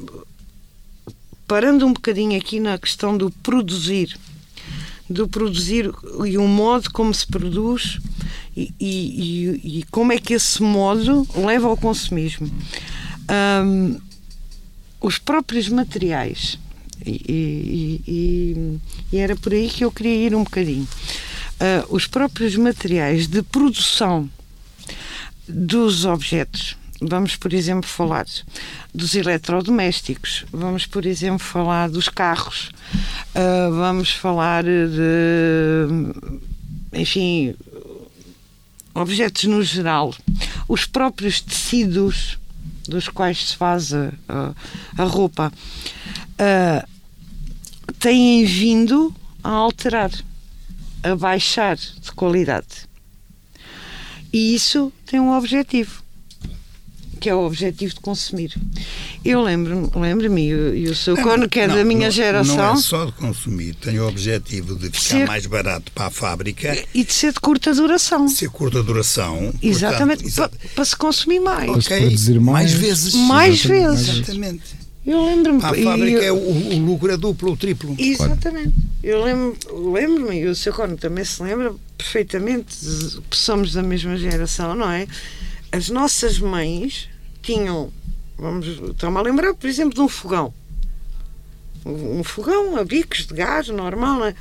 parando 1.46 1.84
um 1.84 1.92
bocadinho 1.92 2.38
aqui 2.38 2.60
na 2.60 2.78
questão 2.78 3.16
do 3.16 3.30
produzir, 3.30 4.16
do 5.10 5.26
produzir 5.26 5.90
e 6.24 6.38
o 6.38 6.46
modo 6.46 6.90
como 6.92 7.12
se 7.12 7.26
produz 7.26 7.98
e, 8.56 8.72
e, 8.80 9.78
e 9.78 9.82
como 9.90 10.12
é 10.12 10.18
que 10.18 10.34
esse 10.34 10.62
modo 10.62 11.26
leva 11.34 11.68
ao 11.68 11.76
consumismo. 11.76 12.50
Um, 13.64 13.98
os 15.00 15.18
próprios 15.18 15.68
materiais, 15.68 16.58
e, 17.04 18.00
e, 19.12 19.16
era 19.18 19.34
por 19.34 19.52
aí 19.52 19.68
que 19.68 19.84
eu 19.84 19.90
queria 19.90 20.26
ir 20.26 20.34
um 20.34 20.44
bocadinho. 20.44 20.86
Uh, 21.54 21.94
os 21.94 22.06
próprios 22.06 22.56
materiais 22.56 23.26
de 23.26 23.42
produção 23.42 24.30
dos 25.48 26.04
objetos. 26.04 26.76
Vamos, 27.00 27.34
por 27.34 27.52
exemplo, 27.52 27.88
falar 27.88 28.26
dos 28.94 29.14
eletrodomésticos, 29.16 30.44
vamos, 30.52 30.86
por 30.86 31.04
exemplo, 31.04 31.40
falar 31.40 31.90
dos 31.90 32.08
carros, 32.08 32.70
uh, 33.34 33.74
vamos 33.74 34.12
falar 34.12 34.62
de, 34.62 35.88
enfim, 36.92 37.56
objetos 38.94 39.44
no 39.44 39.64
geral, 39.64 40.14
os 40.68 40.86
próprios 40.86 41.40
tecidos 41.40 42.38
dos 42.86 43.08
quais 43.08 43.48
se 43.48 43.56
faz 43.56 43.92
a, 43.92 44.12
a, 44.96 45.04
roupa, 45.04 45.52
uh, 46.38 46.88
têm 47.98 48.44
vindo 48.44 49.14
a 49.42 49.50
alterar, 49.50 50.10
a 51.02 51.16
baixar 51.16 51.76
de 51.76 52.12
qualidade. 52.12 52.91
E 54.32 54.54
isso 54.54 54.92
tem 55.04 55.20
um 55.20 55.36
objetivo, 55.36 56.02
que 57.20 57.28
é 57.28 57.34
o 57.34 57.44
objetivo 57.44 57.94
de 57.94 58.00
consumir. 58.00 58.54
Eu 59.24 59.42
lembro-me, 59.42 59.90
lembro-me, 59.94 60.48
e 60.48 60.88
o 60.88 60.94
seu 60.96 61.16
Cono, 61.16 61.48
que 61.48 61.60
é 61.60 61.68
não, 61.68 61.76
da 61.76 61.84
minha 61.84 62.06
não, 62.06 62.10
geração. 62.10 62.56
Não 62.56 62.72
é 62.72 62.76
só 62.76 63.04
de 63.04 63.12
consumir, 63.12 63.74
tem 63.74 64.00
o 64.00 64.08
objetivo 64.08 64.74
de 64.74 64.86
ficar 64.86 65.00
ser, 65.00 65.26
mais 65.26 65.46
barato 65.46 65.92
para 65.92 66.06
a 66.06 66.10
fábrica. 66.10 66.76
E 66.94 67.04
de 67.04 67.12
ser 67.12 67.32
de 67.32 67.40
curta 67.40 67.74
duração. 67.74 68.26
De 68.26 68.32
ser 68.32 68.48
curta 68.48 68.82
duração. 68.82 69.52
Exatamente, 69.62 70.24
portanto, 70.24 70.58
para, 70.58 70.68
para, 70.74 70.84
se 70.84 70.96
consumir 70.96 71.40
mais. 71.40 71.70
Okay, 71.70 72.00
produzir 72.00 72.40
mais, 72.40 72.70
mais 72.70 72.72
vezes. 72.72 73.14
Mais 73.14 73.64
vezes. 73.64 74.08
Exatamente. 74.08 74.81
Eu 75.04 75.24
lembro-me. 75.24 75.58
A 75.58 75.68
fábrica 75.68 76.22
eu, 76.22 76.22
é 76.22 76.32
o, 76.32 76.36
o, 76.36 76.78
lucro 76.78 77.12
é 77.12 77.16
duplo 77.16 77.50
ou 77.50 77.56
triplo. 77.56 77.96
Exatamente. 77.98 78.74
Eu 79.02 79.22
lembro-me, 79.24 79.92
lembro 79.92 80.32
e 80.32 80.46
o 80.46 80.54
seu 80.54 80.72
Cono 80.72 80.96
também 80.96 81.24
se 81.24 81.42
lembra 81.42 81.74
perfeitamente, 81.98 82.76
somos 83.32 83.72
da 83.72 83.82
mesma 83.82 84.16
geração, 84.16 84.74
não 84.74 84.90
é? 84.90 85.08
As 85.72 85.88
nossas 85.88 86.38
mães 86.38 87.08
tinham, 87.42 87.92
vamos, 88.38 88.66
estamos 88.66 89.20
a 89.20 89.22
lembrar, 89.22 89.54
por 89.54 89.68
exemplo, 89.68 89.94
de 89.94 90.00
um 90.00 90.08
fogão. 90.08 90.54
Um 91.84 92.22
fogão 92.22 92.76
a 92.76 92.84
bicos 92.84 93.26
de 93.26 93.34
gás 93.34 93.68
normal, 93.68 94.20
não 94.20 94.26
é? 94.26 94.34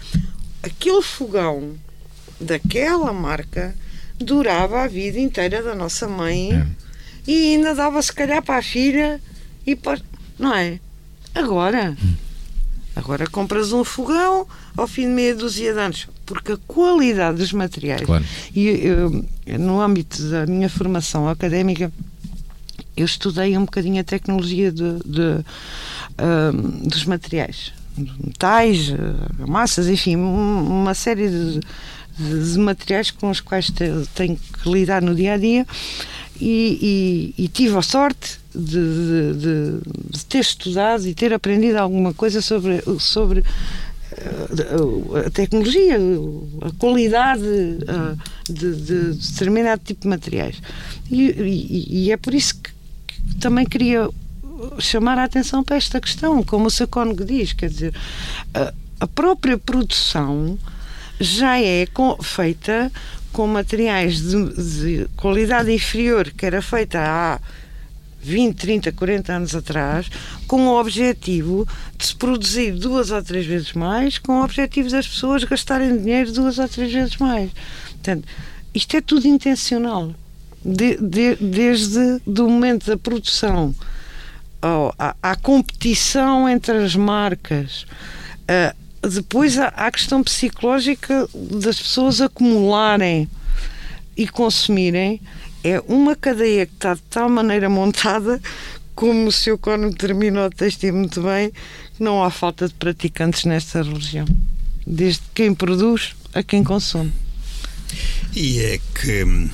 Aquele 0.61 1.01
fogão 1.01 1.75
daquela 2.39 3.11
marca 3.11 3.75
durava 4.19 4.83
a 4.83 4.87
vida 4.87 5.19
inteira 5.19 5.63
da 5.63 5.73
nossa 5.73 6.07
mãe 6.07 6.53
é. 6.53 6.67
e 7.25 7.55
ainda 7.55 7.73
dava 7.73 7.99
se 8.01 8.13
calhar 8.13 8.43
para 8.43 8.57
a 8.57 8.61
filha 8.61 9.19
e 9.65 9.75
para 9.75 9.99
não 10.41 10.53
é? 10.53 10.79
Agora. 11.33 11.95
Agora 12.93 13.25
compras 13.25 13.71
um 13.71 13.85
fogão 13.85 14.45
ao 14.75 14.85
fim 14.85 15.03
de 15.03 15.13
meia 15.13 15.33
dúzia 15.33 15.73
de 15.73 15.79
anos, 15.79 16.09
porque 16.25 16.51
a 16.51 16.57
qualidade 16.67 17.37
dos 17.37 17.53
materiais. 17.53 18.01
Claro. 18.01 18.25
E 18.53 18.67
eu, 18.67 19.25
no 19.57 19.79
âmbito 19.79 20.21
da 20.29 20.45
minha 20.45 20.67
formação 20.67 21.29
académica, 21.29 21.89
eu 22.97 23.05
estudei 23.05 23.57
um 23.57 23.61
bocadinho 23.61 24.01
a 24.01 24.03
tecnologia 24.03 24.71
de, 24.71 24.99
de 25.05 25.21
uh, 25.21 26.87
dos 26.87 27.05
materiais, 27.05 27.71
metais, 27.97 28.89
uh, 28.89 29.49
massas, 29.49 29.87
enfim, 29.87 30.17
uma 30.17 30.93
série 30.93 31.29
de, 31.29 31.59
de, 32.17 32.59
materiais 32.59 33.09
com 33.09 33.29
os 33.29 33.39
quais 33.39 33.71
tenho 34.15 34.35
que 34.37 34.69
lidar 34.69 35.01
no 35.01 35.15
dia 35.15 35.33
a 35.33 35.37
dia 35.37 35.65
e, 36.41 37.33
e, 37.37 37.43
e 37.43 37.47
tive 37.47 37.77
a 37.77 37.83
sorte 37.83 38.39
de, 38.53 39.33
de, 39.33 39.33
de, 40.11 40.25
ter 40.25 40.39
estudado 40.39 41.07
e 41.07 41.13
ter 41.13 41.31
aprendido 41.33 41.77
alguma 41.77 42.13
coisa 42.13 42.41
sobre, 42.41 42.81
sobre 42.99 43.43
eh, 44.11 45.25
a 45.27 45.29
tecnologia, 45.29 45.97
a 46.61 46.71
qualidade 46.79 47.45
eh, 47.45 48.15
de, 48.51 48.75
de 48.75 49.13
determinado 49.13 49.81
tipo 49.85 50.01
de 50.01 50.07
materiais. 50.07 50.61
E, 51.09 52.07
e, 52.07 52.11
é 52.11 52.17
por 52.17 52.33
isso 52.33 52.55
que, 52.55 52.71
também 53.39 53.65
queria 53.65 54.09
chamar 54.79 55.19
a 55.19 55.23
atenção 55.23 55.63
para 55.63 55.77
esta 55.77 56.01
questão, 56.01 56.43
como 56.43 56.67
o 56.67 56.71
Sr. 56.71 56.87
Cónigo 56.87 57.23
diz, 57.23 57.53
quer 57.53 57.69
dizer, 57.69 57.93
a, 58.53 58.73
a 58.99 59.07
própria 59.07 59.57
produção 59.57 60.57
já 61.19 61.59
é 61.59 61.85
com, 61.85 62.17
feita 62.21 62.91
com 63.31 63.47
materiais 63.47 64.21
de, 64.21 64.53
de, 64.53 65.07
qualidade 65.15 65.71
inferior 65.71 66.31
que 66.31 66.45
era 66.45 66.61
feita 66.61 66.99
há 66.99 67.39
20, 68.21 68.55
30, 68.55 68.91
40 68.91 69.33
anos 69.33 69.55
atrás, 69.55 70.09
com 70.47 70.67
o 70.67 70.79
objetivo 70.79 71.67
de 71.97 72.05
se 72.05 72.15
produzir 72.15 72.73
duas 72.73 73.09
ou 73.09 73.21
três 73.23 73.45
vezes 73.45 73.73
mais, 73.73 74.19
com 74.19 74.39
o 74.39 74.43
objetivo 74.43 74.89
das 74.89 75.07
pessoas 75.07 75.43
gastarem 75.43 75.97
dinheiro 75.97 76.31
duas 76.31 76.59
ou 76.59 76.67
três 76.67 76.91
vezes 76.93 77.17
mais. 77.17 77.49
Portanto, 77.89 78.27
isto 78.73 78.95
é 78.95 79.01
tudo 79.01 79.27
intencional. 79.27 80.13
De, 80.63 80.95
de, 80.97 81.35
desde 81.37 82.21
o 82.27 82.47
momento 82.47 82.85
da 82.85 82.95
produção 82.95 83.73
à, 85.21 85.35
competição 85.35 86.47
entre 86.47 86.77
as 86.77 86.95
marcas, 86.95 87.87
depois 89.01 89.57
há, 89.57 89.67
a 89.69 89.91
questão 89.91 90.23
psicológica 90.23 91.27
das 91.33 91.79
pessoas 91.79 92.21
acumularem 92.21 93.27
e 94.15 94.27
consumirem. 94.27 95.21
É 95.63 95.79
uma 95.87 96.15
cadeia 96.15 96.65
que 96.65 96.73
está 96.73 96.93
de 96.93 97.01
tal 97.09 97.29
maneira 97.29 97.69
montada, 97.69 98.41
como 98.95 99.27
o 99.27 99.31
seu 99.31 99.57
Cono 99.57 99.93
terminou 99.93 100.45
o 100.45 100.49
texto 100.49 100.91
muito 100.93 101.21
bem, 101.21 101.51
que 101.95 102.03
não 102.03 102.23
há 102.23 102.29
falta 102.29 102.67
de 102.67 102.73
praticantes 102.73 103.45
nesta 103.45 103.81
religião. 103.81 104.25
Desde 104.85 105.21
quem 105.33 105.53
produz 105.53 106.15
a 106.33 106.43
quem 106.43 106.63
consome. 106.63 107.13
E 108.35 108.59
é 108.59 108.79
que 108.95 109.23
hum, 109.23 109.49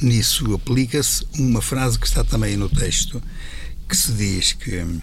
nisso 0.00 0.54
aplica-se 0.54 1.26
uma 1.38 1.60
frase 1.60 1.98
que 1.98 2.06
está 2.06 2.24
também 2.24 2.56
no 2.56 2.68
texto, 2.68 3.22
que 3.88 3.96
se 3.96 4.12
diz 4.12 4.52
que 4.52 4.78
hum, 4.78 5.00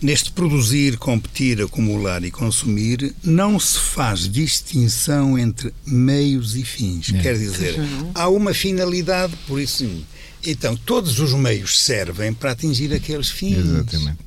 Neste 0.00 0.30
produzir, 0.30 0.96
competir, 0.96 1.60
acumular 1.60 2.24
e 2.24 2.30
consumir, 2.30 3.14
não 3.22 3.58
se 3.58 3.78
faz 3.80 4.28
distinção 4.28 5.36
entre 5.36 5.74
meios 5.84 6.54
e 6.54 6.64
fins. 6.64 7.12
É. 7.12 7.18
Quer 7.18 7.36
dizer, 7.36 7.74
há 8.14 8.28
uma 8.28 8.54
finalidade, 8.54 9.34
por 9.46 9.60
isso. 9.60 9.84
Então, 10.44 10.76
todos 10.76 11.18
os 11.18 11.32
meios 11.34 11.80
servem 11.80 12.32
para 12.32 12.52
atingir 12.52 12.94
aqueles 12.94 13.28
fins. 13.28 13.58
Exatamente. 13.58 14.18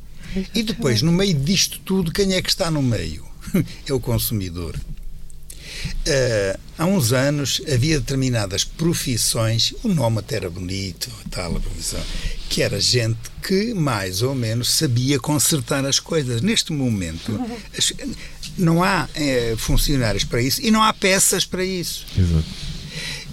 E 0.53 0.61
depois, 0.61 1.01
no 1.01 1.11
meio 1.11 1.33
disto 1.33 1.79
tudo, 1.85 2.11
quem 2.11 2.33
é 2.33 2.41
que 2.41 2.49
está 2.49 2.69
no 2.69 2.81
meio? 2.81 3.25
É 3.87 3.93
o 3.93 3.99
consumidor. 3.99 4.75
Uh, 6.07 6.59
há 6.77 6.85
uns 6.85 7.13
anos 7.13 7.61
havia 7.71 7.99
determinadas 7.99 8.63
profissões, 8.63 9.73
o 9.83 9.87
nome 9.87 10.19
até 10.19 10.37
era 10.37 10.49
bonito, 10.49 11.09
tal 11.29 11.55
a 11.55 11.59
profissão, 11.59 12.01
que 12.49 12.61
era 12.61 12.79
gente 12.79 13.19
que 13.41 13.73
mais 13.73 14.21
ou 14.21 14.33
menos 14.33 14.73
sabia 14.73 15.19
consertar 15.19 15.85
as 15.85 15.99
coisas. 15.99 16.41
Neste 16.41 16.71
momento 16.71 17.39
as, 17.77 17.93
não 18.57 18.83
há 18.83 19.07
é, 19.15 19.55
funcionários 19.57 20.23
para 20.23 20.41
isso 20.41 20.61
e 20.61 20.71
não 20.71 20.81
há 20.81 20.93
peças 20.93 21.45
para 21.45 21.63
isso. 21.63 22.05
Exato. 22.17 22.45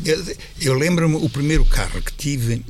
Eu, 0.04 0.36
eu 0.60 0.74
lembro-me 0.74 1.16
o 1.16 1.28
primeiro 1.28 1.64
carro 1.64 2.00
que 2.00 2.12
tive 2.12 2.64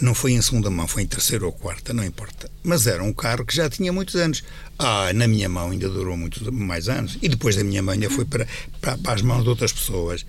não 0.00 0.14
foi 0.14 0.32
em 0.32 0.40
segunda 0.40 0.70
mão, 0.70 0.88
foi 0.88 1.02
em 1.02 1.06
terceira 1.06 1.44
ou 1.44 1.52
quarta, 1.52 1.92
não 1.92 2.04
importa. 2.04 2.50
Mas 2.62 2.86
era 2.86 3.02
um 3.02 3.12
carro 3.12 3.44
que 3.44 3.54
já 3.54 3.68
tinha 3.68 3.92
muitos 3.92 4.16
anos. 4.16 4.42
Ah, 4.78 5.12
na 5.12 5.28
minha 5.28 5.48
mão 5.48 5.70
ainda 5.70 5.88
durou 5.88 6.16
muitos 6.16 6.42
mais 6.48 6.88
anos. 6.88 7.18
E 7.20 7.28
depois 7.28 7.56
da 7.56 7.64
minha 7.64 7.82
mãe 7.82 7.94
ainda 7.94 8.08
foi 8.08 8.24
para, 8.24 8.46
para, 8.80 8.96
para 8.96 9.12
as 9.12 9.22
mãos 9.22 9.42
de 9.42 9.48
outras 9.48 9.72
pessoas. 9.72 10.24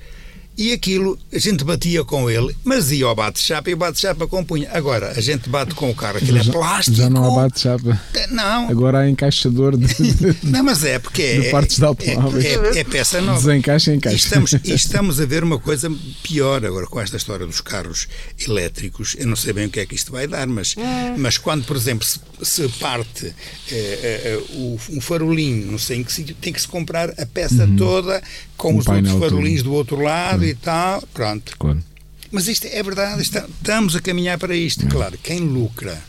E 0.55 0.71
aquilo, 0.71 1.17
a 1.33 1.39
gente 1.39 1.63
batia 1.63 2.03
com 2.05 2.29
ele, 2.29 2.55
mas 2.63 2.91
ia 2.91 3.05
ao 3.05 3.15
bate-chapa 3.15 3.71
e 3.71 3.73
o 3.73 3.77
bate-chapa 3.77 4.27
compunha. 4.27 4.69
Agora, 4.71 5.11
a 5.15 5.19
gente 5.19 5.49
bate 5.49 5.73
com 5.73 5.89
o 5.89 5.95
carro, 5.95 6.17
aquilo 6.17 6.37
é 6.37 6.43
Já- 6.43 6.51
plástico. 6.53 6.95
Já 6.97 7.09
não 7.09 7.25
há 7.25 7.41
bate-chapa. 7.43 7.99
Não, 8.29 8.69
Agora 8.69 8.99
há 8.99 9.09
encaixador 9.09 9.75
de, 9.75 9.87
não, 10.45 10.63
mas 10.63 10.83
é 10.83 10.99
porque 10.99 11.21
é, 11.23 11.39
De 11.39 11.49
partes 11.49 11.77
de 11.79 11.85
automóveis. 11.85 12.45
é, 12.45 12.53
é, 12.77 12.79
é 12.79 12.83
peça 12.83 13.19
nova. 13.19 13.39
desencaixa 13.39 13.89
e 13.91 13.93
E 13.95 13.97
encaixa. 13.97 14.15
estamos, 14.15 14.53
e 14.53 14.71
estamos 14.73 15.19
a 15.19 15.25
ver 15.25 15.43
uma 15.43 15.57
coisa 15.57 15.91
pior 16.21 16.63
agora 16.63 16.85
com 16.85 16.99
esta 17.01 17.17
história 17.17 17.45
dos 17.47 17.59
carros 17.59 18.07
elétricos. 18.47 19.15
Eu 19.17 19.27
não 19.27 19.35
sei 19.35 19.53
bem 19.53 19.65
o 19.65 19.69
que 19.69 19.79
é 19.79 19.85
que 19.87 19.95
isto 19.95 20.11
vai 20.11 20.27
dar, 20.27 20.45
mas, 20.47 20.75
mas 21.17 21.37
quando, 21.37 21.65
por 21.65 21.75
exemplo, 21.75 22.05
se, 22.05 22.19
se 22.43 22.67
parte 22.79 23.25
eh, 23.25 23.33
eh, 23.71 24.21
eh, 24.25 24.43
o, 24.55 24.79
um 24.91 25.01
farolinho, 25.01 25.71
não 25.71 25.79
sei 25.79 25.97
em 25.97 26.03
que 26.03 26.13
sítio, 26.13 26.35
tem 26.39 26.53
que 26.53 26.61
se 26.61 26.67
comprar 26.67 27.09
a 27.19 27.25
peça 27.25 27.67
toda 27.77 28.21
com 28.55 28.73
Um 28.73 28.77
os 28.77 28.87
outros 28.87 29.09
todo. 29.11 29.19
farolinhos 29.19 29.63
do 29.63 29.73
outro 29.73 29.99
lado 30.01 30.42
e 30.45 30.53
tal. 30.55 31.01
Pronto. 31.13 31.55
Claro. 31.57 31.83
Mas 32.31 32.47
isto 32.47 32.65
é 32.65 32.81
verdade, 32.81 33.21
está- 33.21 33.45
estamos 33.47 33.95
a 33.95 34.01
caminhar 34.01 34.37
para 34.39 34.55
isto. 34.55 34.85
Claro, 34.87 35.17
quem 35.21 35.39
lucra? 35.39 36.01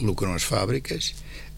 Lucram 0.00 0.32
as 0.34 0.42
fábricas, 0.44 1.14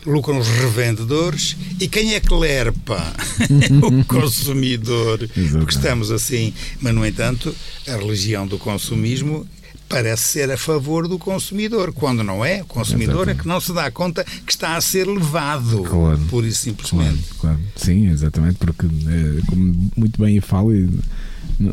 lucram 0.07 0.39
os 0.39 0.49
revendedores 0.49 1.57
e 1.79 1.89
quem 1.89 2.15
é 2.15 2.21
que 2.21 2.33
lerpa? 2.33 3.13
o 3.83 4.05
consumidor. 4.07 5.19
Porque 5.59 5.75
estamos 5.75 6.11
assim. 6.11 6.55
Mas, 6.81 6.95
no 6.95 7.05
entanto, 7.05 7.55
a 7.87 7.97
religião 7.97 8.47
do 8.47 8.59
consumismo 8.59 9.47
parece 9.89 10.23
ser 10.23 10.51
a 10.53 10.57
favor 10.57 11.09
do 11.09 11.19
consumidor, 11.19 11.93
quando 11.93 12.23
não 12.23 12.45
é. 12.45 12.63
O 12.63 12.67
consumidor 12.67 13.29
é 13.29 13.35
que 13.35 13.47
não 13.49 13.61
se 13.61 13.73
dá 13.73 13.91
conta 13.91 14.25
que 14.25 14.53
está 14.53 14.77
a 14.77 14.81
ser 14.81 15.07
levado, 15.09 15.83
Claro. 15.83 16.19
por 16.31 16.45
isso 16.45 16.63
Claro, 16.63 16.77
simplesmente. 16.87 17.25
claro. 17.41 17.59
Sim, 17.75 18.09
exatamente, 18.09 18.55
porque, 18.57 18.87
eh, 18.87 19.43
como 19.49 19.91
muito 19.97 20.23
bem 20.23 20.41
falo, 20.41 20.73
e 20.75 20.83
no- 20.83 21.03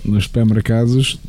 nos 0.03 0.25
supermercados 0.25 1.19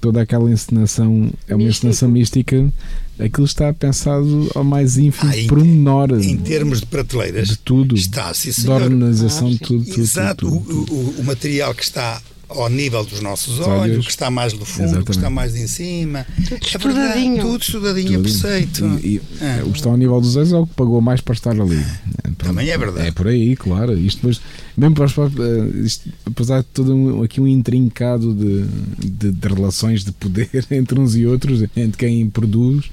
toda 0.00 0.22
aquela 0.22 0.50
encenação 0.50 1.30
é 1.48 1.54
uma 1.54 1.64
Místico. 1.64 1.88
encenação 1.88 2.08
mística, 2.08 2.72
aquilo 3.18 3.44
está 3.46 3.72
pensado 3.74 4.48
ao 4.54 4.62
mais 4.62 4.96
ínfimo 4.96 5.28
Ah, 5.30 5.36
em- 5.36 5.46
pormenor 5.48 6.12
Em 6.22 6.36
termos 6.36 6.78
de 6.80 6.86
prateleiras, 6.86 7.48
de 7.48 7.58
tudo, 7.58 7.96
está, 7.96 8.32
sim, 8.32 8.52
senhor. 8.52 8.80
organização 8.80 9.48
Ah, 9.48 9.50
de 9.50 9.58
sim. 9.58 9.64
tudo, 9.64 9.84
tudo, 9.86 10.00
Exato, 10.00 10.46
tudo, 10.48 10.60
tudo, 10.60 10.84
tudo. 10.86 10.94
O, 10.94 11.04
o- 11.18 11.20
o 11.20 11.24
material 11.24 11.74
que 11.74 11.82
está 11.82 12.22
ao 12.48 12.68
nível 12.70 13.04
dos 13.04 13.20
nossos 13.20 13.58
Os 13.58 13.66
olhos, 13.66 13.82
olhos. 13.82 13.96
o 13.98 14.00
que 14.06 14.10
está 14.10 14.30
mais 14.30 14.52
do 14.52 14.64
fundo, 14.64 14.84
o 15.00 15.04
que 15.04 15.10
Exatamente. 15.10 15.10
está 15.18 15.30
mais 15.30 15.54
em 15.56 15.66
cima. 15.66 16.26
Tudo 16.36 16.54
É 16.54 16.78
verdade, 16.78 17.08
estudadinho. 17.18 17.42
tudo 17.42 17.62
estudadinho, 17.62 18.22
Tudo. 18.22 18.22
perfeito. 18.22 18.84
E, 19.02 19.06
e, 19.16 19.20
Ah. 19.40 19.62
O 19.66 19.70
que 19.72 19.78
está 19.78 19.90
ao 19.90 19.96
nível 19.96 20.20
dos 20.20 20.34
olhos 20.36 20.52
é 20.52 20.56
o 20.56 20.66
que 20.66 20.74
pagou 20.74 21.00
mais 21.00 21.20
para 21.20 21.34
estar 21.34 21.50
ali. 21.50 21.84
Pronto. 22.22 22.36
Também 22.38 22.68
é 22.70 22.78
verdade. 22.78 23.08
É 23.08 23.10
por 23.12 23.26
aí, 23.28 23.54
claro. 23.56 23.98
Isto 23.98 24.16
depois, 24.18 24.40
mesmo 24.76 24.94
para 24.94 25.04
os 25.06 25.12
próprios- 25.12 25.46
eh, 25.46 25.78
isto, 25.84 26.08
apesar 26.24 26.60
de 26.60 26.66
todo 26.72 26.94
um, 26.94 27.22
aqui 27.22 27.40
um 27.40 27.46
intrincado 27.46 28.32
de, 28.34 28.64
de, 29.06 29.30
de 29.32 29.48
relações 29.48 30.04
de 30.04 30.12
poder 30.12 30.48
entre 30.70 30.98
uns 30.98 31.14
e 31.16 31.26
outros, 31.26 31.62
entre 31.76 31.98
quem 31.98 32.28
produz, 32.30 32.86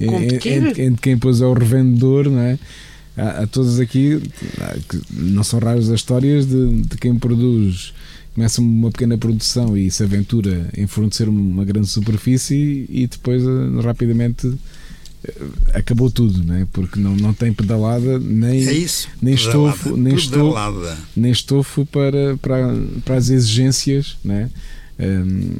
eh, 0.00 0.34
entre, 0.34 0.82
entre 0.82 1.00
quem 1.02 1.14
depois 1.14 1.40
é 1.40 1.46
o 1.46 1.52
revendedor, 1.52 2.28
não 2.28 2.40
é? 2.40 2.58
Há, 3.16 3.42
há 3.42 3.46
todos 3.46 3.78
aqui, 3.80 4.20
há 4.60 4.74
não 5.12 5.42
são 5.44 5.58
raras 5.60 5.88
as 5.88 5.94
histórias 6.00 6.44
de, 6.46 6.82
de 6.82 6.96
quem 6.98 7.14
produz. 7.14 7.94
Começa 8.36 8.60
uma 8.60 8.90
pequena 8.90 9.16
produção 9.16 9.74
e 9.74 9.90
se 9.90 10.02
aventura 10.02 10.68
em 10.76 10.86
fornecer 10.86 11.26
uma 11.26 11.64
grande 11.64 11.86
superfície 11.86 12.84
e 12.90 13.06
depois 13.06 13.42
eh, 13.42 13.80
rapidamente 13.82 14.52
eh, 15.24 15.32
acabou 15.72 16.10
tudo, 16.10 16.44
né? 16.44 16.68
porque 16.70 17.00
não, 17.00 17.16
não 17.16 17.32
tem 17.32 17.50
pedalada 17.50 18.18
nem, 18.18 18.68
É 18.68 18.72
isso. 18.74 19.08
nem 19.22 19.34
pedalada, 19.34 19.74
estofo, 19.74 19.96
nem 19.96 20.14
estofo, 20.14 20.36
pedalada. 20.48 20.98
nem 21.16 21.32
estofo 21.32 21.86
para, 21.86 22.36
para, 22.36 22.76
para 23.06 23.16
as 23.16 23.30
exigências, 23.30 24.18
né? 24.22 24.50
Hum, 25.00 25.52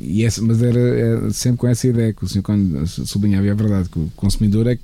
e 0.00 0.24
essa, 0.24 0.40
mas 0.42 0.62
era, 0.62 0.78
é 0.78 1.30
sempre 1.32 1.58
com 1.58 1.66
essa 1.66 1.88
ideia 1.88 2.12
que 2.12 2.24
o 2.24 2.28
senhor 2.28 2.44
quando 2.44 2.86
sublinhava, 2.86 3.46
e 3.46 3.50
é 3.50 3.54
verdade, 3.54 3.88
que 3.88 3.98
o 3.98 4.08
consumidor 4.14 4.68
é 4.68 4.78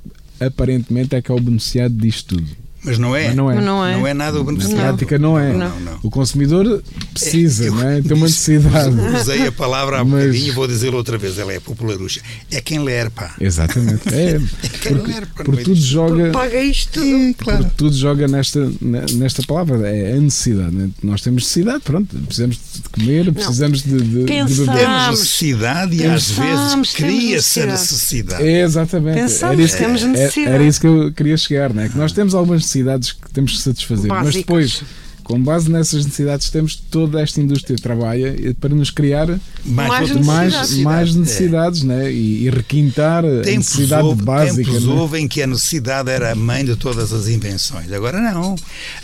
aparentemente 0.44 1.14
é 1.14 1.22
que 1.22 1.30
é 1.30 1.34
o 1.34 1.38
beneficiado 1.40 1.94
disto 1.94 2.36
tudo. 2.36 2.67
Mas 2.84 2.96
não 2.98 3.14
é. 3.14 3.26
Mas 3.28 3.36
não 3.36 3.50
é. 3.50 3.54
Mas 3.56 3.64
não 3.64 3.84
é. 3.86 3.96
Não 3.96 4.06
é 4.06 4.14
nada 4.14 4.36
o 4.40 4.44
Na 4.44 4.52
beneficiado. 4.52 4.80
prática 4.82 5.18
não 5.18 5.38
é. 5.38 5.52
Não, 5.52 5.80
não. 5.80 5.98
O 6.02 6.10
consumidor 6.10 6.82
precisa, 7.12 7.64
Eu 7.64 7.74
não 7.74 7.88
é? 7.88 8.00
tem 8.00 8.16
uma 8.16 8.26
necessidade. 8.26 8.94
Usei 9.20 9.46
a 9.48 9.52
palavra 9.52 9.98
há 10.00 10.04
Mas- 10.04 10.20
bocadinho 10.26 10.48
e 10.48 10.50
vou 10.52 10.66
dizê-lo 10.68 10.96
outra 10.96 11.18
vez. 11.18 11.38
Ela 11.38 11.52
é 11.52 11.60
popularucha. 11.60 12.20
É 12.50 12.60
quem 12.60 12.78
lerpa. 12.78 13.30
Exatamente. 13.40 14.02
É, 14.14 14.38
quem 14.80 14.92
porque, 14.96 15.12
lerpa, 15.12 15.32
não 15.38 15.44
porque 15.44 15.60
é 15.60 15.64
tudo 15.64 15.74
disto. 15.76 15.88
joga. 15.90 16.30
Paga 16.30 16.60
isto 16.62 16.92
tudo. 16.92 17.06
É, 17.06 17.34
claro. 17.36 17.58
Porque 17.64 17.74
tudo 17.76 17.96
joga 17.96 18.28
nesta, 18.28 18.72
ne- 18.80 19.06
nesta 19.14 19.42
palavra, 19.42 19.88
é 19.88 20.12
a 20.14 20.20
necessidade. 20.20 20.74
né? 20.74 20.88
Nós 21.02 21.20
temos 21.20 21.42
necessidade, 21.42 21.80
pronto, 21.84 22.16
precisamos 22.26 22.56
de 22.56 22.88
comer, 22.90 23.32
precisamos 23.32 23.82
de, 23.82 23.90
de, 24.00 24.18
de 24.20 24.24
Pensar. 24.24 24.64
beber. 24.72 24.78
Temos 24.78 25.08
necessidade 25.10 25.96
e 25.96 26.06
às 26.06 26.30
vezes 26.30 26.92
cria-se 26.94 27.60
a 27.60 27.66
necessidade. 27.66 28.42
É, 28.42 28.62
exatamente. 28.62 29.18
Pensamos, 29.20 29.52
era, 29.54 29.62
isso, 29.62 29.76
temos 29.76 30.02
é- 30.02 30.06
necessidade. 30.06 30.54
era 30.54 30.62
isso 30.64 30.80
que 30.80 30.86
eu 30.86 31.12
queria 31.12 31.36
chegar, 31.36 31.72
né? 31.72 31.88
que 31.88 31.98
nós 31.98 32.12
temos 32.12 32.34
algumas 32.34 32.67
necessidades 32.68 33.12
que 33.12 33.30
temos 33.32 33.52
que 33.52 33.62
satisfazer, 33.62 34.08
mas 34.08 34.18
Básicas. 34.24 34.34
depois, 34.42 34.82
com 35.24 35.38
base 35.42 35.70
nessas 35.70 36.04
necessidades, 36.06 36.48
temos 36.48 36.74
toda 36.74 37.20
esta 37.20 37.38
indústria 37.40 37.76
que 37.76 37.82
trabalha 37.82 38.34
eh, 38.42 38.54
para 38.58 38.74
nos 38.74 38.90
criar 38.90 39.26
Mais 39.64 40.10
mais, 40.24 40.50
necessidades. 40.54 40.78
mais 40.78 41.14
É. 41.14 41.18
necessidades 41.18 41.82
né? 41.82 42.10
e, 42.12 42.44
e 42.46 42.50
requintar 42.50 43.24
a 43.26 43.42
Tempos 43.42 43.46
necessidade 43.74 44.04
houve, 44.04 44.22
básica. 44.22 44.64
tempos 44.70 44.86
né? 44.86 44.92
houve 44.94 45.18
em 45.18 45.28
que 45.28 45.42
a 45.42 45.46
necessidade 45.46 46.08
era 46.10 46.32
a 46.32 46.34
mãe 46.34 46.64
de 46.64 46.76
todas 46.76 47.12
as 47.12 47.28
invenções. 47.28 47.92
Agora 47.92 48.20
não. 48.20 48.54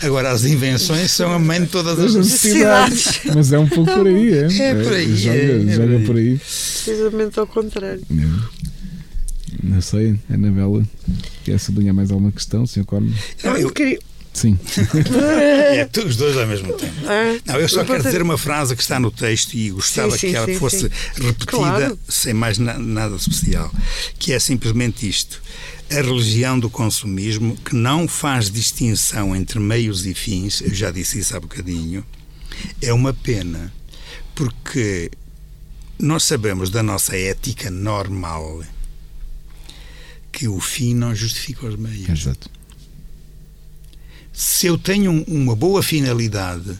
Agora 0.01 0.31
as 0.31 0.45
invenções 0.47 1.11
são 1.11 1.31
a 1.33 1.39
mãe 1.39 1.61
de 1.61 1.67
todas 1.67 1.99
as 1.99 2.15
necessidades. 2.15 2.95
necessidades. 3.07 3.35
Mas 3.37 3.53
é 3.53 3.59
um 3.59 3.69
pouco 3.69 3.93
por 3.93 4.07
aí, 4.07 4.33
é? 4.33 4.47
É 4.61 4.75
por 4.83 4.93
aí, 4.95 5.17
Joga, 5.17 5.37
é, 5.37 5.63
é 5.69 5.73
joga 5.73 5.87
por 5.89 5.93
aí. 5.99 6.05
por 6.07 6.17
aí. 6.17 6.39
Precisamente 6.39 7.39
ao 7.39 7.47
contrário. 7.47 8.01
Não, 9.63 9.81
sei, 9.81 10.19
Anabela, 10.31 10.87
quer 11.45 11.59
sublinhar 11.59 11.95
mais 11.95 12.11
alguma 12.11 12.33
questão, 12.33 12.67
Sr. 12.67 12.85
Corno? 12.85 13.15
Não, 13.43 13.57
eu- 13.57 13.71
queria. 13.71 13.99
Sim. 14.33 14.59
é, 15.71 15.85
tu, 15.85 16.01
os 16.05 16.17
dois 16.17 16.37
ao 16.37 16.45
mesmo 16.45 16.73
tempo. 16.73 16.93
Ah, 17.07 17.39
Não, 17.47 17.61
eu 17.61 17.69
só 17.69 17.85
quero 17.85 18.03
dizer 18.03 18.21
uma 18.21 18.37
frase 18.37 18.75
que 18.75 18.83
está 18.83 18.99
no 18.99 19.09
texto 19.13 19.55
e 19.55 19.71
gostava 19.71 20.11
Sim, 20.11 20.19
sim, 20.19 20.31
que 20.31 20.37
ela 20.37 20.47
sim, 20.47 20.57
fosse 20.59 20.81
sim. 20.81 20.89
repetida 21.23 21.47
Claro. 21.53 21.99
sem 22.09 22.35
mais 22.35 22.59
na- 22.59 22.77
nada 22.77 23.15
especial, 23.15 23.73
que 24.19 24.33
é 24.33 24.41
simplesmente 24.41 25.09
isto. 25.09 25.41
A 25.89 25.95
religião 26.03 26.59
do 26.59 26.69
consumismo 26.69 27.57
que 27.59 27.77
não 27.77 28.09
faz 28.09 28.51
distinção 28.51 29.37
entre 29.37 29.61
meios 29.61 30.05
e 30.05 30.15
fins, 30.15 30.61
eu 30.63 30.75
já 30.75 30.91
disse 30.91 31.21
isso 31.21 31.37
há 31.37 31.39
bocadinho, 31.39 32.05
é 32.83 32.93
uma 32.93 33.15
pena, 33.15 33.73
porque 34.35 35.13
nós 35.97 36.25
sabemos 36.25 36.71
da 36.71 36.83
nossa 36.83 37.17
ética 37.17 37.71
normal 37.71 38.65
que 40.35 40.49
o 40.49 40.61
fim 40.61 40.95
não 40.95 41.15
justifica 41.15 41.67
os 41.67 41.77
meios 41.77 42.09
Exato. 42.09 42.51
se 44.33 44.67
eu 44.67 44.77
tenho 44.77 45.11
um- 45.13 45.23
uma 45.29 45.55
boa 45.55 45.83
finalidade 45.83 46.77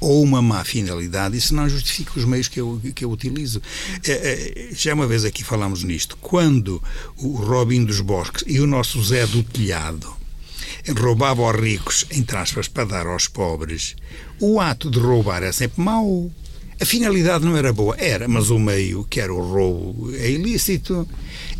ou 0.00 0.22
uma 0.22 0.40
má 0.42 0.64
finalidade, 0.64 1.36
isso 1.36 1.54
não 1.54 1.68
justifica 1.68 2.18
os 2.18 2.24
meios 2.24 2.48
que 2.48 2.60
eu, 2.60 2.80
que 2.94 3.04
eu 3.04 3.10
utilizo. 3.10 3.60
É, 4.04 4.12
é, 4.12 4.74
já 4.74 4.94
uma 4.94 5.06
vez 5.06 5.24
aqui 5.24 5.44
falámos 5.44 5.84
nisto. 5.84 6.16
Quando 6.20 6.82
o 7.16 7.36
Robin 7.36 7.84
dos 7.84 8.00
Bosques 8.00 8.42
e 8.46 8.58
o 8.60 8.66
nosso 8.66 9.02
Zé 9.04 9.26
do 9.26 9.42
Telhado 9.44 10.12
roubava 10.98 11.42
aos 11.42 11.56
ricos, 11.60 12.04
entre 12.10 12.36
aspas, 12.36 12.66
para 12.66 12.84
dar 12.84 13.06
aos 13.06 13.28
pobres, 13.28 13.94
o 14.40 14.60
ato 14.60 14.90
de 14.90 14.98
roubar 14.98 15.42
é 15.44 15.52
sempre 15.52 15.80
mau. 15.82 16.30
A 16.82 16.84
finalidade 16.84 17.44
não 17.44 17.56
era 17.56 17.72
boa, 17.72 17.96
era, 17.96 18.26
mas 18.26 18.50
o 18.50 18.58
meio, 18.58 19.04
que 19.04 19.20
era 19.20 19.32
o 19.32 19.40
roubo, 19.40 20.12
é 20.16 20.28
ilícito. 20.28 21.08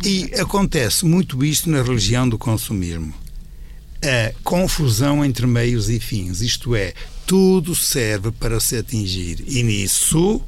E 0.03 0.29
acontece 0.37 1.05
muito 1.05 1.45
isto 1.45 1.69
na 1.69 1.81
religião 1.81 2.27
do 2.27 2.37
consumismo 2.37 3.13
a 4.03 4.33
confusão 4.43 5.23
entre 5.23 5.47
meios 5.47 5.89
e 5.89 5.97
fins, 5.97 6.41
isto 6.41 6.75
é, 6.75 6.93
tudo 7.25 7.73
serve 7.73 8.31
para 8.31 8.59
se 8.59 8.75
atingir. 8.75 9.41
E 9.47 9.63
nisso, 9.63 10.41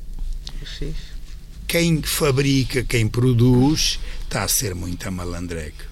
quem 1.66 2.02
fabrica, 2.02 2.84
quem 2.84 3.08
produz, 3.08 3.98
está 4.24 4.44
a 4.44 4.48
ser 4.50 4.76
muito 4.76 5.10
malandreco. 5.10 5.84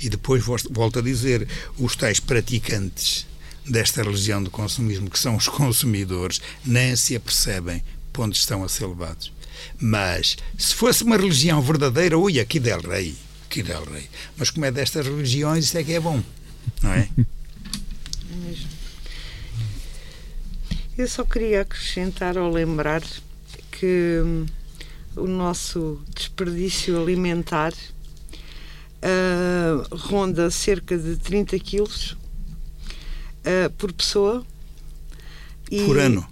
E 0.00 0.08
depois 0.08 0.42
volto 0.44 0.98
a 0.98 1.02
dizer, 1.02 1.46
os 1.78 1.94
tais 1.94 2.18
praticantes 2.18 3.24
desta 3.64 4.02
religião 4.02 4.42
do 4.42 4.50
consumismo, 4.50 5.08
que 5.08 5.18
são 5.18 5.36
os 5.36 5.46
consumidores, 5.48 6.40
nem 6.64 6.96
se 6.96 7.14
apercebem 7.14 7.84
para 8.12 8.22
onde 8.24 8.36
estão 8.36 8.62
a 8.64 8.68
ser 8.68 8.86
levados. 8.86 9.32
Mas, 9.78 10.36
se 10.58 10.74
fosse 10.74 11.02
uma 11.04 11.16
religião 11.16 11.60
verdadeira, 11.60 12.16
ui, 12.18 12.40
aqui 12.40 12.58
del 12.58 12.80
rei, 12.80 13.14
aqui 13.46 13.62
del 13.62 13.84
rei. 13.84 14.08
Mas 14.36 14.50
como 14.50 14.64
é 14.66 14.70
destas 14.70 15.06
religiões, 15.06 15.64
isso 15.66 15.76
é 15.78 15.84
que 15.84 15.92
é 15.92 16.00
bom, 16.00 16.22
não 16.82 16.92
é? 16.92 17.08
Eu 20.96 21.08
só 21.08 21.24
queria 21.24 21.62
acrescentar 21.62 22.36
ou 22.36 22.50
lembrar 22.52 23.02
que 23.70 24.20
hum, 24.22 24.46
o 25.16 25.26
nosso 25.26 26.00
desperdício 26.14 27.00
alimentar 27.00 27.72
ah, 29.02 29.86
ronda 29.92 30.50
cerca 30.50 30.98
de 30.98 31.16
30 31.16 31.58
quilos 31.58 32.16
ah, 33.44 33.70
por 33.78 33.92
pessoa. 33.92 34.44
E- 35.70 35.84
Por 35.86 35.98
ano. 35.98 36.26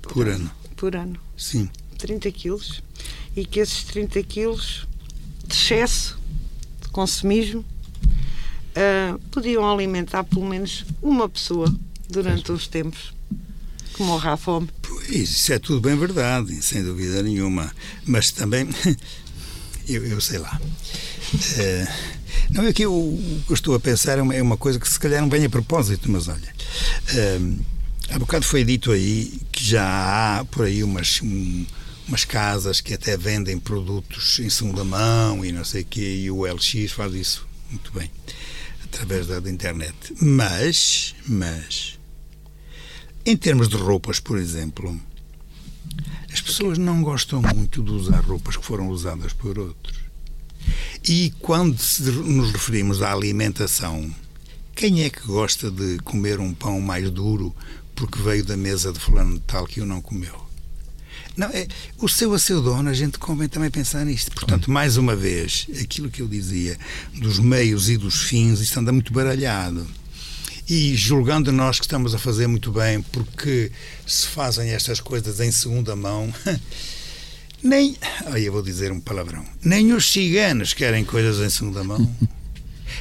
Por 0.00 0.28
ano, 0.28 0.50
Por 0.82 0.96
ano. 0.96 1.16
sim. 1.36 1.70
30 1.96 2.32
quilos 2.32 2.82
e 3.36 3.44
que 3.44 3.60
esses 3.60 3.84
30 3.84 4.20
quilos 4.24 4.88
de 5.46 5.54
excesso 5.54 6.18
de 6.80 6.88
consumismo 6.88 7.60
uh, 7.60 9.16
podiam 9.30 9.64
alimentar 9.72 10.24
pelo 10.24 10.44
menos 10.44 10.84
uma 11.00 11.28
pessoa 11.28 11.72
durante 12.10 12.50
uns 12.50 12.66
tempos 12.66 13.14
que 13.94 14.02
morra 14.02 14.32
à 14.32 14.36
fome. 14.36 14.68
Pois, 14.82 15.08
isso 15.08 15.52
é 15.52 15.60
tudo 15.60 15.80
bem 15.80 15.96
verdade, 15.96 16.60
sem 16.60 16.82
dúvida 16.82 17.22
nenhuma. 17.22 17.72
Mas 18.04 18.32
também, 18.32 18.68
eu, 19.88 20.04
eu 20.04 20.20
sei 20.20 20.38
lá. 20.38 20.60
Uh, 21.32 21.92
não, 22.50 22.64
é 22.64 22.72
que 22.72 22.84
eu, 22.84 22.92
o 22.92 23.42
que 23.46 23.52
eu 23.52 23.54
estou 23.54 23.76
a 23.76 23.78
pensar 23.78 24.18
é 24.18 24.22
uma, 24.22 24.34
é 24.34 24.42
uma, 24.42 24.56
coisa 24.56 24.80
que 24.80 24.88
se 24.88 24.98
calhar 24.98 25.22
não 25.22 25.30
vem 25.30 25.44
a 25.44 25.48
propósito, 25.48 26.10
mas 26.10 26.26
olha. 26.26 26.52
Uh, 27.14 27.72
há 28.10 28.18
bocado 28.18 28.44
foi 28.44 28.64
dito 28.64 28.90
aí 28.92 29.40
que 29.50 29.64
já 29.64 30.38
há 30.38 30.44
por 30.44 30.66
aí 30.66 30.82
umas. 30.82 31.20
Um, 31.22 31.66
umas 32.08 32.24
casas 32.24 32.80
que 32.80 32.94
até 32.94 33.16
vendem 33.16 33.58
produtos 33.58 34.38
em 34.40 34.50
segunda 34.50 34.84
mão 34.84 35.44
e 35.44 35.52
não 35.52 35.64
sei 35.64 35.82
o 35.82 35.86
quê, 35.86 36.22
e 36.24 36.30
o 36.30 36.44
LX 36.44 36.92
faz 36.92 37.14
isso 37.14 37.46
muito 37.70 37.92
bem, 37.92 38.10
através 38.84 39.26
da, 39.26 39.40
da 39.40 39.50
internet. 39.50 39.94
Mas, 40.20 41.14
mas, 41.26 41.98
em 43.24 43.36
termos 43.36 43.68
de 43.68 43.76
roupas, 43.76 44.20
por 44.20 44.36
exemplo, 44.36 45.00
as 46.30 46.40
pessoas 46.40 46.76
não 46.76 47.02
gostam 47.02 47.40
muito 47.40 47.82
de 47.82 47.90
usar 47.90 48.20
roupas 48.20 48.56
que 48.56 48.64
foram 48.64 48.88
usadas 48.88 49.32
por 49.32 49.58
outros. 49.58 49.96
E 51.04 51.32
quando 51.40 51.76
nos 52.24 52.52
referimos 52.52 53.02
à 53.02 53.12
alimentação, 53.12 54.14
quem 54.74 55.02
é 55.02 55.10
que 55.10 55.26
gosta 55.26 55.70
de 55.70 55.98
comer 56.00 56.40
um 56.40 56.54
pão 56.54 56.80
mais 56.80 57.10
duro 57.10 57.54
porque 58.02 58.20
veio 58.20 58.44
da 58.44 58.56
mesa 58.56 58.92
de 58.92 58.98
fulano 58.98 59.34
de 59.34 59.40
tal 59.42 59.64
que 59.64 59.80
o 59.80 59.86
não 59.86 60.02
comeu? 60.02 60.34
Não, 61.36 61.46
é, 61.46 61.68
o 61.98 62.08
seu 62.08 62.34
a 62.34 62.38
seu 62.38 62.60
dono, 62.60 62.90
a 62.90 62.92
gente 62.92 63.16
convém 63.16 63.48
também 63.48 63.70
pensar 63.70 64.04
nisto. 64.04 64.32
Portanto, 64.32 64.72
mais 64.72 64.96
uma 64.96 65.14
vez, 65.14 65.68
aquilo 65.80 66.10
que 66.10 66.20
eu 66.20 66.26
dizia 66.26 66.76
dos 67.14 67.38
meios 67.38 67.88
e 67.88 67.96
dos 67.96 68.22
fins, 68.22 68.58
isto 68.58 68.80
anda 68.80 68.90
muito 68.90 69.12
baralhado. 69.12 69.86
E 70.68 70.96
julgando 70.96 71.52
nós 71.52 71.78
que 71.78 71.84
estamos 71.84 72.12
a 72.12 72.18
fazer 72.18 72.48
muito 72.48 72.72
bem, 72.72 73.00
porque 73.00 73.70
se 74.04 74.26
fazem 74.26 74.70
estas 74.70 74.98
coisas 74.98 75.38
em 75.38 75.52
segunda 75.52 75.94
mão, 75.94 76.34
nem. 77.62 77.96
Aí 78.26 78.46
eu 78.46 78.52
vou 78.52 78.62
dizer 78.62 78.90
um 78.90 78.98
palavrão. 78.98 79.44
Nem 79.64 79.92
os 79.92 80.10
ciganos 80.10 80.74
querem 80.74 81.04
coisas 81.04 81.38
em 81.38 81.48
segunda 81.48 81.84
mão. 81.84 82.12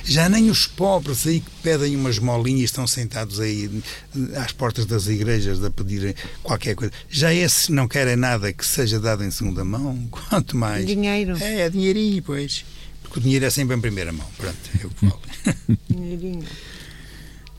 Já 0.04 0.28
nem 0.28 0.50
os 0.50 0.68
pobres 0.68 1.26
aí 1.28 1.40
que 1.40 1.52
pedem 1.62 1.96
umas 1.96 2.20
molinhas 2.20 2.66
estão 2.66 2.88
sentados 2.88 3.40
aí 3.40 3.70
às 4.36 4.52
portas 4.52 4.86
das 4.86 5.08
igrejas 5.08 5.64
a 5.64 5.70
pedir 5.70 6.16
qualquer 6.42 6.76
coisa. 6.76 6.94
Já 7.10 7.34
esses 7.34 7.70
não 7.70 7.88
querem 7.88 8.16
nada 8.16 8.52
que 8.52 8.66
seja 8.66 9.00
dado 9.00 9.24
em 9.24 9.32
segunda 9.32 9.64
mão, 9.64 10.08
quanto 10.10 10.58
mais. 10.58 10.86
Dinheiro. 10.86 11.38
É, 11.42 11.62
é 11.62 11.70
dinheirinho, 11.70 12.22
pois. 12.24 12.66
Porque 13.04 13.20
o 13.20 13.22
dinheiro 13.22 13.46
é 13.46 13.50
sempre 13.50 13.76
em 13.76 13.82
primeira 13.82 14.12
mão. 14.12 14.28
Pronto, 14.38 14.58
é 14.82 14.86
o 14.86 14.90
que 14.90 15.08
falo. 15.08 15.22
Dinheirinho. 15.90 16.46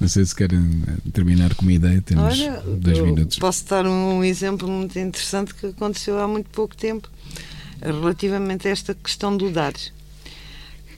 Não 0.00 0.08
sei 0.08 0.24
se 0.24 0.34
querem 0.34 0.82
terminar 1.12 1.54
com 1.54 1.62
uma 1.62 1.72
ideia, 1.72 2.02
temos 2.02 2.40
Olha, 2.40 2.60
dois 2.60 2.98
minutos. 2.98 3.38
Posso 3.38 3.64
dar 3.66 3.86
um 3.86 4.24
exemplo 4.24 4.68
muito 4.68 4.98
interessante 4.98 5.54
que 5.54 5.66
aconteceu 5.66 6.18
há 6.18 6.26
muito 6.26 6.50
pouco 6.50 6.76
tempo, 6.76 7.08
relativamente 7.80 8.66
a 8.66 8.72
esta 8.72 8.94
questão 8.94 9.36
do 9.36 9.48
dar 9.48 9.74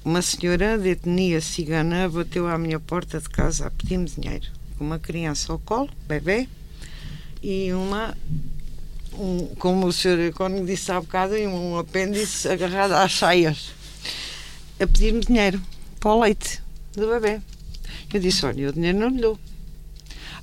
uma 0.04 0.20
senhora 0.20 0.76
de 0.76 0.90
etnia 0.90 1.40
cigana 1.40 2.08
bateu 2.08 2.46
à 2.46 2.58
minha 2.58 2.78
porta 2.78 3.18
de 3.18 3.28
casa 3.28 3.66
a 3.66 3.70
pedir-me 3.70 4.04
dinheiro. 4.04 4.46
Uma 4.78 4.98
criança 4.98 5.50
ao 5.50 5.58
colo, 5.58 5.88
bebê, 6.06 6.46
e 7.42 7.72
uma, 7.72 8.14
um, 9.14 9.46
como 9.58 9.86
o 9.86 9.92
senhor 9.92 10.18
Econo 10.18 10.64
disse 10.66 10.92
há 10.92 11.00
bocado, 11.00 11.34
um 11.34 11.78
apêndice 11.78 12.46
agarrado 12.48 12.92
às 12.92 13.14
saias, 13.14 13.70
a 14.78 14.86
pedir-me 14.86 15.20
dinheiro 15.20 15.60
para 15.98 16.10
o 16.10 16.20
leite 16.20 16.60
do 16.92 17.08
bebê. 17.08 17.40
Eu 18.12 18.20
disse: 18.20 18.44
Olha, 18.44 18.68
o 18.68 18.72
dinheiro 18.72 18.98
não 18.98 19.08
lhe 19.08 19.22
dou. 19.22 19.38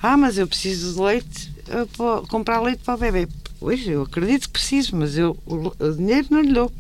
Ah, 0.02 0.18
mas 0.18 0.40
eu 0.40 0.48
preciso 0.48 0.96
de 0.96 1.02
leite, 1.02 1.54
eh, 1.68 1.86
para 1.96 2.22
comprar 2.28 2.62
leite 2.62 2.82
para 2.84 2.96
o 2.96 2.98
bebê. 2.98 3.28
Pois, 3.60 3.86
eu 3.88 4.02
acredito 4.02 4.48
que 4.48 4.54
preciso, 4.54 4.96
mas 4.96 5.18
eu 5.18 5.38
o 5.46 5.92
dinheiro 5.96 6.28
não 6.32 6.42
lhe 6.42 6.52
dou. 6.52 6.72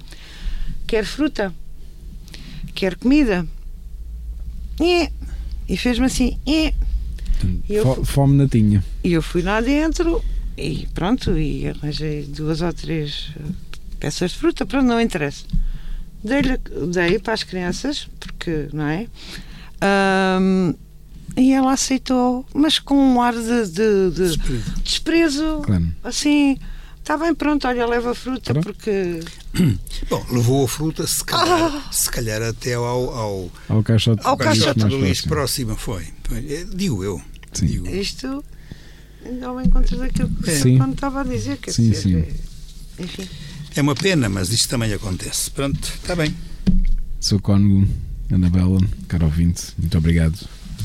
Quer 0.88 1.06
fruta? 1.06 1.54
Quer 2.72 2.96
comida. 2.96 3.46
É. 4.80 5.12
E 5.68 5.78
fez-me 5.78 6.06
assim, 6.06 6.38
é. 6.46 6.74
E 7.70 7.74
eu, 7.74 8.04
Fome 8.04 8.36
não 8.36 8.48
tinha. 8.48 8.84
E 9.04 9.14
eu 9.14 9.22
fui 9.22 9.42
lá 9.42 9.62
dentro 9.62 10.24
e 10.58 10.88
pronto, 10.94 11.38
e 11.38 11.68
arranjei 11.68 12.24
duas 12.24 12.62
ou 12.62 12.74
três 12.74 13.32
eh, 13.40 13.52
peças 14.00 14.32
de 14.32 14.38
fruta, 14.38 14.66
pronto, 14.66 14.86
não 14.86 15.00
interessa. 15.00 15.46
Dei, 16.24 16.42
dei 16.42 17.20
para 17.20 17.34
as 17.34 17.44
crianças, 17.44 18.08
porque, 18.20 18.68
não 18.74 18.86
é? 18.86 19.08
Um, 20.40 20.76
e 21.36 21.54
ela 21.54 21.74
aceitou, 21.74 22.46
mas 22.54 22.78
com 22.78 22.96
um 22.96 23.22
ar 23.22 23.34
de, 23.34 23.68
de, 23.68 24.12
de 24.12 24.28
desprezo, 24.28 24.82
desprezo 24.84 25.62
claro. 25.64 25.88
assim 26.04 26.60
Está 27.02 27.18
bem, 27.18 27.34
pronto, 27.34 27.68
olha, 27.68 27.86
leva 27.86 28.12
a 28.12 28.16
fruta 28.16 28.54
pronto. 28.54 28.64
porque. 28.64 29.20
Bom, 30.10 30.26
levou 30.32 30.66
a 30.66 30.68
fruta, 30.68 31.06
se 31.06 31.24
calhar, 31.24 31.84
ah. 31.88 31.92
se 31.92 32.10
calhar 32.10 32.42
até 32.42 32.76
ao, 32.76 32.86
ao, 32.86 33.52
ao 33.68 33.84
caixote, 33.84 34.22
ao 34.24 34.38
caixote 34.38 34.80
do 34.80 35.00
lixo 35.00 35.28
próximo. 35.28 35.76
Foi. 35.76 36.08
É, 36.32 36.64
digo 36.64 37.04
eu. 37.04 37.22
Sim. 37.54 37.66
Digo. 37.66 37.88
Isto 37.88 38.44
ainda 39.26 39.48
ao 39.48 39.60
encontro 39.62 39.98
daquilo 39.98 40.30
que 40.30 40.50
é. 40.50 40.78
quando 40.78 40.94
estava 40.94 41.22
a 41.22 41.24
dizer. 41.24 41.58
Quer 41.58 41.72
sim, 41.72 41.90
dizer, 41.90 42.02
sim. 42.02 42.16
É, 42.18 43.04
enfim. 43.04 43.28
É 43.76 43.82
uma 43.82 43.96
pena, 43.96 44.30
mas 44.30 44.52
isto 44.52 44.70
também 44.70 44.94
acontece. 44.94 45.50
Pronto, 45.52 45.82
está 45.82 46.16
bem. 46.16 46.36
Sou 47.20 47.40
Cónigo, 47.40 47.88
Anabela, 48.32 48.80
caro 49.08 49.26
ouvinte, 49.26 49.74
muito 49.78 49.98
obrigado 49.98 50.38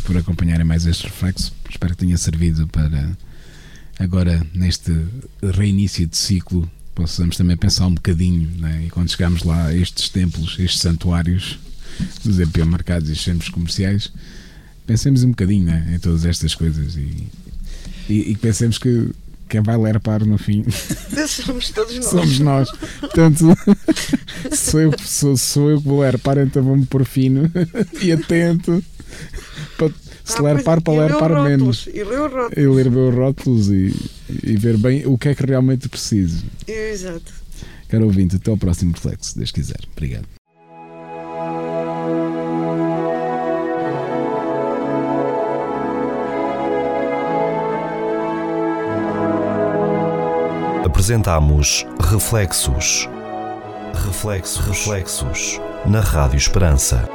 por 0.04 0.16
acompanharem 0.16 0.64
mais 0.64 0.86
este 0.86 1.04
reflexo. 1.04 1.52
Espero 1.68 1.94
que 1.94 2.04
tenha 2.04 2.16
servido 2.16 2.66
para 2.68 3.16
agora 3.98 4.44
neste 4.54 4.92
reinício 5.42 6.06
de 6.06 6.16
ciclo 6.16 6.70
possamos 6.94 7.36
também 7.36 7.56
pensar 7.56 7.86
um 7.86 7.94
bocadinho 7.94 8.48
né? 8.58 8.84
e 8.86 8.90
quando 8.90 9.10
chegamos 9.10 9.42
lá 9.42 9.66
a 9.66 9.74
estes 9.74 10.08
templos, 10.08 10.58
estes 10.58 10.80
santuários 10.80 11.58
dos 12.24 12.38
marcados 12.66 13.08
e 13.08 13.16
centros 13.16 13.48
comerciais 13.48 14.12
pensemos 14.86 15.22
um 15.24 15.30
bocadinho 15.30 15.64
né? 15.64 15.94
em 15.94 15.98
todas 15.98 16.24
estas 16.24 16.54
coisas 16.54 16.96
e, 16.96 17.28
e, 18.08 18.32
e 18.32 18.36
pensemos 18.36 18.78
que 18.78 19.10
quem 19.48 19.60
vai 19.62 19.76
lerpar 19.76 20.24
no 20.24 20.38
fim 20.38 20.64
somos 21.28 21.70
todos 21.70 21.94
nós. 21.94 22.06
Somos 22.06 22.38
nós. 22.40 22.70
Portanto, 23.00 23.56
sou 24.52 24.80
eu, 24.80 24.92
sou, 24.98 25.36
sou 25.36 25.70
eu 25.70 25.80
que 25.80 25.86
vou 25.86 26.00
lerpar, 26.00 26.38
então 26.38 26.62
vou-me 26.62 26.84
pôr 26.86 27.04
fino 27.04 27.50
e 28.02 28.10
atento 28.10 28.82
para 29.76 29.90
se 30.26 30.38
ah, 30.38 30.42
ler 30.42 30.62
par 30.64 30.82
para 30.82 31.06
ler 31.06 31.16
par 31.16 31.42
menos. 31.44 31.86
E 31.86 32.02
ler 32.02 32.28
rótulos. 32.28 32.56
E 32.56 32.66
ler 32.66 32.90
bem 32.90 33.08
os 33.08 33.14
rótulos 33.14 33.68
e, 33.70 33.94
e 34.42 34.56
ver 34.56 34.76
bem 34.76 35.06
o 35.06 35.16
que 35.16 35.28
é 35.28 35.34
que 35.34 35.46
realmente 35.46 35.88
preciso. 35.88 36.44
Exato. 36.66 37.32
Caro 37.88 38.04
ouvinte, 38.06 38.34
até 38.34 38.50
ao 38.50 38.56
próximo 38.56 38.92
reflexo, 38.92 39.38
Deus 39.38 39.52
quiser. 39.52 39.78
Obrigado. 39.92 40.26
Apresentamos 50.84 51.86
Reflexos. 52.00 53.08
Reflexos, 53.94 54.66
reflexos 54.66 55.60
na 55.86 56.00
Rádio 56.00 56.36
Esperança. 56.36 57.08